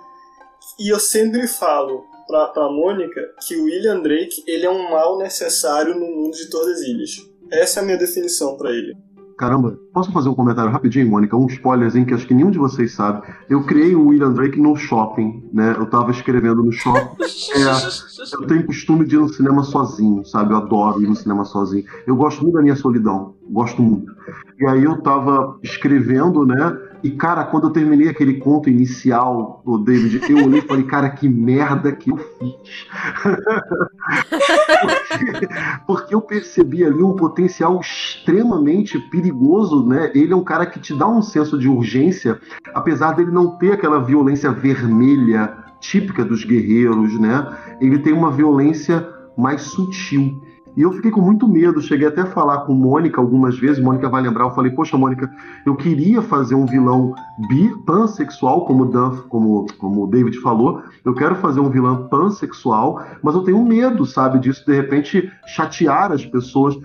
E 0.79 0.89
eu 0.89 0.99
sempre 0.99 1.47
falo 1.47 2.05
pra, 2.27 2.47
pra 2.47 2.69
Mônica 2.69 3.21
que 3.45 3.55
o 3.55 3.63
William 3.63 4.01
Drake 4.01 4.43
ele 4.47 4.65
é 4.65 4.69
um 4.69 4.89
mal 4.89 5.17
necessário 5.17 5.95
no 5.95 6.05
mundo 6.05 6.35
de 6.35 6.49
Tordesilhas. 6.49 7.17
Essa 7.51 7.79
é 7.79 7.83
a 7.83 7.85
minha 7.85 7.97
definição 7.97 8.55
pra 8.55 8.71
ele. 8.71 8.95
Caramba, 9.37 9.77
posso 9.93 10.13
fazer 10.13 10.29
um 10.29 10.33
comentário 10.33 10.71
rapidinho, 10.71 11.09
Mônica? 11.09 11.35
Um 11.35 11.47
spoilerzinho 11.47 12.05
que 12.05 12.13
acho 12.13 12.25
que 12.25 12.33
nenhum 12.33 12.51
de 12.51 12.57
vocês 12.57 12.93
sabe. 12.93 13.21
Eu 13.49 13.63
criei 13.63 13.93
o 13.93 14.07
William 14.07 14.31
Drake 14.31 14.59
no 14.59 14.77
shopping, 14.77 15.43
né? 15.51 15.75
Eu 15.77 15.85
tava 15.87 16.11
escrevendo 16.11 16.63
no 16.63 16.71
shopping. 16.71 17.15
É, 17.55 18.35
eu 18.35 18.47
tenho 18.47 18.65
costume 18.65 19.05
de 19.05 19.15
ir 19.15 19.19
no 19.19 19.29
cinema 19.29 19.63
sozinho, 19.63 20.25
sabe? 20.25 20.53
Eu 20.53 20.57
adoro 20.57 21.01
ir 21.01 21.07
no 21.07 21.15
cinema 21.15 21.45
sozinho. 21.45 21.85
Eu 22.05 22.15
gosto 22.15 22.41
muito 22.41 22.55
da 22.55 22.61
minha 22.61 22.75
solidão, 22.75 23.35
gosto 23.49 23.81
muito. 23.81 24.11
E 24.59 24.65
aí 24.65 24.83
eu 24.83 25.01
tava 25.01 25.57
escrevendo, 25.63 26.45
né? 26.45 26.77
E, 27.05 27.11
cara, 27.11 27.43
quando 27.43 27.67
eu 27.67 27.69
terminei 27.69 28.09
aquele 28.09 28.39
conto 28.39 28.67
inicial 28.67 29.61
do 29.63 29.77
David, 29.77 30.21
eu 30.27 30.43
olhei 30.43 30.57
e 30.57 30.63
falei, 30.63 30.83
cara, 30.85 31.07
que 31.11 31.29
merda 31.29 31.91
que 31.91 32.09
eu 32.09 32.17
fiz. 32.17 32.87
Porque 35.85 36.15
eu 36.15 36.21
percebi 36.21 36.83
ali 36.83 37.03
um 37.03 37.15
potencial 37.15 37.79
extremamente 37.79 38.97
perigoso, 39.11 39.87
né? 39.87 40.11
Ele 40.15 40.33
é 40.33 40.35
um 40.35 40.43
cara 40.43 40.65
que 40.65 40.79
te 40.79 40.97
dá 40.97 41.07
um 41.07 41.21
senso 41.21 41.59
de 41.59 41.69
urgência, 41.69 42.39
apesar 42.73 43.11
dele 43.11 43.29
não 43.29 43.51
ter 43.51 43.73
aquela 43.73 43.99
violência 43.99 44.51
vermelha 44.51 45.55
típica 45.79 46.25
dos 46.25 46.43
guerreiros, 46.43 47.19
né? 47.19 47.55
Ele 47.79 47.99
tem 47.99 48.13
uma 48.13 48.31
violência 48.31 49.07
mais 49.37 49.61
sutil. 49.61 50.41
E 50.75 50.81
eu 50.81 50.91
fiquei 50.91 51.09
com 51.09 51.21
muito 51.21 51.47
medo, 51.47 51.81
cheguei 51.81 52.07
até 52.07 52.21
a 52.21 52.25
falar 52.25 52.61
com 52.61 52.73
Mônica 52.73 53.19
algumas 53.21 53.57
vezes, 53.57 53.81
Mônica 53.81 54.09
vai 54.09 54.21
lembrar, 54.21 54.45
eu 54.45 54.51
falei, 54.51 54.71
poxa, 54.71 54.97
Mônica, 54.97 55.29
eu 55.65 55.75
queria 55.75 56.21
fazer 56.21 56.55
um 56.55 56.65
vilão 56.65 57.15
bi, 57.47 57.69
pansexual, 57.85 58.65
como 58.65 58.85
Dan, 58.85 59.15
como, 59.29 59.65
como 59.77 60.03
o 60.03 60.07
David 60.07 60.37
falou, 60.41 60.83
eu 61.05 61.13
quero 61.13 61.35
fazer 61.35 61.61
um 61.61 61.69
vilão 61.69 62.07
pansexual, 62.09 63.01
mas 63.23 63.35
eu 63.35 63.43
tenho 63.43 63.63
medo, 63.63 64.05
sabe, 64.05 64.39
disso, 64.39 64.65
de 64.65 64.73
repente, 64.73 65.31
chatear 65.45 66.11
as 66.11 66.25
pessoas. 66.25 66.77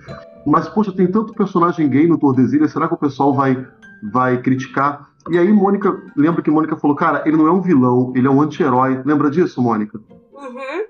Mas, 0.45 0.69
poxa, 0.69 0.91
tem 0.91 1.07
tanto 1.07 1.33
personagem 1.33 1.89
gay 1.89 2.07
no 2.07 2.17
Tordesilhas, 2.17 2.71
será 2.71 2.87
que 2.87 2.93
o 2.93 2.97
pessoal 2.97 3.33
vai, 3.33 3.67
vai 4.11 4.41
criticar? 4.41 5.09
E 5.29 5.37
aí, 5.37 5.51
Mônica, 5.51 6.01
lembra 6.15 6.41
que 6.41 6.49
Mônica 6.49 6.75
falou, 6.77 6.95
cara, 6.95 7.23
ele 7.25 7.37
não 7.37 7.45
é 7.45 7.51
um 7.51 7.61
vilão, 7.61 8.11
ele 8.15 8.25
é 8.25 8.29
um 8.31 8.41
anti-herói. 8.41 9.01
Lembra 9.05 9.29
disso, 9.29 9.61
Mônica? 9.61 9.99
Uhum. 10.33 10.85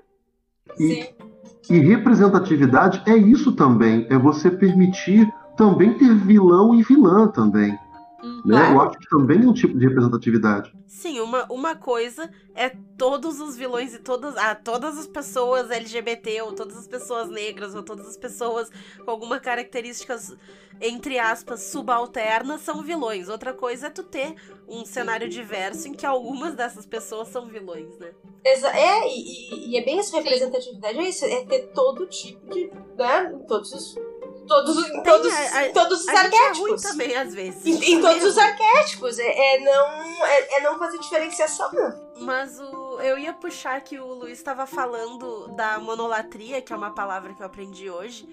E- 0.78 0.94
Sim. 0.94 1.31
E 1.70 1.78
representatividade 1.78 3.02
é 3.06 3.16
isso 3.16 3.52
também, 3.52 4.06
é 4.10 4.18
você 4.18 4.50
permitir 4.50 5.32
também 5.56 5.94
ter 5.94 6.14
vilão 6.14 6.74
e 6.74 6.82
vilã 6.82 7.28
também. 7.28 7.78
Né? 8.44 8.56
Claro. 8.58 8.74
Eu 8.74 8.80
acho 8.82 8.98
que 8.98 9.08
também 9.08 9.42
é 9.42 9.46
um 9.46 9.52
tipo 9.52 9.78
de 9.78 9.86
representatividade. 9.86 10.72
Sim, 10.86 11.20
uma, 11.20 11.46
uma 11.50 11.76
coisa 11.76 12.30
é 12.54 12.70
todos 12.98 13.40
os 13.40 13.56
vilões 13.56 13.94
e 13.94 13.98
todas, 13.98 14.36
ah, 14.36 14.54
todas 14.54 14.98
as 14.98 15.06
pessoas 15.06 15.70
LGBT, 15.70 16.42
ou 16.42 16.52
todas 16.52 16.76
as 16.76 16.86
pessoas 16.88 17.28
negras, 17.28 17.74
ou 17.74 17.82
todas 17.82 18.06
as 18.06 18.16
pessoas 18.16 18.70
com 19.04 19.10
alguma 19.10 19.38
características, 19.40 20.36
entre 20.80 21.18
aspas, 21.18 21.62
subalternas, 21.62 22.60
são 22.62 22.82
vilões. 22.82 23.28
Outra 23.28 23.52
coisa 23.52 23.86
é 23.86 23.90
tu 23.90 24.02
ter 24.02 24.34
um 24.68 24.84
cenário 24.84 25.28
diverso 25.28 25.88
em 25.88 25.92
que 25.92 26.04
algumas 26.04 26.54
dessas 26.54 26.84
pessoas 26.84 27.28
são 27.28 27.46
vilões, 27.46 27.96
né? 27.98 28.10
Exa 28.44 28.68
é, 28.76 29.06
e, 29.08 29.54
e- 29.54 29.70
e 29.70 29.76
é 29.76 29.84
bem 29.84 29.98
isso, 30.00 30.14
representatividade 30.16 30.98
é 30.98 31.08
isso, 31.08 31.24
é 31.24 31.44
ter 31.44 31.68
todo 31.72 32.06
tipo 32.06 32.44
de. 32.52 32.70
Né? 32.98 33.38
Todos 33.46 33.72
os. 33.72 33.94
Todos, 34.52 34.76
os- 34.76 34.90
Tem, 34.90 35.02
todos, 35.02 35.32
a- 35.32 35.68
todos 35.72 36.00
os 36.02 36.08
A 36.08 36.14
gente 36.24 36.34
é 36.34 36.46
arquétipos. 36.48 36.82
também, 36.82 37.16
às 37.16 37.34
vezes. 37.34 37.64
Em, 37.64 37.94
em 37.94 38.00
todos 38.00 38.22
os 38.24 38.36
arquétipos. 38.38 39.18
É, 39.18 39.54
é 39.56 39.60
não, 39.60 40.26
é, 40.26 40.56
é 40.58 40.60
não 40.62 40.78
fazer 40.78 40.98
diferenciação. 40.98 41.70
Mas 42.20 42.60
o, 42.60 43.00
eu 43.00 43.18
ia 43.18 43.32
puxar 43.32 43.80
que 43.80 43.98
o 43.98 44.06
Luiz 44.14 44.38
estava 44.38 44.66
falando 44.66 45.48
da 45.56 45.78
monolatria, 45.78 46.60
que 46.60 46.72
é 46.72 46.76
uma 46.76 46.94
palavra 46.94 47.32
que 47.34 47.42
eu 47.42 47.46
aprendi 47.46 47.88
hoje. 47.90 48.28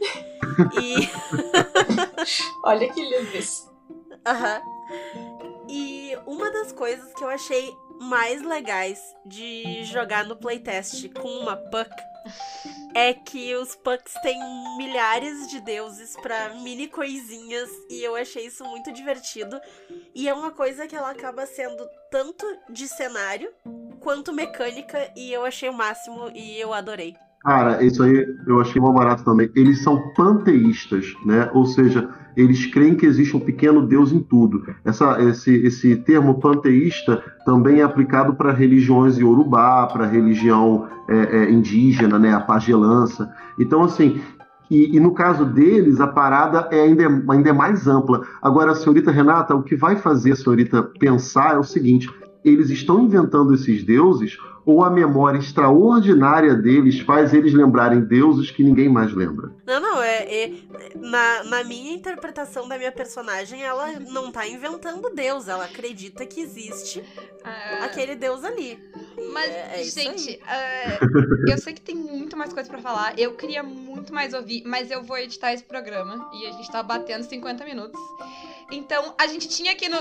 e. 0.82 1.10
Olha 2.64 2.92
que 2.92 3.02
lindo 3.02 3.38
isso. 3.38 3.70
Aham. 4.26 4.62
E 5.70 6.18
uma 6.26 6.52
das 6.52 6.72
coisas 6.72 7.14
que 7.14 7.24
eu 7.24 7.30
achei 7.30 7.74
mais 8.02 8.42
legais 8.42 9.00
de 9.26 9.84
jogar 9.86 10.26
no 10.26 10.36
playtest 10.36 11.10
com 11.14 11.28
uma 11.28 11.56
puck 11.56 11.90
é 12.94 13.14
que 13.14 13.56
os 13.56 13.76
pucks 13.76 14.14
têm 14.22 14.40
milhares 14.78 15.48
de 15.50 15.60
deuses 15.62 16.16
pra 16.22 16.56
mini 16.56 16.88
coisinhas 16.88 17.70
e 17.90 18.04
eu 18.04 18.16
achei 18.16 18.46
isso 18.48 18.64
muito 18.64 18.92
divertido. 18.92 19.60
E 20.14 20.28
é 20.28 20.34
uma 20.34 20.52
coisa 20.52 20.88
que 20.88 20.96
ela 20.96 21.12
acaba 21.12 21.46
sendo 21.46 21.88
tanto 22.12 22.46
de 22.70 22.88
cenário 22.88 23.54
quanto 24.00 24.34
mecânica 24.34 25.12
e 25.16 25.32
eu 25.32 25.46
achei 25.46 25.70
o 25.70 25.74
máximo 25.74 26.32
e 26.34 26.60
eu 26.60 26.74
adorei. 26.74 27.16
Cara, 27.42 27.82
isso 27.84 28.04
aí 28.04 28.26
eu 28.46 28.60
achei 28.60 28.82
mal 28.82 28.94
barato 28.94 29.24
também. 29.24 29.50
Eles 29.56 29.82
são 29.82 30.12
panteístas, 30.14 31.16
né? 31.26 31.50
Ou 31.54 31.66
seja, 31.66 32.10
eles 32.36 32.66
creem 32.66 32.96
que 32.96 33.06
existe 33.06 33.36
um 33.36 33.40
pequeno 33.40 33.86
Deus 33.86 34.12
em 34.12 34.20
tudo. 34.20 34.64
Essa, 34.84 35.22
esse, 35.24 35.56
esse 35.66 35.96
termo 35.96 36.40
panteísta 36.40 37.24
também 37.46 37.80
é 37.80 37.84
aplicado 37.84 38.34
para 38.34 38.52
religiões 38.52 39.18
iorubá, 39.18 39.88
para 39.88 40.06
religião 40.06 40.88
é, 41.08 41.38
é, 41.38 41.52
indígena, 41.52 42.20
né? 42.20 42.34
A 42.34 42.42
pagelança. 42.42 43.34
Então, 43.58 43.84
assim, 43.84 44.22
e, 44.70 44.96
e, 44.96 45.00
no 45.00 45.14
caso 45.14 45.46
deles, 45.46 46.00
a 46.00 46.08
parada 46.08 46.68
é 46.72 46.82
ainda, 46.82 47.06
ainda 47.30 47.50
é 47.50 47.54
mais 47.54 47.88
ampla. 47.88 48.22
Agora, 48.42 48.72
a 48.72 48.76
senhorita 48.76 49.12
Renata, 49.12 49.56
o 49.56 49.64
que 49.64 49.76
vai 49.76 49.96
fazer 49.96 50.34
a 50.34 50.36
senhorita 50.36 50.84
pensar 51.00 51.56
é 51.56 51.58
o 51.58 51.64
seguinte: 51.64 52.08
eles 52.44 52.70
estão 52.70 53.02
inventando 53.02 53.54
esses 53.54 53.84
deuses 53.84 54.38
ou 54.66 54.84
a 54.84 54.90
memória 54.90 55.40
extraordinária 55.40 56.54
deles 56.54 57.00
faz 57.00 57.34
eles 57.34 57.54
lembrarem 57.54 58.02
deuses 58.02 58.52
que 58.52 58.64
ninguém 58.64 58.88
mais 58.88 59.12
lembra? 59.14 59.52
Não, 59.66 59.80
não, 59.82 60.02
é, 60.02 60.24
é 60.44 60.54
na, 60.96 61.44
na 61.46 61.64
minha 61.64 61.94
interpretação 61.94 62.68
da 62.68 62.78
minha 62.78 62.92
personagem, 62.92 63.64
ela 63.64 64.00
não 64.12 64.32
tá 64.32 64.48
inventando 64.48 65.10
deus, 65.10 65.48
ela 65.48 65.66
acredita 65.66 66.26
que 66.26 66.42
existe 66.42 67.04
Ah, 67.44 67.86
aquele 67.86 68.16
deus 68.16 68.44
ali. 68.44 68.78
Mas, 69.34 69.50
é- 69.50 69.82
é 69.82 69.84
gente, 69.84 70.40
ah, 70.46 71.00
eu 71.48 71.58
sei 71.58 71.74
que 71.74 71.82
tem 71.82 71.96
muito 71.96 72.38
mais 72.38 72.54
coisa 72.54 72.70
pra 72.70 72.80
falar. 72.80 73.18
Eu 73.18 73.34
queria 73.34 73.64
muito 73.64 74.14
mais 74.14 74.34
ouvir, 74.34 74.64
mas 74.66 74.92
eu 74.92 75.02
vou 75.02 75.18
editar 75.18 75.52
esse 75.54 75.64
programa 75.64 76.30
e 76.34 76.46
a 76.46 76.52
gente 76.52 76.72
tá 76.72 76.84
batendo 76.84 77.24
50 77.24 77.66
minutos. 77.66 78.00
Então, 78.72 79.14
a 79.18 79.28
gente 79.28 79.48
tinha 79.48 79.72
aqui 79.72 79.90
no. 79.90 79.98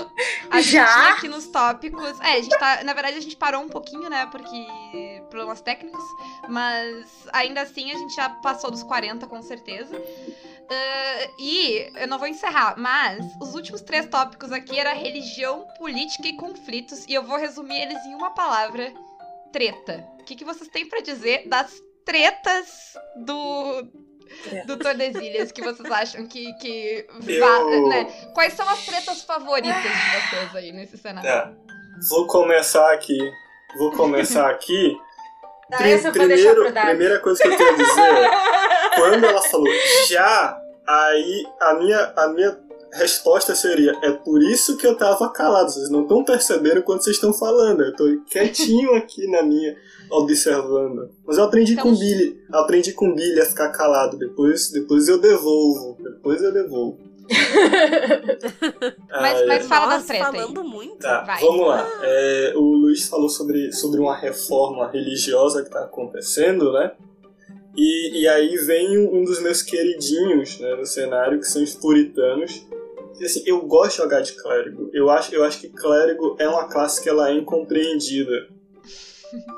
A 0.49 0.61
gente 0.61 0.73
Já? 0.73 0.85
tinha 0.85 1.13
aqui 1.13 1.27
nos 1.27 1.47
tópicos. 1.47 2.19
É, 2.21 2.33
a 2.33 2.41
gente 2.41 2.57
tá. 2.57 2.83
Na 2.83 2.93
verdade, 2.93 3.17
a 3.17 3.21
gente 3.21 3.35
parou 3.35 3.61
um 3.61 3.69
pouquinho, 3.69 4.09
né? 4.09 4.27
Porque. 4.31 5.23
Problemas 5.29 5.61
técnicos. 5.61 6.03
Mas 6.47 7.27
ainda 7.33 7.61
assim 7.61 7.91
a 7.91 7.97
gente 7.97 8.15
já 8.15 8.29
passou 8.29 8.71
dos 8.71 8.83
40, 8.83 9.27
com 9.27 9.41
certeza. 9.41 9.95
Ah, 10.69 11.31
e 11.39 11.91
eu 11.95 12.07
não 12.07 12.19
vou 12.19 12.27
encerrar, 12.27 12.75
mas 12.77 13.25
os 13.41 13.55
últimos 13.55 13.81
três 13.81 14.05
tópicos 14.05 14.51
aqui 14.51 14.79
era 14.79 14.93
religião, 14.93 15.67
política 15.77 16.27
e 16.27 16.35
conflitos. 16.35 17.05
E 17.07 17.13
eu 17.13 17.23
vou 17.23 17.37
resumir 17.37 17.81
eles 17.81 18.05
em 18.05 18.13
uma 18.13 18.31
palavra: 18.31 18.93
treta. 19.51 20.07
O 20.19 20.23
que, 20.23 20.35
que 20.35 20.45
vocês 20.45 20.69
têm 20.69 20.87
pra 20.87 21.01
dizer 21.01 21.47
das 21.47 21.81
tretas 22.05 22.93
do. 23.15 24.08
Do 24.65 24.77
Tordesilhas, 24.77 25.51
que 25.51 25.61
vocês 25.61 25.89
acham 25.91 26.25
que. 26.27 26.53
que 26.55 27.05
va- 27.39 27.59
Eu- 27.71 27.87
né? 27.89 28.05
Quais 28.33 28.53
são 28.53 28.67
as 28.69 28.85
tretas 28.85 29.21
favoritas 29.23 29.81
de 29.81 29.89
vocês 29.89 30.55
aí 30.55 30.71
nesse 30.71 30.97
cenário? 30.97 31.29
É. 31.29 31.51
Vou 32.09 32.27
começar 32.27 32.93
aqui. 32.93 33.17
Vou 33.77 33.91
começar 33.91 34.49
aqui. 34.51 34.97
Ah, 35.71 35.77
Pri- 35.77 36.11
primeiro, 36.11 36.71
primeira 36.73 37.19
coisa 37.19 37.41
que 37.43 37.47
eu 37.49 37.55
tenho 37.57 37.69
a 37.69 37.75
dizer 37.77 38.01
é, 38.01 38.89
quando 38.95 39.23
ela 39.23 39.41
falou 39.41 39.67
já, 40.07 40.57
aí 40.87 41.45
a 41.61 41.73
minha, 41.75 42.13
a 42.17 42.27
minha 42.29 42.57
resposta 42.93 43.55
seria: 43.55 43.93
é 44.03 44.11
por 44.11 44.41
isso 44.41 44.77
que 44.77 44.85
eu 44.87 44.95
tava 44.95 45.29
calado. 45.31 45.71
Vocês 45.71 45.89
não 45.89 46.03
estão 46.03 46.23
percebendo 46.23 46.81
quando 46.83 47.03
vocês 47.03 47.15
estão 47.15 47.31
falando. 47.33 47.83
Eu 47.83 47.95
tô 47.95 48.05
quietinho 48.29 48.93
aqui 48.95 49.27
na 49.27 49.43
minha, 49.43 49.75
observando. 50.11 51.09
Mas 51.25 51.37
eu 51.37 51.43
aprendi 51.43 51.73
Então- 51.73 51.83
com 51.85 51.91
o 51.91 51.97
Billy. 51.97 52.41
Aprendi 52.51 52.93
com 52.93 53.09
o 53.09 53.15
Billy 53.15 53.39
a 53.41 53.45
ficar 53.45 53.69
calado. 53.69 54.17
Depois, 54.17 54.71
depois 54.71 55.07
eu 55.07 55.19
devolvo. 55.19 55.97
Depois 56.01 56.41
eu 56.41 56.51
devolvo. 56.51 56.97
Mas- 59.21 59.45
mas 59.47 59.67
fala 59.67 59.93
Nossa, 59.95 60.07
tretas 60.07 60.33
aí. 60.33 60.39
falando 60.41 60.63
muito. 60.63 60.97
Tá, 60.97 61.21
Vai. 61.21 61.39
vamos 61.41 61.67
lá. 61.67 61.87
É, 62.03 62.53
o 62.55 62.61
Luiz 62.61 63.07
falou 63.07 63.29
sobre, 63.29 63.71
sobre 63.71 63.99
uma 63.99 64.15
reforma 64.15 64.89
religiosa 64.89 65.61
que 65.61 65.67
está 65.67 65.81
acontecendo, 65.83 66.71
né? 66.73 66.91
E, 67.77 68.21
e 68.21 68.27
aí 68.27 68.55
vem 68.57 68.97
um, 68.97 69.17
um 69.19 69.23
dos 69.23 69.39
meus 69.41 69.61
queridinhos 69.61 70.59
né, 70.59 70.75
no 70.75 70.85
cenário, 70.85 71.39
que 71.39 71.45
são 71.45 71.63
os 71.63 71.75
puritanos. 71.75 72.65
Assim, 73.23 73.43
eu 73.45 73.61
gosto 73.61 73.91
de 73.91 73.97
jogar 73.97 74.21
de 74.21 74.33
clérigo. 74.33 74.89
Eu 74.93 75.09
acho, 75.09 75.33
eu 75.33 75.43
acho 75.43 75.59
que 75.59 75.69
clérigo 75.69 76.35
é 76.39 76.47
uma 76.47 76.67
classe 76.67 77.01
que 77.01 77.09
ela 77.09 77.29
é 77.29 77.33
incompreendida. 77.33 78.47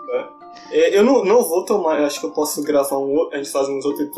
Tá? 0.08 0.38
É, 0.72 0.98
eu 0.98 1.04
não, 1.04 1.24
não 1.24 1.44
vou 1.44 1.64
tomar, 1.66 2.00
eu 2.00 2.06
acho 2.06 2.20
que 2.20 2.26
eu 2.26 2.32
posso 2.32 2.62
gravar 2.64 2.98
um 2.98 3.14
outro. 3.16 3.36
A 3.36 3.38
gente 3.38 3.52
faz 3.52 3.68
uns 3.70 3.86
outros, 3.86 4.10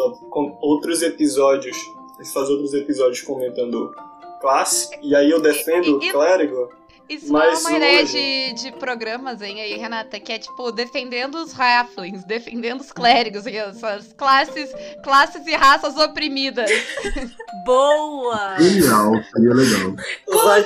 outros 0.62 1.02
episódios. 1.02 1.78
A 2.20 2.24
gente 2.24 2.34
faz 2.34 2.50
outros 2.50 2.74
episódios 2.74 3.22
comentando 3.22 3.94
classe. 4.41 4.89
E 5.02 5.16
aí 5.16 5.30
eu 5.30 5.41
defendo 5.41 5.98
o 5.98 6.04
E- 6.04 6.08
e- 6.08 6.12
clérigo. 6.12 6.70
Isso 7.10 7.32
não 7.32 7.41
é 7.41 7.47
Mas 7.51 7.62
uma 7.66 7.78
ideia 7.78 8.01
hoje- 8.04 8.14
de, 8.54 8.64
de 8.64 8.72
programas, 8.80 9.41
hein, 9.41 9.62
aí, 9.62 9.76
Renata? 9.78 10.20
Que 10.20 10.34
é 10.34 10.39
tipo, 10.39 10.72
defendendo 10.72 11.36
os 11.36 11.54
halflings, 11.60 12.24
defendendo 12.24 12.82
os 12.82 12.91
clérigos, 12.91 13.45
e 13.45 13.56
essas 13.58 14.14
classes, 14.14 14.72
classes 15.04 15.45
e 15.45 15.54
raças 15.54 15.97
oprimidas. 15.97 16.70
Boa! 17.66 18.56
Genial, 18.60 19.12
seria 19.34 19.54
legal. 19.54 19.95
Vai, 20.43 20.64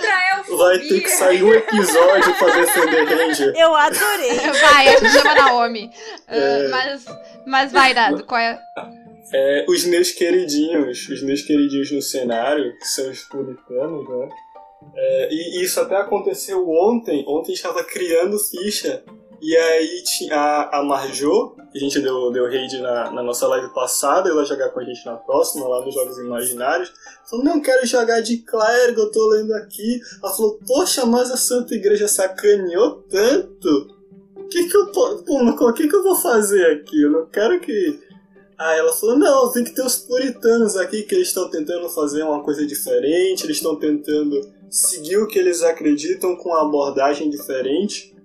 vai 0.57 0.79
ter 0.79 1.01
que 1.01 1.09
sair 1.09 1.43
um 1.43 1.53
episódio 1.53 2.33
pra 2.35 2.55
defender 2.55 3.03
Ranger. 3.05 3.53
Eu 3.55 3.75
adorei. 3.75 4.37
Vai, 4.61 4.87
a 4.87 4.99
gente 4.99 5.11
chama 5.11 5.33
Naomi. 5.35 5.89
Ah, 6.29 6.35
É. 6.35 6.67
mas, 6.69 7.05
mas 7.45 7.71
vai, 7.71 7.93
Dado, 7.93 8.23
qual 8.25 8.39
é? 8.41 8.59
É, 9.33 9.65
os 9.69 9.85
meus 9.85 10.11
queridinhos, 10.11 11.07
os 11.07 11.21
meus 11.23 11.41
queridinhos 11.41 11.89
no 11.91 12.01
cenário, 12.01 12.77
que 12.77 12.85
são 12.87 13.09
os 13.09 13.21
puritanos, 13.23 14.07
né? 14.09 14.29
É, 14.97 15.31
e 15.31 15.63
isso 15.63 15.79
até 15.79 15.95
aconteceu 15.95 16.67
ontem. 16.67 17.23
Ontem 17.27 17.53
estava 17.53 17.83
criando 17.83 18.39
ficha. 18.39 19.03
E 19.39 19.55
aí 19.55 20.03
a, 20.31 20.79
a 20.79 20.83
Marjô, 20.83 21.55
que 21.71 21.77
a 21.77 21.79
gente 21.79 21.99
deu, 21.99 22.31
deu 22.31 22.45
raid 22.45 22.81
na, 22.81 23.11
na 23.11 23.21
nossa 23.21 23.47
live 23.47 23.71
passada, 23.71 24.27
e 24.27 24.33
vai 24.33 24.43
jogar 24.43 24.69
com 24.69 24.79
a 24.79 24.83
gente 24.83 25.05
na 25.05 25.15
próxima, 25.15 25.67
lá 25.67 25.85
nos 25.85 25.93
Jogos 25.93 26.17
Imaginários. 26.17 26.91
Falou, 27.29 27.45
não 27.45 27.61
quero 27.61 27.85
jogar 27.85 28.21
de 28.21 28.37
clérigo, 28.37 29.01
eu 29.01 29.11
tô 29.11 29.29
lendo 29.29 29.53
aqui. 29.53 30.01
Ela 30.23 30.33
falou, 30.33 30.59
poxa, 30.65 31.05
mas 31.05 31.29
a 31.29 31.37
Santa 31.37 31.75
Igreja 31.75 32.07
sacaneou 32.07 33.03
tanto. 33.07 33.95
O 34.35 34.47
que 34.47 34.67
que 34.67 34.75
eu, 34.75 34.87
pô, 34.87 35.73
que 35.73 35.87
que 35.87 35.95
eu 35.95 36.03
vou 36.03 36.15
fazer 36.15 36.65
aqui? 36.71 37.03
Eu 37.03 37.11
não 37.11 37.25
quero 37.27 37.59
que 37.59 38.07
Aí 38.57 38.79
ela 38.79 38.91
falou, 38.91 39.19
não, 39.19 39.51
tem 39.51 39.63
que 39.63 39.69
ter 39.69 39.85
os 39.85 39.97
puritanos 39.97 40.75
aqui 40.75 41.03
que 41.03 41.13
eles 41.13 41.27
estão 41.27 41.47
tentando 41.47 41.87
fazer 41.89 42.23
uma 42.23 42.41
coisa 42.41 42.65
diferente, 42.65 43.43
eles 43.43 43.57
estão 43.57 43.75
tentando 43.75 44.41
seguir 44.69 45.17
o 45.17 45.27
que 45.27 45.39
eles 45.39 45.63
acreditam 45.63 46.35
com 46.35 46.49
uma 46.49 46.61
abordagem 46.61 47.29
diferente. 47.29 48.15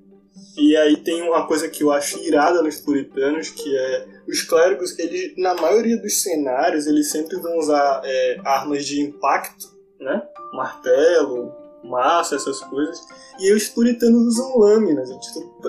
E 0.57 0.77
aí 0.77 0.97
tem 0.97 1.23
uma 1.23 1.47
coisa 1.47 1.69
que 1.69 1.83
eu 1.83 1.91
acho 1.91 2.19
irada 2.19 2.63
nos 2.63 2.77
puritanos, 2.77 3.51
que 3.51 3.77
é 3.77 4.07
os 4.29 4.43
clérigos, 4.43 4.99
eles, 4.99 5.35
na 5.37 5.55
maioria 5.55 5.97
dos 5.97 6.23
cenários, 6.23 6.87
eles 6.87 7.11
sempre 7.11 7.37
vão 7.39 7.59
usar 7.59 8.03
é, 8.05 8.41
armas 8.45 8.85
de 8.85 9.01
impacto, 9.01 9.67
né? 9.99 10.23
Martelo, 10.53 11.53
massa, 11.85 12.37
essas 12.37 12.61
coisas. 12.61 13.01
E 13.39 13.53
os 13.53 13.69
puritanos 13.69 14.27
usam 14.27 14.59
lâminas. 14.59 15.11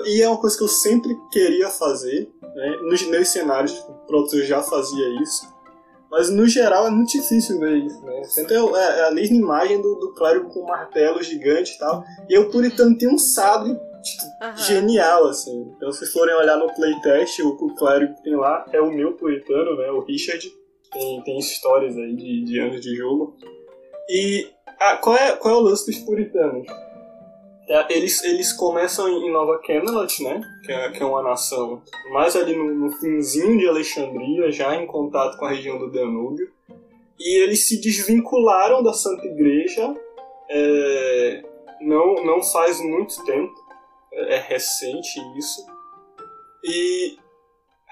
E, 0.06 0.22
é 0.22 0.28
uma 0.28 0.38
coisa 0.38 0.56
que 0.56 0.64
eu 0.64 0.68
sempre 0.68 1.16
queria 1.32 1.70
fazer, 1.70 2.30
né? 2.42 2.78
Nos 2.82 3.02
meus 3.06 3.28
cenários, 3.28 3.72
pronto, 4.06 4.36
eu 4.36 4.44
já 4.44 4.62
fazia 4.62 5.22
isso. 5.22 5.53
Mas 6.14 6.30
no 6.30 6.46
geral 6.46 6.86
é 6.86 6.90
muito 6.90 7.10
difícil 7.10 7.58
ver 7.58 7.76
isso, 7.78 8.00
né? 8.04 8.22
Sempre 8.22 8.54
é, 8.54 9.00
é 9.00 9.08
a 9.08 9.10
mesma 9.10 9.36
imagem 9.36 9.82
do, 9.82 9.96
do 9.96 10.14
clérigo 10.14 10.48
com 10.48 10.60
um 10.60 10.66
martelo 10.66 11.20
gigante 11.20 11.72
e 11.74 11.78
tal. 11.78 12.04
E 12.28 12.38
o 12.38 12.48
puritano 12.50 12.96
tem 12.96 13.08
um 13.08 13.18
tipo, 13.18 14.22
Aham. 14.40 14.56
genial, 14.56 15.26
assim. 15.26 15.72
Então 15.76 15.90
se 15.90 16.06
forem 16.12 16.36
olhar 16.36 16.56
no 16.56 16.72
playtest, 16.72 17.40
o, 17.40 17.48
o 17.48 17.74
clérigo 17.74 18.14
que 18.14 18.22
tem 18.22 18.36
lá 18.36 18.64
é 18.72 18.80
o 18.80 18.92
meu 18.92 19.14
puritano, 19.14 19.76
né? 19.76 19.90
O 19.90 20.04
Richard. 20.04 20.48
Tem, 20.92 21.20
tem 21.22 21.36
histórias 21.36 21.96
aí 21.96 22.14
de, 22.14 22.44
de 22.44 22.60
anos 22.60 22.80
de 22.80 22.94
jogo. 22.94 23.36
E 24.08 24.46
ah, 24.78 24.96
qual, 24.98 25.16
é, 25.16 25.34
qual 25.34 25.54
é 25.54 25.56
o 25.56 25.62
lance 25.62 25.84
dos 25.84 25.98
puritanos? 25.98 26.68
É, 27.68 27.96
eles, 27.96 28.22
eles 28.24 28.52
começam 28.52 29.08
em 29.08 29.32
Nova 29.32 29.58
Camelot, 29.58 30.22
né? 30.22 30.40
Que 30.64 30.72
é, 30.72 30.90
que 30.90 31.02
é 31.02 31.06
uma 31.06 31.22
nação 31.22 31.82
mais 32.12 32.36
ali 32.36 32.54
no, 32.56 32.74
no 32.74 32.90
finzinho 32.92 33.58
de 33.58 33.66
Alexandria, 33.66 34.50
já 34.52 34.74
em 34.76 34.86
contato 34.86 35.38
com 35.38 35.46
a 35.46 35.50
região 35.50 35.78
do 35.78 35.90
Danúbio. 35.90 36.50
E 37.18 37.42
eles 37.42 37.66
se 37.66 37.80
desvincularam 37.80 38.82
da 38.82 38.92
Santa 38.92 39.24
Igreja 39.26 39.94
é, 40.48 41.42
não, 41.80 42.24
não 42.24 42.42
faz 42.42 42.80
muito 42.80 43.24
tempo. 43.24 43.54
É, 44.12 44.36
é 44.36 44.38
recente 44.38 45.20
isso. 45.36 45.66
E 46.62 47.18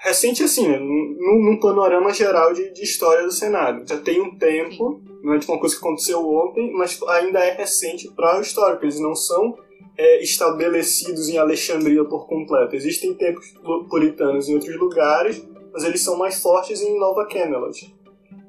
recente 0.03 0.43
assim? 0.43 0.67
Num, 0.67 1.59
panorama 1.59 2.13
geral 2.13 2.53
de, 2.53 2.71
de 2.71 2.83
história 2.83 3.23
do 3.23 3.31
cenário. 3.31 3.87
Já 3.87 3.97
tem 3.97 4.21
um 4.21 4.37
tempo, 4.37 5.01
não 5.23 5.33
é 5.33 5.39
tipo 5.39 5.51
uma 5.51 5.59
coisa 5.59 5.75
que 5.75 5.81
aconteceu 5.81 6.19
ontem, 6.29 6.71
mas 6.73 7.01
ainda 7.07 7.39
é 7.39 7.51
recente 7.51 8.09
para 8.11 8.37
o 8.37 8.41
histórico. 8.41 8.83
Eles 8.83 8.99
não 8.99 9.15
são 9.15 9.57
é, 9.97 10.21
estabelecidos 10.21 11.29
em 11.29 11.37
Alexandria 11.37 12.03
por 12.03 12.27
completo. 12.27 12.75
Existem 12.75 13.13
templos 13.13 13.51
pu- 13.63 13.85
puritanos 13.85 14.49
em 14.49 14.55
outros 14.55 14.75
lugares, 14.77 15.47
mas 15.71 15.83
eles 15.83 16.01
são 16.01 16.17
mais 16.17 16.41
fortes 16.41 16.81
em 16.81 16.99
Nova 16.99 17.25
Camelot. 17.25 17.95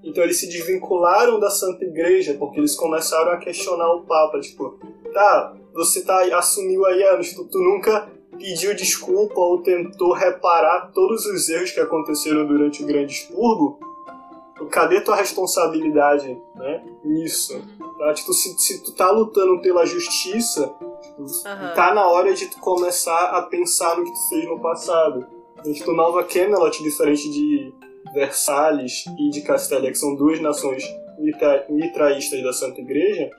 Então 0.02 0.22
eles 0.22 0.38
se 0.38 0.46
desvincularam 0.48 1.40
da 1.40 1.48
Santa 1.48 1.84
Igreja 1.84 2.34
porque 2.38 2.60
eles 2.60 2.74
começaram 2.74 3.32
a 3.32 3.38
questionar 3.38 3.90
o 3.94 4.02
Papa, 4.02 4.38
tipo, 4.40 4.78
tá, 5.14 5.54
você 5.72 6.04
tá 6.04 6.20
assumiu 6.36 6.84
aí 6.84 7.02
anos, 7.04 7.32
tu, 7.32 7.44
tu 7.48 7.58
nunca 7.58 8.06
pediu 8.38 8.74
desculpa 8.74 9.40
ou 9.40 9.62
tentou 9.62 10.12
reparar 10.12 10.90
todos 10.92 11.24
os 11.26 11.48
erros 11.48 11.70
que 11.70 11.80
aconteceram 11.80 12.46
durante 12.46 12.82
o 12.82 12.86
Grande 12.86 13.12
Expurgo, 13.12 13.78
cadê 14.70 15.00
tua 15.00 15.16
responsabilidade 15.16 16.36
né, 16.54 16.84
nisso? 17.04 17.62
Tá? 17.98 18.12
Tipo, 18.14 18.32
se, 18.32 18.58
se 18.58 18.82
tu 18.82 18.92
tá 18.92 19.10
lutando 19.10 19.60
pela 19.60 19.84
justiça, 19.86 20.72
Aham. 21.46 21.74
tá 21.74 21.94
na 21.94 22.06
hora 22.08 22.32
de 22.34 22.46
tu 22.46 22.58
começar 22.60 23.30
a 23.36 23.42
pensar 23.42 23.96
no 23.96 24.04
que 24.04 24.12
tu 24.12 24.28
fez 24.28 24.44
no 24.46 24.60
passado. 24.60 25.26
Então, 25.60 25.72
tipo, 25.72 25.92
Nova 25.92 26.24
Camelot, 26.24 26.82
diferente 26.82 27.30
de 27.30 27.72
Versalhes 28.12 29.04
e 29.18 29.30
de 29.30 29.42
Castelia, 29.42 29.90
que 29.90 29.98
são 29.98 30.14
duas 30.14 30.40
nações 30.40 30.84
mitra- 31.18 31.66
mitraístas 31.68 32.42
da 32.42 32.52
Santa 32.52 32.80
Igreja, 32.80 33.30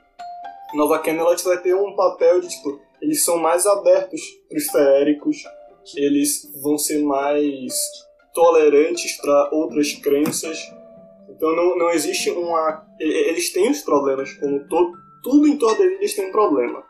Nova 0.74 0.98
Camelot 0.98 1.42
vai 1.44 1.58
ter 1.58 1.74
um 1.74 1.94
papel 1.94 2.40
de, 2.40 2.48
tipo, 2.48 2.80
eles 3.00 3.24
são 3.24 3.38
mais 3.38 3.66
abertos 3.66 4.20
pros 4.48 4.66
feéricos, 4.66 5.36
eles 5.96 6.42
vão 6.62 6.76
ser 6.78 7.02
mais 7.02 7.72
tolerantes 8.34 9.16
para 9.18 9.50
outras 9.52 9.92
crenças. 9.94 10.58
Então 11.28 11.54
não, 11.54 11.76
não 11.76 11.90
existe 11.90 12.30
uma... 12.30 12.84
Eles 12.98 13.52
têm 13.52 13.70
os 13.70 13.82
problemas, 13.82 14.32
como 14.34 14.66
to, 14.68 14.92
tudo 15.22 15.46
em 15.46 15.56
torno 15.56 15.76
deles 15.78 16.14
tem 16.14 16.28
um 16.28 16.32
problema. 16.32 16.82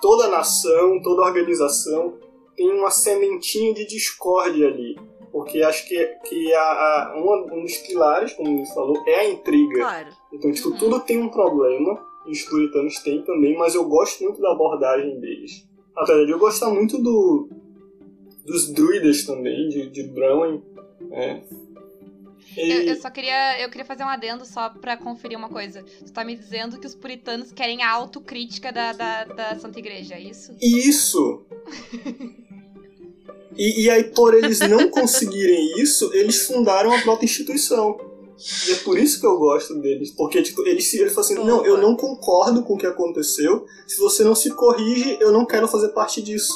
Toda 0.00 0.28
nação, 0.28 1.00
toda 1.02 1.22
organização 1.22 2.18
tem 2.56 2.70
uma 2.72 2.90
sementinha 2.90 3.72
de 3.74 3.86
discórdia 3.86 4.68
ali. 4.68 4.96
Porque 5.30 5.62
acho 5.62 5.86
que, 5.86 6.04
que 6.24 6.54
a, 6.54 6.62
a, 6.62 7.14
uma- 7.16 7.54
um 7.54 7.62
dos 7.62 7.76
pilares, 7.78 8.32
como 8.32 8.48
ele 8.48 8.66
falou, 8.68 8.96
é 9.06 9.20
a 9.20 9.28
intriga. 9.30 9.80
Claro. 9.80 10.08
Então, 10.32 10.50
tipo, 10.52 10.68
Uhum. 10.70 10.78
tudo 10.78 11.00
tem 11.00 11.18
um 11.20 11.28
problema, 11.28 12.02
e 12.28 12.32
os 12.32 12.42
puritanos 12.42 12.98
têm 13.00 13.22
também, 13.22 13.56
mas 13.56 13.74
eu 13.74 13.84
gosto 13.88 14.22
muito 14.22 14.40
da 14.40 14.52
abordagem 14.52 15.18
deles. 15.18 15.66
Apesar 15.96 16.24
de 16.24 16.30
eu 16.30 16.38
gostar 16.38 16.70
muito 16.70 16.98
do, 16.98 17.48
dos 18.44 18.70
druidas 18.70 19.24
também, 19.24 19.68
de, 19.68 19.88
de 19.90 20.02
Brown. 20.04 20.62
É. 21.10 21.40
Eu, 22.56 22.64
E- 22.82 22.88
eu 22.88 22.96
só 22.96 23.10
queria, 23.10 23.60
eu 23.62 23.68
queria 23.68 23.84
fazer 23.84 24.04
um 24.04 24.08
adendo 24.08 24.44
só 24.44 24.68
pra 24.70 24.96
conferir 24.96 25.36
uma 25.38 25.48
coisa. 25.48 25.82
Tu 26.04 26.12
tá 26.12 26.24
me 26.24 26.36
dizendo 26.36 26.78
que 26.78 26.86
os 26.86 26.94
puritanos 26.94 27.52
querem 27.52 27.82
a 27.82 27.90
autocrítica 27.90 28.72
da, 28.72 28.92
da, 28.92 29.24
da 29.24 29.58
Santa 29.58 29.78
Igreja, 29.78 30.14
é 30.14 30.20
isso? 30.20 30.54
Isso! 30.60 31.42
E, 33.56 33.84
e 33.84 33.90
aí, 33.90 34.04
por 34.04 34.34
eles 34.34 34.60
não 34.60 34.88
conseguirem 34.90 35.80
isso, 35.82 36.12
eles 36.14 36.46
fundaram 36.46 36.92
a 36.92 37.00
própria 37.02 37.24
instituição. 37.24 37.98
E 38.68 38.72
é 38.72 38.76
por 38.76 38.98
isso 38.98 39.20
que 39.20 39.26
eu 39.26 39.36
gosto 39.38 39.74
deles. 39.80 40.10
Porque, 40.12 40.40
tipo, 40.42 40.62
eles, 40.66 40.88
se- 40.90 41.00
eles 41.00 41.12
falam 41.12 41.24
assim, 41.30 41.34
não, 41.44 41.64
eu 41.66 41.76
não 41.78 41.96
concordo 41.96 42.62
com 42.62 42.74
o 42.74 42.78
que 42.78 42.86
aconteceu. 42.86 43.66
Se 43.86 43.98
você 43.98 44.22
não 44.22 44.34
se 44.34 44.50
corrige, 44.54 45.16
eu 45.20 45.32
não 45.32 45.44
quero 45.44 45.66
fazer 45.66 45.88
parte 45.88 46.22
disso. 46.22 46.52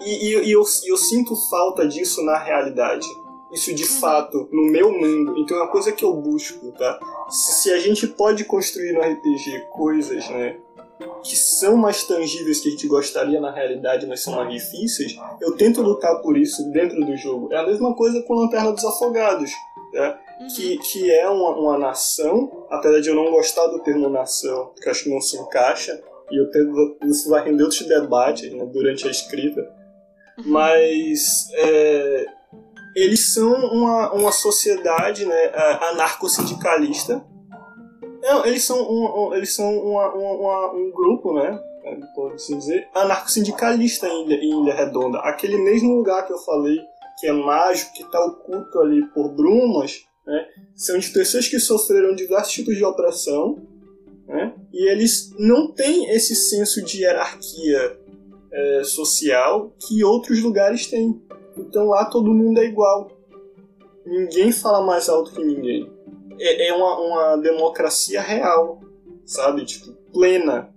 E, 0.00 0.28
e- 0.34 0.44
e 0.48 0.50
eu, 0.52 0.64
eu 0.86 0.96
sinto 0.96 1.34
falta 1.48 1.86
disso 1.86 2.22
na 2.24 2.38
realidade. 2.38 3.06
Isso 3.52 3.74
de 3.74 3.84
fato, 3.84 4.48
no 4.52 4.64
meu 4.70 4.92
mundo. 4.92 5.34
Então 5.38 5.56
é 5.56 5.62
uma 5.62 5.70
coisa 5.72 5.90
que 5.92 6.04
eu 6.04 6.14
busco, 6.14 6.70
tá? 6.72 6.98
Se, 7.28 7.62
se 7.62 7.70
a 7.72 7.78
gente 7.78 8.06
pode 8.06 8.44
construir 8.44 8.92
no 8.92 9.00
RPG 9.00 9.66
coisas, 9.72 10.28
né? 10.30 10.56
que 11.24 11.34
são 11.34 11.78
mais 11.78 12.04
tangíveis 12.04 12.60
que 12.60 12.68
a 12.68 12.70
gente 12.72 12.86
gostaria 12.86 13.40
na 13.40 13.50
realidade, 13.50 14.06
mas 14.06 14.20
são 14.22 14.34
mais 14.36 14.52
difíceis, 14.52 15.16
eu 15.40 15.56
tento 15.56 15.80
lutar 15.80 16.20
por 16.20 16.36
isso 16.36 16.62
dentro 16.72 17.00
do 17.04 17.16
jogo. 17.16 17.50
É 17.50 17.56
a 17.56 17.66
mesma 17.66 17.94
coisa 17.94 18.22
com 18.22 18.34
Lanterna 18.34 18.70
dos 18.72 18.84
Afogados, 18.84 19.50
né? 19.94 20.18
Uhum. 20.40 20.46
que, 20.48 20.78
que 20.78 21.10
é 21.10 21.28
uma, 21.28 21.50
uma 21.50 21.78
nação, 21.78 22.66
apesar 22.70 23.00
de 23.00 23.08
eu 23.10 23.14
não 23.14 23.30
gostar 23.30 23.66
do 23.66 23.80
termo 23.80 24.08
nação, 24.08 24.66
porque 24.74 24.88
eu 24.88 24.92
acho 24.92 25.04
que 25.04 25.10
não 25.10 25.20
se 25.20 25.36
encaixa, 25.36 26.02
e 26.30 26.40
eu 26.40 26.50
tento, 26.50 26.96
isso 27.04 27.28
vai 27.28 27.44
render 27.44 27.62
outros 27.64 27.82
debates 27.86 28.50
né, 28.52 28.64
durante 28.66 29.06
a 29.06 29.10
escrita, 29.10 29.60
mas 30.46 31.48
é, 31.54 32.24
eles 32.96 33.32
são 33.34 33.52
uma, 33.52 34.12
uma 34.12 34.32
sociedade 34.32 35.26
né, 35.26 35.46
a- 35.54 35.88
anarcossindicalista. 35.90 37.24
Não, 38.22 38.44
eles 38.46 38.64
são, 38.64 38.78
um, 38.80 39.28
um- 39.28 39.34
eles 39.34 39.54
são 39.54 39.76
uma- 39.78 40.12
uma- 40.14 40.72
um 40.72 40.90
grupo, 40.90 41.32
né? 41.34 41.58
Pode 42.14 42.34
assim 42.34 42.58
dizer, 42.58 42.88
anarcossindicalista 42.94 44.06
em 44.06 44.24
Ilha, 44.26 44.36
em 44.36 44.62
Ilha 44.62 44.74
Redonda. 44.74 45.18
Aquele 45.20 45.58
mesmo 45.58 45.94
lugar 45.96 46.26
que 46.26 46.32
eu 46.32 46.38
falei, 46.38 46.78
que 47.18 47.26
é 47.26 47.32
mágico, 47.32 47.92
que 47.94 48.02
está 48.02 48.22
oculto 48.24 48.78
ali 48.80 49.04
por 49.08 49.30
brumas, 49.30 50.02
né? 50.26 50.46
São 50.74 50.98
de 50.98 51.10
pessoas 51.10 51.48
que 51.48 51.58
sofreram 51.58 52.14
diversos 52.14 52.52
tipos 52.52 52.76
de 52.76 52.84
opressão, 52.84 53.66
né? 54.26 54.54
E 54.72 54.88
eles 54.90 55.32
não 55.38 55.72
têm 55.72 56.10
esse 56.10 56.34
senso 56.34 56.82
de 56.82 57.02
hierarquia 57.02 57.98
é, 58.52 58.84
social 58.84 59.74
que 59.78 60.04
outros 60.04 60.40
lugares 60.40 60.86
têm. 60.86 61.20
Então 61.56 61.88
lá 61.88 62.04
todo 62.04 62.32
mundo 62.32 62.60
é 62.60 62.64
igual. 62.64 63.10
Ninguém 64.06 64.52
fala 64.52 64.84
mais 64.84 65.08
alto 65.08 65.32
que 65.32 65.42
ninguém. 65.42 65.90
É, 66.38 66.68
é 66.68 66.74
uma, 66.74 66.98
uma 67.00 67.36
democracia 67.36 68.20
real, 68.20 68.80
sabe? 69.26 69.64
Tipo, 69.64 69.92
plena. 70.12 70.72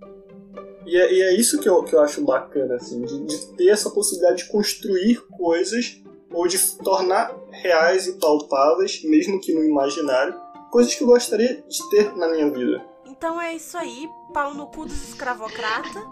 E 0.86 0.96
é, 0.96 1.12
e 1.14 1.22
é 1.22 1.34
isso 1.34 1.58
que 1.60 1.68
eu, 1.68 1.82
que 1.82 1.94
eu 1.94 2.00
acho 2.00 2.22
bacana, 2.22 2.74
assim, 2.74 3.02
de, 3.02 3.24
de 3.24 3.46
ter 3.56 3.68
essa 3.68 3.88
possibilidade 3.88 4.44
de 4.44 4.50
construir 4.50 5.22
coisas 5.28 6.02
ou 6.34 6.46
de 6.48 6.58
tornar 6.78 7.34
reais 7.50 8.06
e 8.06 8.18
palpáveis, 8.18 9.02
mesmo 9.04 9.40
que 9.40 9.54
no 9.54 9.64
imaginário, 9.64 10.34
coisas 10.70 10.94
que 10.94 11.04
eu 11.04 11.08
gostaria 11.08 11.62
de 11.68 11.90
ter 11.90 12.14
na 12.16 12.28
minha 12.28 12.50
vida. 12.50 12.84
Então 13.06 13.40
é 13.40 13.54
isso 13.54 13.78
aí, 13.78 14.08
pau 14.32 14.52
no 14.52 14.66
cu 14.66 14.84
dos 14.84 15.10
escravocrata. 15.10 16.02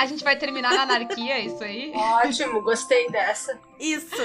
A 0.00 0.06
gente 0.06 0.24
vai 0.24 0.34
terminar 0.34 0.72
na 0.72 0.82
anarquia, 0.82 1.34
é 1.34 1.40
isso 1.40 1.62
aí? 1.62 1.92
Ótimo, 1.94 2.62
gostei 2.62 3.10
dessa. 3.10 3.58
Isso. 3.78 4.16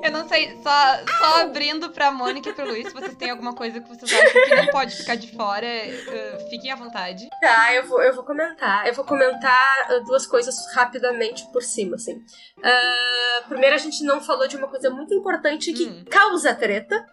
Eu 0.00 0.10
não 0.12 0.28
sei, 0.28 0.56
só, 0.62 0.70
só 1.18 1.40
abrindo 1.42 1.90
pra 1.90 2.12
Mônica 2.12 2.50
e 2.50 2.52
pro 2.52 2.66
Luiz, 2.66 2.86
se 2.86 2.94
vocês 2.94 3.16
têm 3.16 3.30
alguma 3.30 3.52
coisa 3.52 3.80
que 3.80 3.88
vocês 3.88 4.12
acham 4.12 4.42
que 4.44 4.54
não 4.54 4.66
pode 4.68 4.94
ficar 4.96 5.16
de 5.16 5.34
fora, 5.34 5.66
eh, 5.66 6.46
fiquem 6.50 6.70
à 6.70 6.76
vontade. 6.76 7.28
Tá, 7.40 7.74
eu 7.74 7.84
vou, 7.88 8.00
eu 8.00 8.14
vou 8.14 8.22
comentar. 8.22 8.86
Eu 8.86 8.94
vou 8.94 9.04
comentar 9.04 9.86
ah, 9.88 9.98
duas 10.06 10.24
coisas 10.24 10.54
rapidamente 10.72 11.44
por 11.52 11.62
cima, 11.64 11.96
assim. 11.96 12.20
Ah, 12.62 13.42
primeiro, 13.48 13.74
a 13.74 13.78
gente 13.78 14.04
não 14.04 14.20
falou 14.20 14.46
de 14.46 14.56
uma 14.56 14.68
coisa 14.68 14.88
muito 14.88 15.12
importante 15.12 15.72
que 15.72 15.84
Hum. 15.84 16.04
causa 16.08 16.54
treta, 16.54 17.04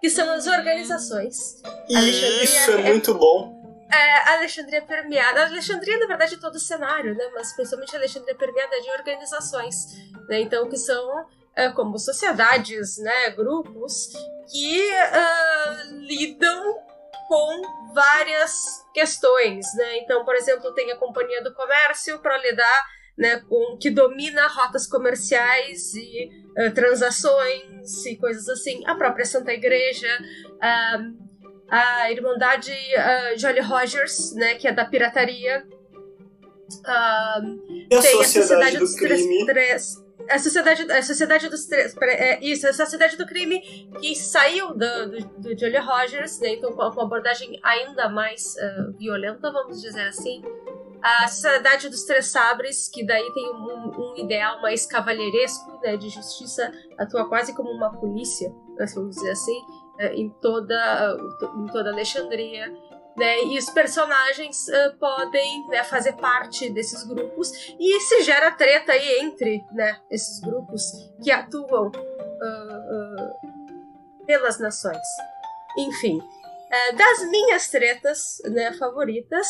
que 0.00 0.08
são 0.08 0.30
as 0.30 0.46
organizações. 0.46 1.36
E 1.88 1.96
Alexandria 1.96 2.44
isso 2.44 2.70
é 2.70 2.74
é- 2.74 2.82
muito 2.90 3.12
bom. 3.14 3.57
É, 3.90 4.30
Alexandria 4.34 4.82
permeada. 4.82 5.42
A 5.42 5.46
Alexandria, 5.46 5.98
na 5.98 6.06
verdade, 6.06 6.34
é 6.34 6.38
todo 6.38 6.56
o 6.56 6.60
cenário, 6.60 7.14
né? 7.14 7.30
Mas 7.34 7.52
principalmente 7.54 7.94
a 7.96 7.98
Alexandria 7.98 8.34
permeada 8.34 8.80
de 8.80 8.90
organizações, 8.90 9.76
né? 10.28 10.40
Então, 10.40 10.68
que 10.68 10.76
são 10.76 11.26
é, 11.56 11.70
como 11.70 11.98
sociedades, 11.98 12.98
né? 12.98 13.30
Grupos 13.30 14.12
que 14.50 14.90
ah, 14.92 15.82
lidam 15.92 16.78
com 17.28 17.92
várias 17.94 18.84
questões, 18.92 19.66
né? 19.74 19.98
Então, 19.98 20.24
por 20.24 20.34
exemplo, 20.34 20.72
tem 20.74 20.90
a 20.92 20.96
Companhia 20.96 21.42
do 21.42 21.54
Comércio 21.54 22.18
para 22.18 22.38
lidar 22.38 22.86
né, 23.18 23.42
com 23.48 23.76
que 23.76 23.90
domina 23.90 24.46
rotas 24.46 24.86
comerciais 24.86 25.92
e 25.94 26.30
ah, 26.56 26.70
transações 26.70 28.06
e 28.06 28.16
coisas 28.16 28.48
assim. 28.48 28.86
A 28.86 28.94
própria 28.94 29.24
Santa 29.24 29.52
Igreja, 29.52 30.08
ah, 30.62 30.98
a 31.70 32.10
Irmandade 32.10 32.72
ah, 32.96 33.36
Jolly 33.36 33.60
Rogers, 33.60 34.32
né, 34.34 34.54
que 34.54 34.66
é 34.68 34.72
da 34.72 34.84
pirataria. 34.84 35.66
Ah, 36.84 37.40
E 37.90 37.94
a 37.94 38.00
tem 38.00 38.24
sociedade, 38.24 38.78
dos 38.78 38.94
do 38.94 39.00
três, 39.00 39.22
crime. 39.22 39.46
três- 39.46 40.04
a 40.28 40.38
sociedade, 40.38 40.92
a 40.92 41.02
sociedade 41.02 41.48
dos 41.48 41.64
três, 41.66 41.96
é, 42.02 42.38
isso, 42.44 42.66
a 42.68 42.72
sociedade 42.72 43.16
do 43.16 43.24
crime 43.26 43.60
que 43.98 44.14
saiu 44.14 44.74
do, 44.74 45.10
do, 45.10 45.28
do 45.38 45.58
Jolly 45.58 45.78
Rogers, 45.78 46.38
né, 46.40 46.50
então 46.54 46.70
com 46.72 46.82
uma 46.82 47.02
abordagem 47.04 47.58
ainda 47.62 48.08
mais 48.10 48.56
ah, 48.58 48.90
violenta, 48.98 49.50
vamos 49.50 49.80
dizer 49.80 50.08
assim. 50.08 50.42
A 51.00 51.28
sociedade 51.28 51.88
dos 51.88 52.02
três 52.02 52.26
sabres, 52.26 52.88
que 52.88 53.06
daí 53.06 53.32
tem 53.32 53.48
um, 53.54 53.92
um 53.96 54.14
ideal 54.18 54.60
mais 54.60 54.84
cavalheiresco, 54.84 55.78
né, 55.80 55.96
de 55.96 56.08
justiça, 56.08 56.70
atua 56.98 57.28
quase 57.28 57.54
como 57.54 57.70
uma 57.70 57.90
polícia, 57.98 58.50
né, 58.76 58.84
vamos 58.94 59.14
dizer 59.14 59.30
assim, 59.30 59.58
em 60.14 60.28
toda 60.40 61.16
em 61.56 61.66
toda 61.66 61.90
Alexandria. 61.90 62.72
Né, 63.16 63.42
e 63.46 63.58
os 63.58 63.68
personagens 63.70 64.68
eh, 64.68 64.90
podem 64.90 65.66
né, 65.70 65.82
fazer 65.82 66.12
parte 66.12 66.70
desses 66.70 67.02
grupos 67.02 67.50
e 67.76 67.98
se 67.98 68.22
gera 68.22 68.52
treta 68.52 68.92
aí 68.92 69.18
entre 69.18 69.64
né, 69.72 69.98
esses 70.08 70.38
grupos 70.38 70.84
que 71.20 71.28
atuam 71.28 71.90
ah, 72.40 72.80
ah, 72.92 73.32
pelas 74.24 74.60
nações. 74.60 75.02
Enfim, 75.76 76.22
eh, 76.70 76.92
das 76.92 77.28
minhas 77.28 77.68
tretas 77.68 78.38
né, 78.44 78.72
favoritas, 78.74 79.48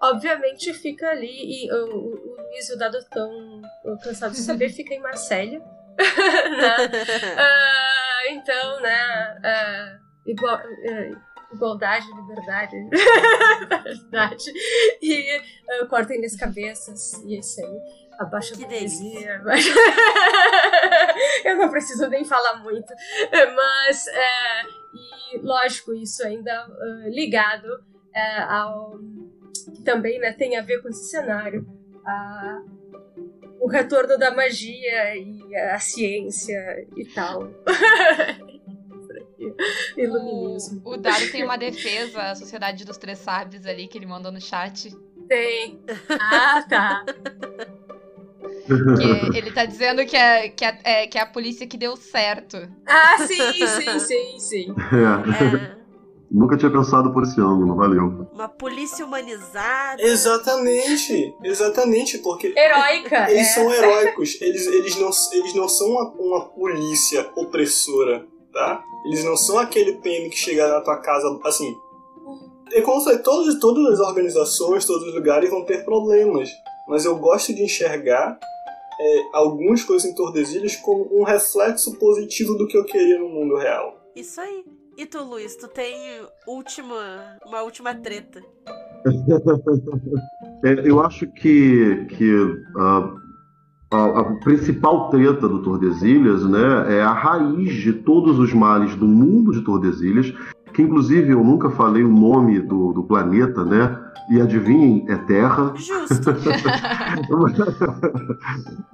obviamente 0.00 0.72
fica 0.72 1.10
ali, 1.10 1.66
e 1.66 1.70
o, 1.70 1.84
o, 1.84 2.36
Luiz 2.44 2.68
e 2.70 2.74
o 2.74 2.78
Dado 2.78 2.98
tão 3.10 3.62
cansados 4.02 4.38
de 4.38 4.44
saber, 4.44 4.70
fica 4.74 4.94
em 4.94 5.00
Marsella. 5.00 5.58
né? 5.98 6.88
Então, 8.32 8.80
né, 8.80 9.40
ah, 9.44 9.98
igual, 10.26 10.56
ah, 10.56 11.20
igualdade, 11.54 12.06
liberdade, 12.14 12.76
verdade, 13.84 14.44
e 15.02 15.40
ah, 15.70 15.86
cortem 15.86 16.24
as 16.24 16.34
cabeças, 16.36 17.12
e 17.24 17.36
é 17.36 17.38
isso 17.38 17.60
aí. 17.64 18.02
Abaixa 18.18 18.54
a 18.54 18.56
Que 18.58 18.64
burguesia. 18.64 19.36
abaixa- 19.36 19.72
Eu 21.44 21.56
não 21.56 21.70
preciso 21.70 22.08
nem 22.08 22.24
falar 22.24 22.56
muito. 22.62 22.92
Mas, 23.56 24.06
é, 24.06 24.62
e 25.34 25.38
lógico, 25.42 25.92
isso 25.94 26.24
ainda 26.24 26.50
é, 27.04 27.08
ligado 27.10 27.82
é, 28.14 28.42
ao. 28.42 28.98
que 29.74 29.82
também 29.82 30.18
né, 30.20 30.32
tem 30.34 30.56
a 30.58 30.62
ver 30.62 30.82
com 30.82 30.88
esse 30.88 31.08
cenário. 31.10 31.66
a- 32.06 32.60
o 33.62 33.68
retorno 33.68 34.18
da 34.18 34.34
magia 34.34 35.16
e 35.16 35.54
a 35.56 35.78
ciência 35.78 36.86
e 36.96 37.04
tal. 37.06 37.48
Iluminismo. 39.96 40.82
O, 40.84 40.94
o 40.94 40.96
Dado 40.96 41.30
tem 41.30 41.44
uma 41.44 41.56
defesa, 41.56 42.22
a 42.22 42.34
Sociedade 42.34 42.84
dos 42.84 42.98
Três 42.98 43.18
Sábios 43.18 43.66
ali, 43.66 43.86
que 43.88 43.96
ele 43.98 44.06
mandou 44.06 44.32
no 44.32 44.40
chat. 44.40 44.90
Tem. 45.28 45.80
Ah, 46.10 46.64
tá. 46.68 47.04
Que 49.30 49.38
ele 49.38 49.52
tá 49.52 49.64
dizendo 49.64 50.04
que 50.06 50.16
é, 50.16 50.48
que, 50.48 50.64
é, 50.64 50.78
é- 50.84 51.06
que 51.06 51.18
é 51.18 51.20
a 51.20 51.26
polícia 51.26 51.66
que 51.66 51.76
deu 51.78 51.96
certo. 51.96 52.56
Ah, 52.86 53.18
sim, 53.18 53.66
sim, 53.66 53.98
sim, 53.98 54.38
sim. 54.38 54.74
É, 54.92 55.44
É, 55.44 55.81
nunca 56.32 56.56
tinha 56.56 56.70
pensado 56.70 57.12
por 57.12 57.22
esse 57.22 57.40
ângulo, 57.40 57.76
valeu. 57.76 58.26
uma 58.32 58.48
polícia 58.48 59.04
humanizada. 59.04 60.02
Exatamente, 60.02 61.34
exatamente, 61.44 62.18
porque 62.18 62.54
Heróica. 62.56 63.30
eles 63.30 63.48
é. 63.48 63.54
são 63.54 63.72
heróicos, 63.72 64.40
eles, 64.40 64.66
eles, 64.66 64.96
não, 64.96 65.10
eles 65.32 65.54
não 65.54 65.68
são 65.68 65.88
uma, 65.88 66.10
uma 66.12 66.44
polícia 66.46 67.30
opressora, 67.36 68.26
tá? 68.52 68.82
Eles 69.04 69.24
não 69.24 69.36
são 69.36 69.58
aquele 69.58 69.94
PM 69.94 70.30
que 70.30 70.36
chega 70.36 70.66
na 70.66 70.80
tua 70.80 70.96
casa, 70.98 71.38
assim... 71.44 71.74
É 72.74 72.80
como 72.80 73.00
eu 73.00 73.04
falei, 73.04 73.18
todas, 73.18 73.60
todas 73.60 74.00
as 74.00 74.00
organizações, 74.00 74.86
todos 74.86 75.06
os 75.06 75.14
lugares 75.14 75.50
vão 75.50 75.62
ter 75.62 75.84
problemas, 75.84 76.48
mas 76.88 77.04
eu 77.04 77.18
gosto 77.18 77.52
de 77.52 77.62
enxergar 77.62 78.38
é, 78.98 79.22
algumas 79.34 79.84
coisas 79.84 80.10
em 80.10 80.14
Tordesilhas 80.14 80.76
como 80.76 81.06
um 81.12 81.22
reflexo 81.22 81.98
positivo 81.98 82.54
do 82.54 82.66
que 82.66 82.78
eu 82.78 82.84
queria 82.84 83.18
no 83.18 83.28
mundo 83.28 83.56
real. 83.56 84.00
Isso 84.16 84.40
aí. 84.40 84.64
E 84.96 85.06
tu, 85.06 85.22
Luiz, 85.24 85.56
tu 85.56 85.68
tem 85.68 86.20
última, 86.46 87.38
uma 87.46 87.62
última 87.62 87.94
treta. 87.94 88.40
É, 90.64 90.88
eu 90.88 91.04
acho 91.04 91.26
que, 91.26 92.06
que 92.10 92.32
a, 92.76 94.20
a 94.20 94.24
principal 94.44 95.10
treta 95.10 95.48
do 95.48 95.60
Tordesilhas 95.60 96.48
né, 96.48 96.98
é 96.98 97.02
a 97.02 97.12
raiz 97.12 97.74
de 97.82 97.92
todos 97.92 98.38
os 98.38 98.54
males 98.54 98.94
do 98.94 99.08
mundo 99.08 99.50
de 99.50 99.62
Tordesilhas, 99.62 100.32
que 100.72 100.82
inclusive 100.82 101.32
eu 101.32 101.42
nunca 101.42 101.68
falei 101.68 102.04
o 102.04 102.08
nome 102.08 102.60
do, 102.60 102.92
do 102.92 103.02
planeta, 103.02 103.64
né? 103.64 103.98
E 104.30 104.40
adivinhem, 104.40 105.04
é 105.08 105.16
Terra. 105.16 105.74
Justo. 105.74 106.30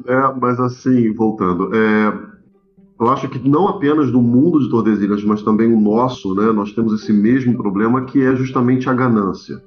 É, 0.07 0.35
mas 0.41 0.59
assim, 0.59 1.13
voltando, 1.13 1.71
é, 1.75 2.13
eu 3.01 3.09
acho 3.09 3.29
que 3.29 3.49
não 3.49 3.69
apenas 3.69 4.11
do 4.11 4.21
mundo 4.21 4.61
de 4.61 4.69
Tordesilhas, 4.69 5.23
mas 5.23 5.43
também 5.43 5.73
o 5.73 5.81
nosso, 5.81 6.35
né? 6.35 6.51
Nós 6.51 6.73
temos 6.73 7.01
esse 7.01 7.13
mesmo 7.13 7.57
problema 7.57 8.05
que 8.05 8.21
é 8.21 8.35
justamente 8.35 8.89
a 8.89 8.95
ganância. 8.95 9.63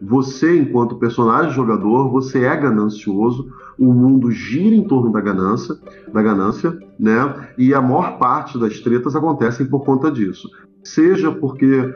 Você, 0.00 0.56
enquanto 0.56 0.94
personagem 0.94 1.52
jogador, 1.52 2.08
você 2.08 2.44
é 2.44 2.56
ganancioso, 2.56 3.48
o 3.76 3.92
mundo 3.92 4.30
gira 4.30 4.76
em 4.76 4.86
torno 4.86 5.10
da 5.10 5.20
ganância, 5.20 5.76
da 6.12 6.22
ganância, 6.22 6.78
né? 6.98 7.48
E 7.58 7.74
a 7.74 7.80
maior 7.80 8.16
parte 8.16 8.56
das 8.58 8.78
tretas 8.78 9.16
acontecem 9.16 9.66
por 9.66 9.84
conta 9.84 10.10
disso. 10.10 10.48
Seja 10.84 11.32
porque 11.32 11.92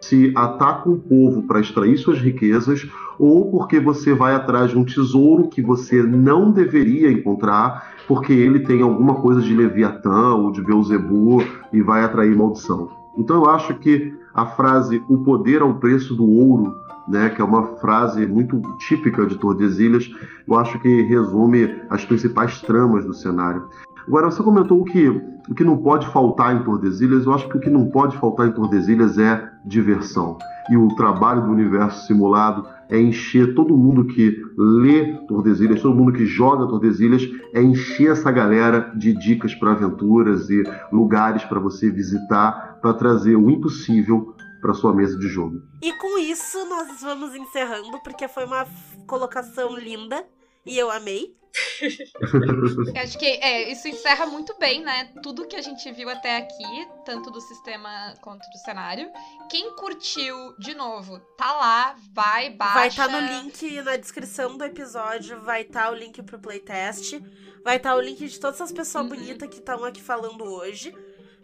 se 0.00 0.32
ataca 0.36 0.90
um 0.90 0.98
povo 0.98 1.44
para 1.44 1.60
extrair 1.60 1.96
suas 1.96 2.18
riquezas, 2.18 2.86
ou 3.18 3.50
porque 3.50 3.80
você 3.80 4.12
vai 4.12 4.34
atrás 4.34 4.70
de 4.70 4.78
um 4.78 4.84
tesouro 4.84 5.48
que 5.48 5.62
você 5.62 6.02
não 6.02 6.52
deveria 6.52 7.10
encontrar, 7.10 7.95
porque 8.06 8.32
ele 8.32 8.60
tem 8.60 8.82
alguma 8.82 9.16
coisa 9.16 9.40
de 9.40 9.54
Leviatã 9.54 10.34
ou 10.34 10.52
de 10.52 10.62
Beuzebu 10.62 11.42
e 11.72 11.82
vai 11.82 12.04
atrair 12.04 12.36
maldição. 12.36 12.88
Então 13.16 13.36
eu 13.36 13.50
acho 13.50 13.74
que 13.74 14.14
a 14.34 14.46
frase 14.46 15.02
o 15.08 15.18
poder 15.18 15.62
ao 15.62 15.74
preço 15.74 16.14
do 16.14 16.28
ouro, 16.28 16.74
né, 17.08 17.30
que 17.30 17.40
é 17.40 17.44
uma 17.44 17.76
frase 17.78 18.26
muito 18.26 18.60
típica 18.78 19.24
de 19.26 19.36
Tordesilhas, 19.38 20.10
eu 20.46 20.58
acho 20.58 20.78
que 20.78 21.02
resume 21.02 21.74
as 21.88 22.04
principais 22.04 22.60
tramas 22.60 23.04
do 23.04 23.14
cenário. 23.14 23.64
Agora, 24.06 24.30
você 24.30 24.40
comentou 24.40 24.84
que, 24.84 25.08
o 25.08 25.54
que 25.54 25.64
não 25.64 25.78
pode 25.78 26.06
faltar 26.08 26.54
em 26.54 26.62
Tordesilhas. 26.62 27.26
Eu 27.26 27.34
acho 27.34 27.48
que 27.48 27.56
o 27.56 27.60
que 27.60 27.68
não 27.68 27.86
pode 27.86 28.16
faltar 28.18 28.46
em 28.46 28.52
Tordesilhas 28.52 29.18
é 29.18 29.50
diversão. 29.64 30.38
E 30.70 30.76
o 30.76 30.86
trabalho 30.94 31.42
do 31.42 31.50
universo 31.50 32.06
simulado 32.06 32.66
é 32.88 32.98
encher 32.98 33.54
todo 33.54 33.76
mundo 33.76 34.06
que 34.06 34.42
lê 34.56 35.14
Tordesilhas, 35.26 35.82
todo 35.82 35.94
mundo 35.94 36.12
que 36.12 36.26
joga 36.26 36.68
Tordesilhas, 36.68 37.28
é 37.52 37.62
encher 37.62 38.12
essa 38.12 38.30
galera 38.30 38.92
de 38.96 39.12
dicas 39.12 39.54
para 39.54 39.72
aventuras 39.72 40.48
e 40.50 40.62
lugares 40.92 41.44
para 41.44 41.60
você 41.60 41.90
visitar, 41.90 42.78
para 42.80 42.94
trazer 42.94 43.36
o 43.36 43.50
impossível 43.50 44.34
para 44.60 44.74
sua 44.74 44.94
mesa 44.94 45.18
de 45.18 45.28
jogo. 45.28 45.62
E 45.82 45.92
com 45.92 46.18
isso 46.18 46.64
nós 46.68 47.00
vamos 47.00 47.34
encerrando, 47.34 47.98
porque 48.02 48.26
foi 48.28 48.44
uma 48.44 48.66
colocação 49.06 49.76
linda 49.76 50.24
e 50.66 50.76
eu 50.78 50.90
amei. 50.90 51.34
Eu 51.80 53.02
Acho 53.02 53.18
que 53.18 53.24
é, 53.26 53.70
isso 53.70 53.88
encerra 53.88 54.26
muito 54.26 54.54
bem, 54.58 54.82
né? 54.82 55.10
Tudo 55.22 55.46
que 55.46 55.56
a 55.56 55.62
gente 55.62 55.90
viu 55.92 56.08
até 56.08 56.36
aqui, 56.36 56.88
tanto 57.04 57.30
do 57.30 57.40
sistema 57.40 58.14
quanto 58.20 58.48
do 58.50 58.58
cenário. 58.58 59.10
Quem 59.48 59.74
curtiu, 59.74 60.34
de 60.58 60.74
novo, 60.74 61.18
tá 61.36 61.52
lá, 61.52 61.96
vai, 62.12 62.50
baixa. 62.50 62.74
Vai 62.74 62.88
estar 62.88 63.08
no 63.08 63.20
link 63.42 63.80
na 63.82 63.96
descrição 63.96 64.56
do 64.56 64.64
episódio, 64.64 65.40
vai 65.42 65.62
estar 65.62 65.90
o 65.90 65.94
link 65.94 66.22
pro 66.22 66.38
playtest, 66.38 67.18
vai 67.64 67.76
estar 67.76 67.94
o 67.94 68.00
link 68.00 68.26
de 68.26 68.38
todas 68.40 68.60
as 68.60 68.72
pessoas 68.72 69.04
Uhum. 69.04 69.10
bonitas 69.16 69.48
que 69.48 69.56
estão 69.56 69.84
aqui 69.84 70.02
falando 70.02 70.44
hoje. 70.44 70.94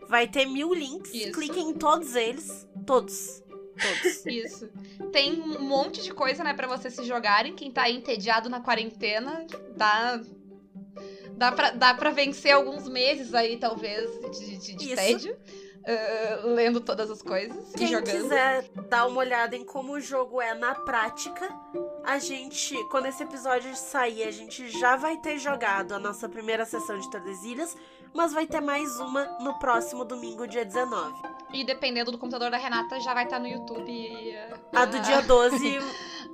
Vai 0.08 0.26
ter 0.28 0.44
mil 0.46 0.74
links, 0.74 1.12
Isso. 1.14 1.32
cliquem 1.32 1.70
em 1.70 1.74
todos 1.74 2.14
eles. 2.16 2.68
Todos. 2.84 3.41
Todos. 3.80 4.26
Isso. 4.26 4.68
Tem 5.12 5.40
um 5.40 5.60
monte 5.60 6.02
de 6.02 6.12
coisa, 6.12 6.42
né, 6.44 6.54
pra 6.54 6.66
vocês 6.66 6.94
se 6.94 7.04
jogarem. 7.04 7.54
Quem 7.54 7.70
tá 7.70 7.88
entediado 7.90 8.48
na 8.48 8.60
quarentena, 8.60 9.46
dá. 9.76 10.20
Dá 11.34 11.50
pra, 11.50 11.70
dá 11.70 11.94
pra 11.94 12.10
vencer 12.10 12.52
alguns 12.52 12.86
meses 12.88 13.34
aí, 13.34 13.56
talvez, 13.56 14.08
de, 14.38 14.58
de, 14.58 14.76
de 14.76 14.94
tédio. 14.94 15.36
ah, 15.86 16.42
lendo 16.44 16.80
todas 16.80 17.10
as 17.10 17.20
coisas 17.22 17.72
e 17.72 17.78
Quem 17.78 17.88
jogando. 17.88 18.04
quiser 18.22 18.68
dar 18.88 19.06
uma 19.08 19.18
olhada 19.18 19.56
em 19.56 19.64
como 19.64 19.94
o 19.94 20.00
jogo 20.00 20.40
é 20.40 20.54
na 20.54 20.74
prática, 20.74 21.48
a 22.04 22.18
gente, 22.18 22.76
quando 22.90 23.06
esse 23.06 23.22
episódio 23.22 23.74
sair, 23.74 24.22
a 24.24 24.30
gente 24.30 24.68
já 24.68 24.94
vai 24.94 25.16
ter 25.16 25.38
jogado 25.38 25.92
a 25.94 25.98
nossa 25.98 26.28
primeira 26.28 26.64
sessão 26.64 26.98
de 26.98 27.10
Tordesilhas, 27.10 27.74
mas 28.14 28.32
vai 28.32 28.46
ter 28.46 28.60
mais 28.60 28.98
uma 29.00 29.24
no 29.40 29.58
próximo 29.58 30.04
domingo, 30.04 30.46
dia 30.46 30.64
19. 30.64 31.12
E 31.52 31.64
dependendo 31.64 32.12
do 32.12 32.18
computador 32.18 32.50
da 32.50 32.56
Renata, 32.56 33.00
já 33.00 33.12
vai 33.14 33.24
estar 33.24 33.38
no 33.38 33.46
YouTube. 33.46 34.36
A 34.74 34.84
do 34.84 35.00
dia 35.00 35.22
12, 35.26 35.78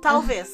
talvez. 0.01 0.49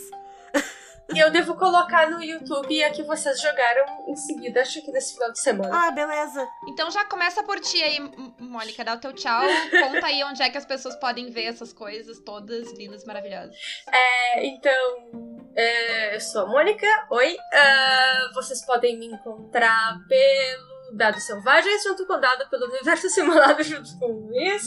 E 1.13 1.19
eu 1.19 1.30
devo 1.30 1.55
colocar 1.55 2.09
no 2.09 2.21
YouTube 2.23 2.84
a 2.84 2.89
que 2.89 3.03
vocês 3.03 3.39
jogaram 3.39 3.86
em 4.07 4.15
seguida, 4.15 4.61
acho 4.61 4.82
que 4.82 4.91
nesse 4.91 5.13
final 5.13 5.32
de 5.32 5.39
semana. 5.39 5.88
Ah, 5.88 5.91
beleza. 5.91 6.47
Então 6.67 6.89
já 6.89 7.05
começa 7.05 7.43
por 7.43 7.59
ti 7.59 7.82
aí, 7.82 7.99
Mônica, 8.39 8.84
dá 8.84 8.95
o 8.95 8.99
teu 8.99 9.13
tchau. 9.13 9.41
Conta 9.69 10.07
aí 10.07 10.23
onde 10.23 10.41
é 10.41 10.49
que 10.49 10.57
as 10.57 10.65
pessoas 10.65 10.95
podem 10.95 11.30
ver 11.30 11.45
essas 11.45 11.71
coisas 11.71 12.19
todas 12.19 12.71
lindas, 12.73 13.05
maravilhosas. 13.05 13.55
É, 13.88 14.47
então, 14.47 15.51
é, 15.55 16.15
eu 16.15 16.21
sou 16.21 16.41
a 16.41 16.47
Mônica, 16.47 16.88
oi. 17.11 17.38
Ah, 17.53 18.32
vocês 18.34 18.65
podem 18.65 18.97
me 18.97 19.05
encontrar 19.05 19.99
pelo 20.09 20.74
Dados 20.93 21.23
Selvagens, 21.23 21.83
junto 21.83 22.05
com 22.05 22.13
o 22.13 22.19
Dado 22.19 22.49
pelo 22.49 22.65
Universo 22.67 23.09
Simulado, 23.09 23.63
junto 23.63 23.97
com 23.99 24.05
o 24.05 24.27
Luiz. 24.27 24.63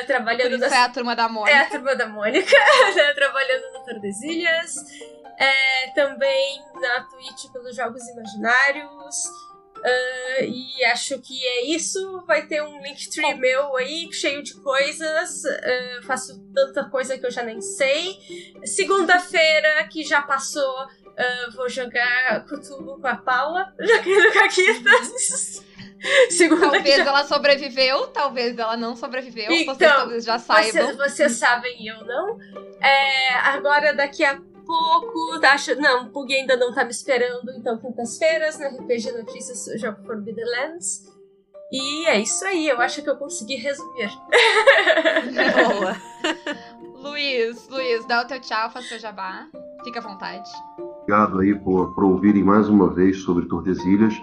Por 0.00 0.06
trabalhando 0.06 0.64
é 0.64 0.76
a 0.78 0.88
turma 0.88 1.14
da 1.16 1.22
É 1.22 1.26
a 1.26 1.28
Mônica. 1.28 1.70
turma 1.70 1.96
da 1.96 2.06
Mônica, 2.08 2.56
né, 2.96 3.14
trabalhando 3.14 3.72
no 3.72 3.84
Tordesilhas. 3.84 4.74
É, 5.38 5.90
também 5.94 6.60
na 6.80 7.04
Twitch 7.04 7.50
pelos 7.52 7.74
Jogos 7.74 8.02
Imaginários. 8.08 9.16
Ah, 9.84 10.42
e 10.42 10.84
acho 10.84 11.18
que 11.20 11.44
é 11.44 11.64
isso. 11.66 12.22
Vai 12.26 12.46
ter 12.46 12.62
um 12.62 12.80
Linktree 12.82 13.34
meu 13.34 13.76
aí, 13.76 14.08
cheio 14.12 14.42
de 14.42 14.54
coisas. 14.60 15.44
Ah, 15.44 16.00
faço 16.06 16.40
tanta 16.54 16.88
coisa 16.88 17.18
que 17.18 17.26
eu 17.26 17.30
já 17.30 17.42
nem 17.42 17.60
sei. 17.60 18.18
Segunda-feira, 18.64 19.88
que 19.88 20.04
já 20.04 20.22
passou, 20.22 20.86
ah, 21.16 21.50
vou 21.54 21.68
jogar 21.68 22.44
Cthulhu 22.46 23.00
com 23.00 23.06
a 23.06 23.16
Paula. 23.16 23.72
Joguei 23.78 24.18
no 24.18 24.32
Caquitas. 24.32 25.64
Segunda 26.30 26.72
Talvez 26.72 26.96
já 26.96 27.04
ela 27.04 27.24
sobreviveu, 27.24 28.08
talvez 28.08 28.58
ela 28.58 28.76
não 28.76 28.96
sobreviveu. 28.96 29.46
vocês 29.46 29.62
Então, 29.62 29.76
talvez 29.76 30.24
já 30.24 30.38
saibam. 30.38 30.96
vocês 30.96 31.32
sabem 31.32 31.80
e 31.80 31.88
eu 31.88 32.04
não. 32.04 32.38
É, 32.80 33.34
agora, 33.34 33.94
daqui 33.94 34.24
a 34.24 34.40
pouco, 34.66 35.40
tá 35.40 35.52
acho, 35.52 35.74
não, 35.76 36.06
o 36.06 36.10
Pug 36.10 36.34
ainda 36.34 36.56
não 36.56 36.74
tá 36.74 36.84
me 36.84 36.90
esperando, 36.90 37.52
então 37.52 37.78
quintas-feiras, 37.78 38.58
no 38.58 38.66
RPG 38.66 39.12
Notícias, 39.12 39.68
eu 39.68 39.78
jogo 39.78 40.04
Forbidden 40.04 40.44
Lands. 40.44 41.04
E 41.70 42.06
é 42.06 42.18
isso 42.18 42.44
aí, 42.44 42.68
eu 42.68 42.80
acho 42.80 43.02
que 43.02 43.08
eu 43.08 43.16
consegui 43.16 43.56
resumir. 43.56 44.10
Boa. 45.72 45.96
Luiz, 46.96 47.68
Luiz, 47.68 48.06
dá 48.06 48.22
o 48.22 48.26
teu 48.26 48.40
tchau, 48.40 48.70
faz 48.70 48.88
teu 48.88 48.98
jabá. 48.98 49.48
Fica 49.84 50.00
à 50.00 50.02
vontade. 50.02 50.50
Obrigado 51.02 51.40
aí 51.40 51.54
por, 51.54 51.94
por 51.94 52.04
ouvirem 52.04 52.44
mais 52.44 52.68
uma 52.68 52.88
vez 52.88 53.18
sobre 53.18 53.46
Tordesilhas. 53.46 54.14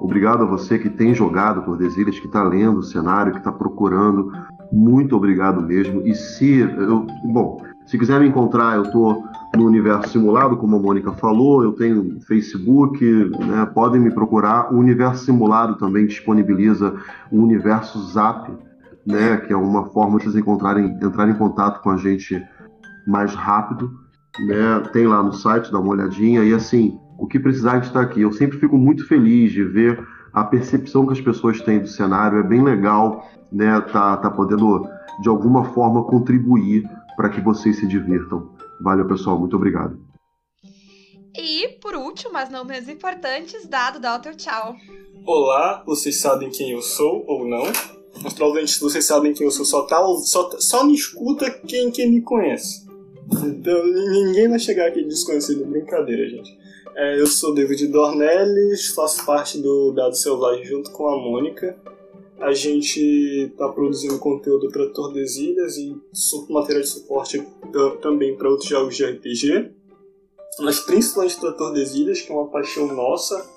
Obrigado 0.00 0.42
a 0.42 0.46
você 0.46 0.78
que 0.78 0.88
tem 0.88 1.14
jogado 1.14 1.64
Tordesilhas, 1.64 2.18
que 2.18 2.26
está 2.26 2.42
lendo 2.42 2.78
o 2.78 2.82
cenário, 2.82 3.32
que 3.32 3.38
está 3.38 3.52
procurando. 3.52 4.32
Muito 4.72 5.14
obrigado 5.14 5.60
mesmo. 5.60 6.06
E 6.06 6.14
se 6.14 6.60
eu, 6.60 7.06
bom, 7.24 7.60
se 7.86 7.98
quiser 7.98 8.18
me 8.18 8.28
encontrar, 8.28 8.76
eu 8.76 8.82
estou 8.82 9.22
no 9.54 9.66
universo 9.66 10.08
simulado, 10.08 10.56
como 10.56 10.76
a 10.76 10.78
Mônica 10.78 11.12
falou. 11.12 11.62
Eu 11.62 11.72
tenho 11.72 12.18
Facebook, 12.22 13.04
né, 13.04 13.66
podem 13.66 14.00
me 14.00 14.10
procurar. 14.10 14.72
O 14.72 14.78
universo 14.78 15.26
simulado 15.26 15.76
também 15.76 16.06
disponibiliza 16.06 16.94
o 17.30 17.36
universo 17.36 18.00
Zap, 18.10 18.50
né, 19.06 19.36
que 19.36 19.52
é 19.52 19.56
uma 19.56 19.84
forma 19.90 20.18
de 20.18 20.24
vocês 20.24 20.36
encontrarem, 20.36 20.98
entrar 21.02 21.28
em 21.28 21.34
contato 21.34 21.82
com 21.82 21.90
a 21.90 21.96
gente 21.96 22.42
mais 23.06 23.34
rápido. 23.34 24.01
Né? 24.38 24.80
Tem 24.92 25.06
lá 25.06 25.22
no 25.22 25.32
site, 25.32 25.70
dá 25.70 25.78
uma 25.78 25.90
olhadinha. 25.90 26.44
E 26.44 26.54
assim, 26.54 26.98
o 27.18 27.26
que 27.26 27.38
precisar 27.38 27.78
de 27.78 27.86
estar 27.86 28.00
aqui. 28.00 28.20
Eu 28.22 28.32
sempre 28.32 28.58
fico 28.58 28.76
muito 28.76 29.06
feliz 29.06 29.52
de 29.52 29.64
ver 29.64 30.06
a 30.32 30.44
percepção 30.44 31.06
que 31.06 31.12
as 31.12 31.20
pessoas 31.20 31.60
têm 31.60 31.80
do 31.80 31.88
cenário. 31.88 32.38
É 32.38 32.42
bem 32.42 32.62
legal, 32.62 33.28
né? 33.50 33.80
Tá, 33.80 34.16
tá 34.16 34.30
podendo 34.30 34.88
de 35.20 35.28
alguma 35.28 35.64
forma 35.72 36.04
contribuir 36.04 36.88
para 37.16 37.28
que 37.28 37.40
vocês 37.40 37.76
se 37.76 37.86
divirtam. 37.86 38.50
Valeu, 38.80 39.06
pessoal. 39.06 39.38
Muito 39.38 39.56
obrigado. 39.56 39.98
E, 41.36 41.78
por 41.80 41.94
último, 41.94 42.32
mas 42.32 42.50
não 42.50 42.64
menos 42.64 42.88
importantes, 42.88 43.66
Dado, 43.66 43.98
dá 43.98 44.16
o 44.16 44.18
teu 44.18 44.34
tchau. 44.34 44.76
Olá, 45.24 45.82
vocês 45.86 46.20
sabem 46.20 46.50
quem 46.50 46.72
eu 46.72 46.82
sou 46.82 47.24
ou 47.26 47.48
não? 47.48 47.64
Mas 48.22 48.34
provavelmente 48.34 48.78
vocês 48.78 49.06
sabem 49.06 49.32
quem 49.32 49.46
eu 49.46 49.50
sou, 49.50 49.64
só, 49.64 49.82
tá, 49.82 49.96
só, 50.24 50.50
só 50.58 50.84
me 50.84 50.94
escuta 50.94 51.50
quem, 51.50 51.90
quem 51.90 52.10
me 52.10 52.20
conhece. 52.20 52.86
Então 53.44 53.86
ninguém 53.86 54.48
vai 54.48 54.58
chegar 54.58 54.88
aqui 54.88 55.02
desconhecido, 55.04 55.64
brincadeira, 55.64 56.28
gente. 56.28 56.58
É, 56.94 57.18
eu 57.18 57.26
sou 57.26 57.54
David 57.54 57.86
Dornelles, 57.86 58.88
faço 58.88 59.24
parte 59.24 59.58
do 59.58 59.92
Dado 59.92 60.14
Selvagem 60.14 60.64
junto 60.64 60.90
com 60.90 61.08
a 61.08 61.16
Mônica. 61.16 61.76
A 62.38 62.52
gente 62.52 63.00
está 63.52 63.68
produzindo 63.68 64.18
conteúdo 64.18 64.68
para 64.68 64.88
Tordesilhas 64.88 65.76
e 65.76 65.96
material 66.50 66.82
de 66.82 66.88
suporte 66.88 67.42
também 68.02 68.36
para 68.36 68.50
outros 68.50 68.68
jogos 68.68 68.96
de 68.96 69.04
RPG. 69.04 69.70
Mas 70.58 70.80
principalmente 70.80 71.38
para 71.38 71.52
Tordesilhas, 71.52 72.20
que 72.20 72.30
é 72.30 72.34
uma 72.34 72.48
paixão 72.48 72.86
nossa. 72.88 73.48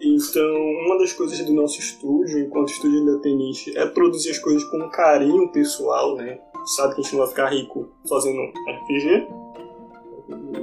Então, 0.00 0.54
uma 0.84 0.98
das 0.98 1.12
coisas 1.12 1.38
do 1.38 1.52
nosso 1.52 1.78
estúdio, 1.78 2.38
enquanto 2.38 2.70
estúdio 2.70 2.98
independente, 2.98 3.76
é 3.78 3.86
produzir 3.86 4.30
as 4.30 4.38
coisas 4.38 4.64
com 4.64 4.90
carinho 4.90 5.50
pessoal, 5.50 6.16
né? 6.16 6.38
Sabe 6.66 6.94
que 6.94 7.00
a 7.00 7.04
gente 7.04 7.12
não 7.12 7.20
vai 7.20 7.28
ficar 7.28 7.48
rico 7.48 7.92
fazendo 8.08 8.40
RPG. 8.40 9.28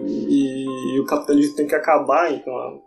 E, 0.07 0.65
e 0.95 0.99
o 0.99 1.05
capitalismo 1.05 1.55
tem 1.55 1.67
que 1.67 1.75
acabar, 1.75 2.31
então 2.33 2.81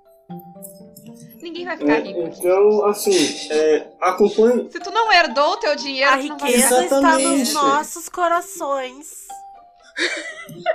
Ninguém 1.44 1.66
vai 1.66 1.76
ficar 1.76 1.98
é, 1.98 2.00
rico. 2.00 2.20
Então, 2.20 2.86
assim, 2.86 3.50
é, 3.50 3.86
acompanhe. 4.00 4.70
Se 4.70 4.80
tu 4.80 4.90
não 4.90 5.12
herdou 5.12 5.52
o 5.52 5.56
teu 5.58 5.76
dinheiro, 5.76 6.10
A 6.10 6.16
riqueza 6.16 6.84
está 6.84 6.98
Exatamente. 6.98 7.38
nos 7.38 7.52
nossos 7.52 8.08
corações. 8.08 9.24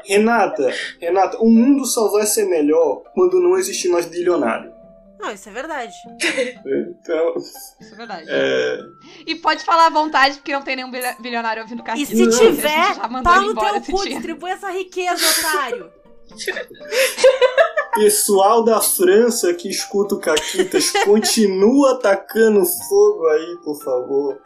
Renata, 0.06 0.72
Renata, 1.02 1.38
o 1.40 1.50
mundo 1.50 1.86
só 1.86 2.10
vai 2.12 2.26
ser 2.26 2.46
melhor 2.46 3.04
quando 3.14 3.42
não 3.42 3.58
existir 3.58 3.90
mais 3.90 4.06
bilionário. 4.06 4.72
Não, 5.20 5.32
isso 5.32 5.50
é 5.50 5.52
verdade. 5.52 5.94
Então, 6.66 7.36
Isso 7.38 7.94
é 7.94 7.96
verdade. 7.96 8.26
é, 8.30 8.80
E 9.28 9.36
pode 9.36 9.64
falar 9.66 9.88
à 9.88 9.90
vontade, 9.90 10.36
porque 10.38 10.54
não 10.54 10.62
tem 10.62 10.78
nenhum 10.78 10.92
bilionário 11.20 11.62
ouvindo 11.64 11.82
E 11.82 11.84
cartinha. 11.84 12.08
se 12.08 12.26
Não. 12.26 12.38
tiver, 12.40 12.88
ele 13.44 13.48
no 13.48 13.60
teu 13.60 13.82
cu, 13.94 14.08
distribui 14.08 14.52
essa 14.52 14.72
riqueza, 14.72 15.22
otário. 15.40 15.92
pessoal 18.00 18.64
da 18.64 18.82
França 18.82 19.54
que 19.54 19.70
escuta 19.70 20.16
o 20.16 20.20
Caquitas, 20.20 20.92
continua 21.06 21.94
atacando 21.94 22.66
fogo 22.66 23.28
aí, 23.28 23.58
por 23.64 23.82
favor. 23.84 24.42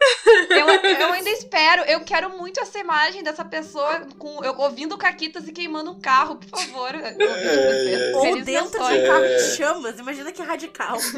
Eu, 0.50 0.68
eu 1.00 1.12
ainda 1.12 1.30
espero, 1.30 1.82
eu 1.82 2.00
quero 2.00 2.30
muito 2.36 2.60
essa 2.60 2.78
imagem 2.78 3.22
dessa 3.22 3.44
pessoa 3.44 4.02
com, 4.18 4.44
eu, 4.44 4.54
ouvindo 4.58 4.96
Caquitas 4.98 5.46
e 5.48 5.52
queimando 5.52 5.92
um 5.92 6.00
carro, 6.00 6.36
por 6.36 6.48
favor. 6.58 6.94
É, 6.94 8.12
Ou 8.14 8.22
Feliz 8.22 8.44
dentro 8.44 8.70
de 8.70 8.76
um 8.76 9.06
carro 9.06 9.24
É. 9.24 9.36
de 9.36 9.42
chamas. 9.56 9.98
Imagina 9.98 10.32
que 10.32 10.42
radical. 10.42 10.98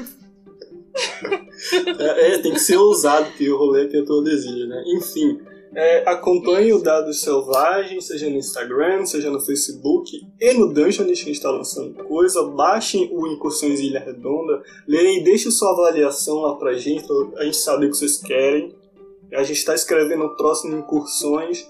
É, 1.99 2.35
é, 2.35 2.39
tem 2.39 2.55
que 2.55 2.59
ser 2.59 2.79
ousado, 2.79 3.27
porque 3.27 3.51
o 3.51 3.59
rolê 3.59 3.83
aqui 3.83 3.99
é 3.99 4.03
todo 4.03 4.31
exílio, 4.31 4.67
né? 4.67 4.83
Enfim, 4.87 5.39
é, 5.75 6.09
acompanhe 6.09 6.73
o 6.73 6.83
Dados 6.83 7.21
Selvagens, 7.21 8.07
seja 8.07 8.31
no 8.31 8.37
Instagram, 8.37 9.05
seja 9.05 9.31
no 9.31 9.41
Facebook 9.41 10.27
e 10.41 10.53
no 10.55 10.73
Dungeonist 10.73 11.25
que 11.25 11.31
a 11.31 11.33
gente 11.33 11.33
está 11.33 11.51
lançando 11.51 11.95
coisa. 12.05 12.43
Baixem 12.45 13.11
o 13.13 13.27
Incursões 13.27 13.81
Ilha 13.81 14.01
Redonda, 14.01 14.63
leiam 14.87 15.15
e 15.15 15.25
deixem 15.25 15.51
sua 15.51 15.73
avaliação 15.73 16.37
lá 16.37 16.55
pra 16.57 16.75
gente, 16.75 17.07
pra 17.07 17.43
a 17.43 17.45
gente 17.45 17.57
saber 17.57 17.87
o 17.87 17.91
que 17.91 17.97
vocês 17.97 18.17
querem. 18.17 18.75
A 19.33 19.43
gente 19.43 19.59
está 19.59 19.75
escrevendo 19.75 20.25
o 20.25 20.37
próximo 20.37 20.79
Incursões 20.79 21.67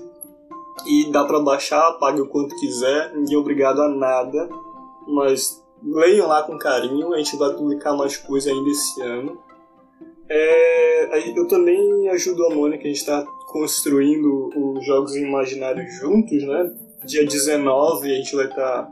e 0.86 1.10
dá 1.10 1.24
pra 1.24 1.40
baixar, 1.40 1.92
pague 1.94 2.20
o 2.20 2.28
quanto 2.28 2.54
quiser, 2.56 3.14
ninguém 3.14 3.34
é 3.34 3.38
obrigado 3.38 3.80
a 3.80 3.88
nada, 3.88 4.48
mas 5.08 5.64
leiam 5.82 6.28
lá 6.28 6.42
com 6.42 6.58
carinho, 6.58 7.14
a 7.14 7.18
gente 7.18 7.36
vai 7.36 7.54
publicar 7.54 7.94
mais 7.94 8.16
coisa 8.16 8.50
ainda 8.50 8.70
esse 8.70 9.00
ano. 9.00 9.40
É, 10.28 11.38
eu 11.38 11.46
também 11.48 12.08
ajudo 12.10 12.44
a 12.46 12.50
Mônica, 12.54 12.84
a 12.84 12.86
gente 12.86 12.98
está 12.98 13.24
construindo 13.46 14.50
os 14.56 14.84
Jogos 14.84 15.14
Imaginários 15.16 15.94
juntos, 15.94 16.42
né? 16.42 16.72
Dia 17.04 17.24
19 17.24 18.10
a 18.12 18.14
gente 18.16 18.34
vai 18.36 18.46
estar. 18.46 18.88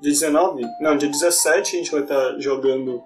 dia 0.00 0.10
19? 0.12 0.62
Não, 0.80 0.96
dia 0.96 1.08
17 1.08 1.76
a 1.76 1.78
gente 1.78 1.90
vai 1.92 2.02
estar 2.02 2.38
jogando 2.40 3.00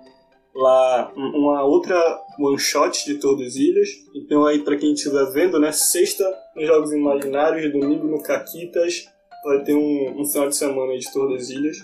lá 0.55 1.13
um- 1.17 1.39
uma 1.41 1.63
outra 1.65 1.97
one 2.39 2.59
shot 2.59 3.05
de 3.05 3.15
Tordesilhas. 3.19 3.89
Então 4.15 4.47
aí 4.47 4.61
para 4.63 4.77
quem 4.77 4.93
estiver 4.93 5.25
vendo, 5.33 5.59
né? 5.61 5.73
Sexta 5.73 6.25
nos 6.55 6.67
Jogos 6.67 6.93
Imaginários, 6.93 7.71
domingo 7.73 8.07
no 8.07 8.23
Caquitas, 8.23 9.07
vai 9.45 9.63
ter 9.65 9.75
um, 9.75 10.21
um 10.21 10.25
final 10.25 10.49
de 10.49 10.57
semana 10.57 10.97
de 10.99 11.13
Tordesilhas. 11.13 11.77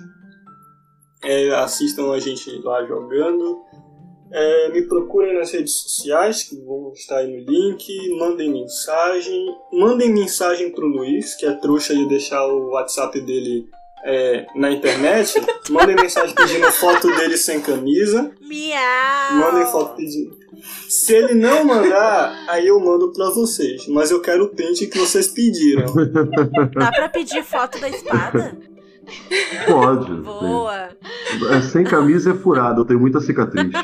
É, 1.25 1.51
assistam 1.51 2.11
a 2.13 2.19
gente 2.19 2.51
lá 2.63 2.85
jogando. 2.87 3.61
É, 4.33 4.71
me 4.71 4.83
procurem 4.83 5.39
nas 5.39 5.53
redes 5.53 5.75
sociais, 5.75 6.43
que 6.43 6.57
vão 6.57 6.93
estar 6.95 7.19
aí 7.19 7.29
no 7.29 7.51
link. 7.51 8.19
Mandem 8.19 8.51
mensagem. 8.51 9.47
Mandem 9.73 10.13
mensagem 10.13 10.71
pro 10.71 10.87
Luiz, 10.87 11.35
que 11.35 11.45
é 11.45 11.53
trouxa 11.53 11.95
de 11.95 12.09
deixar 12.09 12.47
o 12.47 12.71
WhatsApp 12.71 13.21
dele 13.21 13.67
é, 14.05 14.47
na 14.55 14.71
internet. 14.71 15.35
Mandem 15.71 15.97
mensagem 15.97 16.35
pedindo 16.35 16.71
foto 16.73 17.15
dele 17.17 17.37
sem 17.37 17.61
camisa. 17.61 18.31
Miau. 18.41 19.35
Mandem 19.35 19.67
foto 19.67 19.97
pedindo. 19.97 20.43
Se 20.89 21.15
ele 21.15 21.35
não 21.35 21.65
mandar, 21.65 22.45
aí 22.49 22.69
eu 22.69 22.79
mando 22.79 23.13
pra 23.13 23.31
vocês. 23.31 23.87
Mas 23.89 24.11
eu 24.11 24.21
quero 24.21 24.45
o 24.45 24.49
pente 24.49 24.87
que 24.87 24.99
vocês 24.99 25.29
pediram. 25.29 25.87
Dá 26.75 26.91
pra 26.91 27.09
pedir 27.09 27.43
foto 27.43 27.79
da 27.81 27.89
espada? 27.89 28.57
Pode. 29.67 30.13
Boa. 30.21 30.91
É, 31.51 31.61
sem 31.63 31.85
camisa 31.85 32.31
é 32.31 32.35
furado, 32.35 32.83
eu 32.83 32.85
tenho 32.85 33.01
muita 33.01 33.21
cicatriz. 33.21 33.71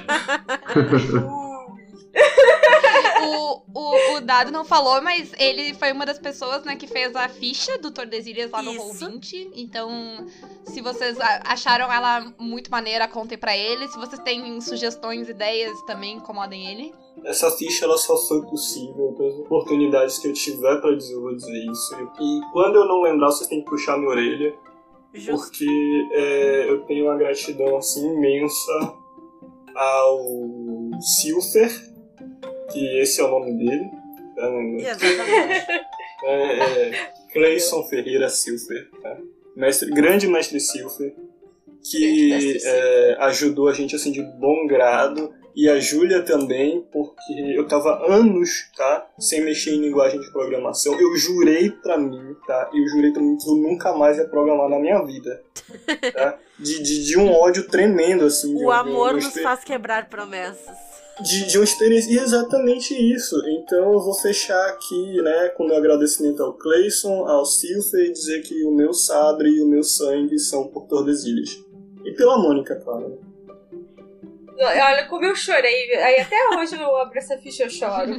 O, 3.20 3.62
o, 3.74 4.16
o 4.16 4.20
Dado 4.20 4.50
não 4.50 4.64
falou, 4.64 5.02
mas 5.02 5.32
ele 5.38 5.74
foi 5.74 5.92
uma 5.92 6.06
das 6.06 6.18
pessoas 6.18 6.64
né, 6.64 6.76
que 6.76 6.86
fez 6.86 7.14
a 7.16 7.28
ficha 7.28 7.78
do 7.78 7.90
Tordesilhas 7.90 8.50
lá 8.50 8.62
no 8.62 8.72
Isso. 8.72 9.06
Roll20. 9.06 9.50
Então, 9.54 10.26
se 10.64 10.80
vocês 10.80 11.18
acharam 11.44 11.92
ela 11.92 12.32
muito 12.38 12.70
maneira, 12.70 13.08
contem 13.08 13.36
pra 13.36 13.56
ele. 13.56 13.88
Se 13.88 13.98
vocês 13.98 14.20
têm 14.22 14.60
sugestões, 14.60 15.28
ideias, 15.28 15.80
também 15.82 16.16
incomodem 16.16 16.70
ele. 16.70 16.94
Essa 17.24 17.50
ficha 17.50 17.84
ela 17.84 17.98
só 17.98 18.16
foi 18.16 18.42
possível 18.42 19.14
pelas 19.16 19.34
oportunidades 19.40 20.18
que 20.18 20.28
eu 20.28 20.32
tiver 20.32 20.80
pra 20.80 20.94
dizer, 20.94 21.14
eu 21.14 21.22
vou 21.22 21.34
dizer 21.34 21.64
isso. 21.70 21.94
E 22.20 22.40
quando 22.52 22.76
eu 22.76 22.86
não 22.86 23.02
lembrar, 23.02 23.30
vocês 23.30 23.48
têm 23.48 23.62
que 23.62 23.70
puxar 23.70 23.98
minha 23.98 24.10
orelha. 24.10 24.54
Justo. 25.12 25.40
porque 25.40 26.08
é, 26.12 26.70
eu 26.70 26.82
tenho 26.84 27.06
uma 27.06 27.16
gratidão 27.16 27.78
assim 27.78 28.06
imensa 28.06 28.94
ao 29.78 31.00
Silfer, 31.00 31.70
que 32.72 33.00
esse 33.00 33.20
é 33.20 33.24
o 33.24 33.30
nome 33.30 33.52
dele. 33.56 33.90
tá? 34.34 34.50
Exatamente. 34.80 35.66
É, 36.24 36.90
é 36.90 37.10
Cleison 37.32 37.84
Ferreira 37.84 38.28
Silfer, 38.28 38.90
tá? 39.00 39.16
mestre, 39.54 39.88
grande 39.90 40.26
mestre 40.26 40.58
Silfer, 40.58 41.14
que 41.82 42.28
mestre 42.30 42.60
é, 42.64 43.16
ajudou 43.20 43.68
a 43.68 43.72
gente 43.72 43.94
assim 43.94 44.10
de 44.10 44.22
bom 44.22 44.66
grado. 44.66 45.32
E 45.60 45.68
a 45.68 45.80
Júlia 45.80 46.22
também, 46.22 46.86
porque 46.92 47.32
eu 47.56 47.66
tava 47.66 48.06
anos, 48.08 48.48
tá? 48.76 49.08
Sem 49.18 49.44
mexer 49.44 49.72
em 49.72 49.80
linguagem 49.80 50.20
de 50.20 50.30
programação. 50.30 50.94
Eu 51.00 51.16
jurei 51.16 51.68
pra 51.70 51.98
mim, 51.98 52.36
tá? 52.46 52.70
Eu 52.72 52.86
jurei 52.94 53.10
pra 53.12 53.20
mim 53.20 53.36
que 53.36 53.48
eu 53.50 53.56
nunca 53.56 53.92
mais 53.92 54.18
ia 54.18 54.28
programar 54.28 54.68
na 54.68 54.78
minha 54.78 55.02
vida. 55.04 55.42
Tá? 56.14 56.38
De, 56.60 56.80
de, 56.80 57.04
de 57.06 57.18
um 57.18 57.32
ódio 57.32 57.66
tremendo, 57.66 58.24
assim. 58.26 58.54
de 58.54 58.62
O 58.62 58.68
um- 58.68 58.70
amor 58.70 59.18
de 59.18 59.24
um 59.24 59.28
nos 59.28 59.38
faz 59.42 59.64
quebrar 59.64 60.08
promessas. 60.08 60.76
de, 61.20 61.46
de 61.48 61.58
uma 61.58 61.64
experiência. 61.64 62.12
E 62.12 62.18
exatamente 62.18 62.94
isso. 62.94 63.34
Então 63.48 63.92
eu 63.94 63.98
vou 64.00 64.14
fechar 64.14 64.64
aqui, 64.68 65.20
né, 65.22 65.48
com 65.56 65.66
meu 65.66 65.76
agradecimento 65.76 66.40
ao 66.40 66.52
Clayson, 66.54 67.26
ao 67.26 67.44
Silfer 67.44 68.06
e 68.06 68.12
dizer 68.12 68.42
que 68.42 68.62
o 68.64 68.70
meu 68.70 68.92
sabre 68.94 69.48
e 69.50 69.60
o 69.60 69.66
meu 69.66 69.82
sangue 69.82 70.38
são 70.38 70.68
por 70.68 70.86
Tordesilhas. 70.86 71.50
E 72.04 72.12
pela 72.12 72.38
Mônica, 72.38 72.76
claro. 72.76 73.26
Olha 74.60 75.06
como 75.06 75.24
eu 75.24 75.36
chorei. 75.36 75.94
Aí 75.96 76.20
até 76.20 76.36
hoje 76.56 76.76
eu 76.76 76.96
abro 76.96 77.18
essa 77.18 77.38
ficha 77.38 77.62
e 77.62 77.66
eu 77.66 77.70
choro. 77.70 78.14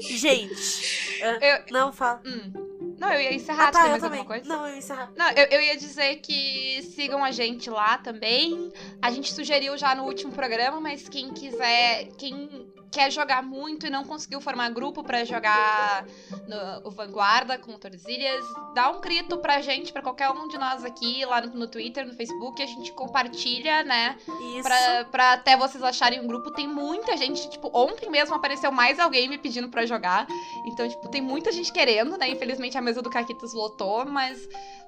Gente. 0.00 1.20
ah, 1.22 1.38
Eu- 1.44 1.64
Não, 1.70 1.92
fala. 1.92 2.20
Hum. 2.24 2.52
Não, 2.98 3.12
eu 3.12 3.20
ia 3.20 3.34
encerrar. 3.34 3.68
Ah, 3.68 3.72
tá, 3.72 3.88
mais 3.88 4.00
também. 4.02 4.20
alguma 4.20 4.24
coisa? 4.24 4.48
Não, 4.48 4.66
eu 4.66 4.72
ia 4.72 4.78
encerrar. 4.78 5.12
Não, 5.16 5.30
eu, 5.32 5.46
eu 5.50 5.60
ia 5.60 5.76
dizer 5.76 6.16
que 6.16 6.82
sigam 6.94 7.22
a 7.22 7.30
gente 7.30 7.68
lá 7.68 7.98
também. 7.98 8.72
A 9.02 9.10
gente 9.10 9.32
sugeriu 9.34 9.76
já 9.76 9.94
no 9.94 10.04
último 10.04 10.32
programa, 10.32 10.80
mas 10.80 11.08
quem 11.08 11.32
quiser, 11.32 12.08
quem 12.18 12.66
quer 12.90 13.10
jogar 13.10 13.42
muito 13.42 13.86
e 13.86 13.90
não 13.90 14.04
conseguiu 14.04 14.40
formar 14.40 14.70
grupo 14.70 15.02
pra 15.02 15.24
jogar 15.24 16.04
no, 16.46 16.88
o 16.88 16.90
Vanguarda 16.90 17.58
com 17.58 17.72
o 17.72 17.78
Tordesilhas, 17.78 18.44
dá 18.74 18.90
um 18.90 19.00
grito 19.00 19.38
pra 19.38 19.60
gente, 19.60 19.92
pra 19.92 20.02
qualquer 20.02 20.30
um 20.30 20.48
de 20.48 20.58
nós 20.58 20.84
aqui, 20.84 21.24
lá 21.24 21.40
no, 21.40 21.54
no 21.54 21.66
Twitter, 21.66 22.06
no 22.06 22.14
Facebook, 22.14 22.62
a 22.62 22.66
gente 22.66 22.92
compartilha, 22.92 23.82
né? 23.84 24.16
Isso. 24.56 24.62
Pra, 24.62 25.04
pra 25.04 25.32
até 25.32 25.56
vocês 25.56 25.82
acharem 25.82 26.20
um 26.20 26.26
grupo. 26.26 26.50
Tem 26.50 26.66
muita 26.66 27.16
gente, 27.16 27.48
tipo, 27.50 27.70
ontem 27.72 28.10
mesmo 28.10 28.34
apareceu 28.34 28.70
mais 28.72 28.98
alguém 28.98 29.28
me 29.28 29.38
pedindo 29.38 29.68
pra 29.68 29.86
jogar. 29.86 30.26
Então, 30.66 30.88
tipo, 30.88 31.08
tem 31.08 31.20
muita 31.20 31.52
gente 31.52 31.72
querendo, 31.72 32.16
né? 32.16 32.28
Infelizmente 32.28 32.76
a 32.76 32.82
mesa 32.82 33.02
do 33.02 33.10
Caquitas 33.10 33.52
lotou, 33.52 34.04
mas 34.04 34.38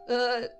ah, 0.09 0.51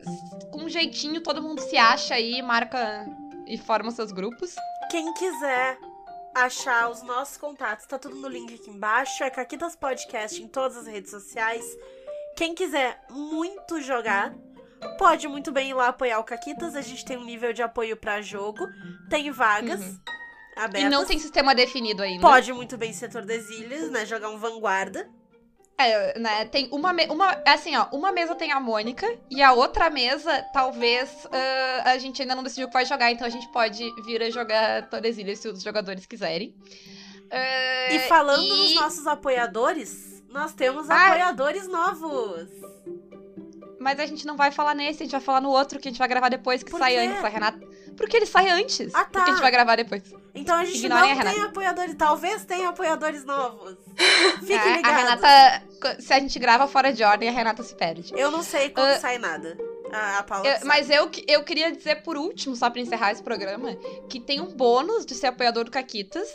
com 0.51 0.65
um 0.65 0.69
jeitinho 0.69 1.23
todo 1.23 1.43
mundo 1.43 1.61
se 1.61 1.77
acha 1.77 2.15
aí, 2.15 2.43
marca 2.43 3.07
e 3.47 3.57
forma 3.57 3.91
seus 3.91 4.13
grupos. 4.13 4.55
Quem 4.91 5.13
quiser 5.15 5.79
achar 6.45 6.89
os 6.91 7.03
nossos 7.03 7.37
contatos, 7.37 7.87
tá 7.87 7.99
tudo 7.99 8.17
no 8.17 8.29
link 8.29 8.55
aqui 8.55 8.71
embaixo. 8.71 9.23
É 9.23 9.31
Caquitas 9.31 9.75
Podcast 9.77 10.43
em 10.43 10.49
todas 10.49 10.77
as 10.77 10.87
redes 10.87 11.11
sociais. 11.11 11.65
Quem 12.37 12.55
quiser 12.55 13.01
muito 13.11 13.81
jogar, 13.81 14.35
pode 14.99 15.27
muito 15.29 15.51
bem 15.51 15.71
ir 15.71 15.75
lá 15.75 15.89
apoiar 15.89 16.19
o 16.19 16.25
Caquitas. 16.25 16.77
A 16.77 16.81
gente 16.81 17.05
tem 17.05 17.17
um 17.17 17.25
nível 17.25 17.53
de 17.53 17.63
apoio 17.63 17.97
pra 17.97 18.23
jogo. 18.23 18.67
Tem 19.11 19.31
vagas 19.31 19.81
Uhum. 19.81 19.99
abertas. 20.57 20.83
E 20.83 20.89
não 20.89 21.05
tem 21.05 21.19
sistema 21.19 21.55
definido 21.55 22.03
ainda. 22.03 22.21
Pode 22.21 22.53
muito 22.53 22.77
bem 22.77 22.93
ser 22.93 23.09
Tordesilhas, 23.11 23.91
né? 23.91 24.07
Jogar 24.07 24.29
um 24.31 24.39
Vanguarda. 24.39 25.11
É, 25.81 26.19
né? 26.19 26.45
Tem 26.47 26.69
uma, 26.73 26.91
uma. 27.09 27.41
Assim, 27.47 27.77
ó, 27.77 27.87
uma 27.93 28.11
mesa 28.11 28.35
tem 28.35 28.51
a 28.51 28.59
Mônica 28.59 29.07
e 29.31 29.41
a 29.41 29.53
outra 29.53 29.89
mesa, 29.89 30.43
talvez, 30.53 31.09
ah, 31.31 31.91
a 31.93 31.99
gente 31.99 32.21
ainda 32.21 32.35
não 32.35 32.43
decidiu 32.43 32.65
o 32.67 32.69
que 32.69 32.75
vai 32.75 32.85
jogar, 32.85 33.13
então 33.13 33.25
a 33.25 33.31
gente 33.31 33.47
pode 33.53 33.89
vir 34.05 34.21
a 34.23 34.29
jogar 34.31 34.89
Tordesilhas 34.89 35.39
se 35.39 35.47
os 35.49 35.63
jogadores 35.63 36.05
quiserem. 36.05 36.53
Ah, 37.31 37.93
E 37.95 38.01
falando 38.09 38.43
e- 38.45 38.49
nos 38.49 38.75
nossos 38.75 39.07
apoiadores, 39.07 40.21
nós 40.31 40.53
temos 40.53 40.91
Ah. 40.91 41.07
apoiadores 41.07 41.69
novos. 41.69 42.49
Mas 43.79 44.01
a 44.01 44.07
gente 44.07 44.27
não 44.27 44.37
vai 44.37 44.51
falar 44.51 44.75
nesse, 44.75 45.03
a 45.03 45.07
gente 45.07 45.13
vai 45.13 45.21
falar 45.21 45.41
no 45.41 45.51
outro 45.51 45.79
que 45.79 45.87
a 45.87 45.91
gente 45.93 45.99
vai 46.01 46.09
gravar 46.09 46.29
depois, 46.29 46.65
que 46.65 46.71
Por 46.73 46.79
sai 46.81 46.95
quê? 46.95 46.99
antes, 46.99 47.25
a 47.25 47.29
Renata. 47.29 47.61
Porque 47.99 48.17
ele 48.17 48.25
sai 48.27 48.49
antes. 48.49 48.95
Ah, 48.95 49.01
tá. 49.05 49.11
Porque 49.11 49.31
a 49.31 49.33
gente 49.35 49.43
vai 49.43 49.51
gravar 49.51 49.77
depois. 49.77 50.03
Então 50.35 50.57
a 50.57 50.65
gente 50.65 50.79
Ignorem 50.79 51.15
não 51.15 51.21
a 51.21 51.25
tem 51.35 51.43
apoiadores. 51.43 51.95
Talvez 51.97 52.45
tenha 52.47 52.69
apoiadores 52.71 53.25
novos. 53.25 53.77
Fiquem 54.41 54.57
É, 54.57 54.61
a 54.73 54.77
ligados. 54.77 54.99
Renata, 55.23 55.63
se 56.01 56.13
a 56.15 56.21
gente 56.21 56.39
grava 56.39 56.67
fora 56.67 56.93
de 56.93 57.03
ordem, 57.05 57.29
a 57.29 57.33
Renata 57.33 57.63
se 57.63 57.75
perde. 57.75 58.15
Eu 58.17 58.31
não 58.31 58.43
sei 58.43 58.71
quando 58.71 58.89
Ah. 58.89 59.01
sai 59.01 59.19
nada. 59.19 59.59
A, 59.93 60.19
a 60.19 60.23
Paula 60.23 60.47
Eu- 60.47 60.67
mas 60.67 60.91
eu, 60.91 61.11
eu 61.27 61.43
queria 61.45 61.73
dizer 61.73 62.03
por 62.03 62.17
último, 62.17 62.55
só 62.55 62.69
pra 62.69 62.81
encerrar 62.81 63.11
esse 63.11 63.23
programa, 63.23 63.75
que 64.09 64.21
tem 64.21 64.39
um 64.39 64.55
bônus 64.55 65.05
de 65.07 65.15
ser 65.15 65.29
apoiador 65.29 65.65
do 65.65 65.71
Caquitas, 65.71 66.29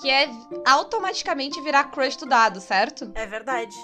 que 0.00 0.08
é 0.10 0.28
automaticamente 0.66 1.60
virar 1.60 1.84
crush 1.84 2.16
do 2.16 2.26
dado, 2.26 2.60
certo? 2.62 3.12
É 3.14 3.26
verdade. 3.26 3.76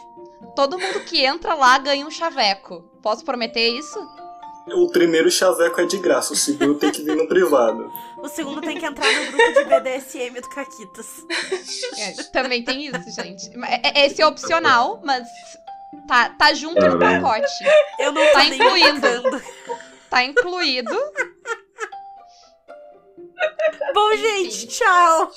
Todo 0.57 0.79
mundo 0.79 1.01
que 1.05 1.23
entra 1.25 1.55
lá 1.55 1.79
ganha 1.79 2.05
um 2.07 2.11
chaveco. 2.11 2.81
Posso 3.03 3.23
prometer 3.25 3.69
isso? 3.69 3.99
O 4.75 4.91
primeiro 4.91 5.31
chaveco 5.31 5.81
é 5.81 5.87
de 5.87 5.99
graça, 5.99 6.33
o 6.33 6.37
segundo 6.37 6.75
tem 6.79 6.91
que 6.91 7.03
vir 7.03 7.17
no 7.17 7.27
privado. 7.29 7.91
O 8.19 8.29
segundo 8.29 8.61
tem 8.61 8.79
que 8.79 8.85
entrar 8.87 9.11
no 9.13 9.27
grupo 9.33 9.53
de 9.53 9.65
BDSM 9.65 10.41
do 10.41 10.49
Caquitas. 10.51 11.07
É, 11.99 12.23
também 12.25 12.63
tem 12.65 12.87
isso, 12.87 13.11
gente. 13.23 13.51
É- 13.67 14.01
é- 14.01 14.07
Esse 14.07 14.21
é 14.23 14.27
opcional, 14.27 15.01
mas 15.05 15.27
tá, 16.07 16.29
tá 16.31 16.53
junto 16.55 16.75
no 16.81 16.99
Caramba. 16.99 17.29
pacote. 17.29 17.53
Eu 17.99 18.13
não 18.13 18.25
tô 18.27 18.33
Tá 18.33 18.45
incluindo. 18.45 19.43
Tá 20.11 20.25
incluído. 20.25 20.97
Bom, 23.95 24.17
gente, 24.17 24.67
tchau. 24.69 25.31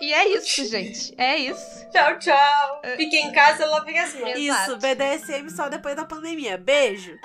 E 0.00 0.12
é 0.14 0.28
isso, 0.28 0.64
gente. 0.64 1.14
É 1.18 1.36
isso. 1.36 1.90
Tchau, 1.90 2.18
tchau. 2.18 2.80
Fiquem 2.96 3.26
em 3.26 3.32
casa, 3.32 3.66
lavem 3.66 3.98
as 3.98 4.14
mãos. 4.14 4.38
Isso, 4.38 4.76
BDSM 4.78 5.50
só 5.50 5.68
depois 5.68 5.94
da 5.94 6.04
pandemia. 6.06 6.56
Beijo. 6.56 7.18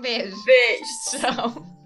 Beijo. 0.00 0.36
Beijo. 0.44 0.84
Tchau. 1.10 1.79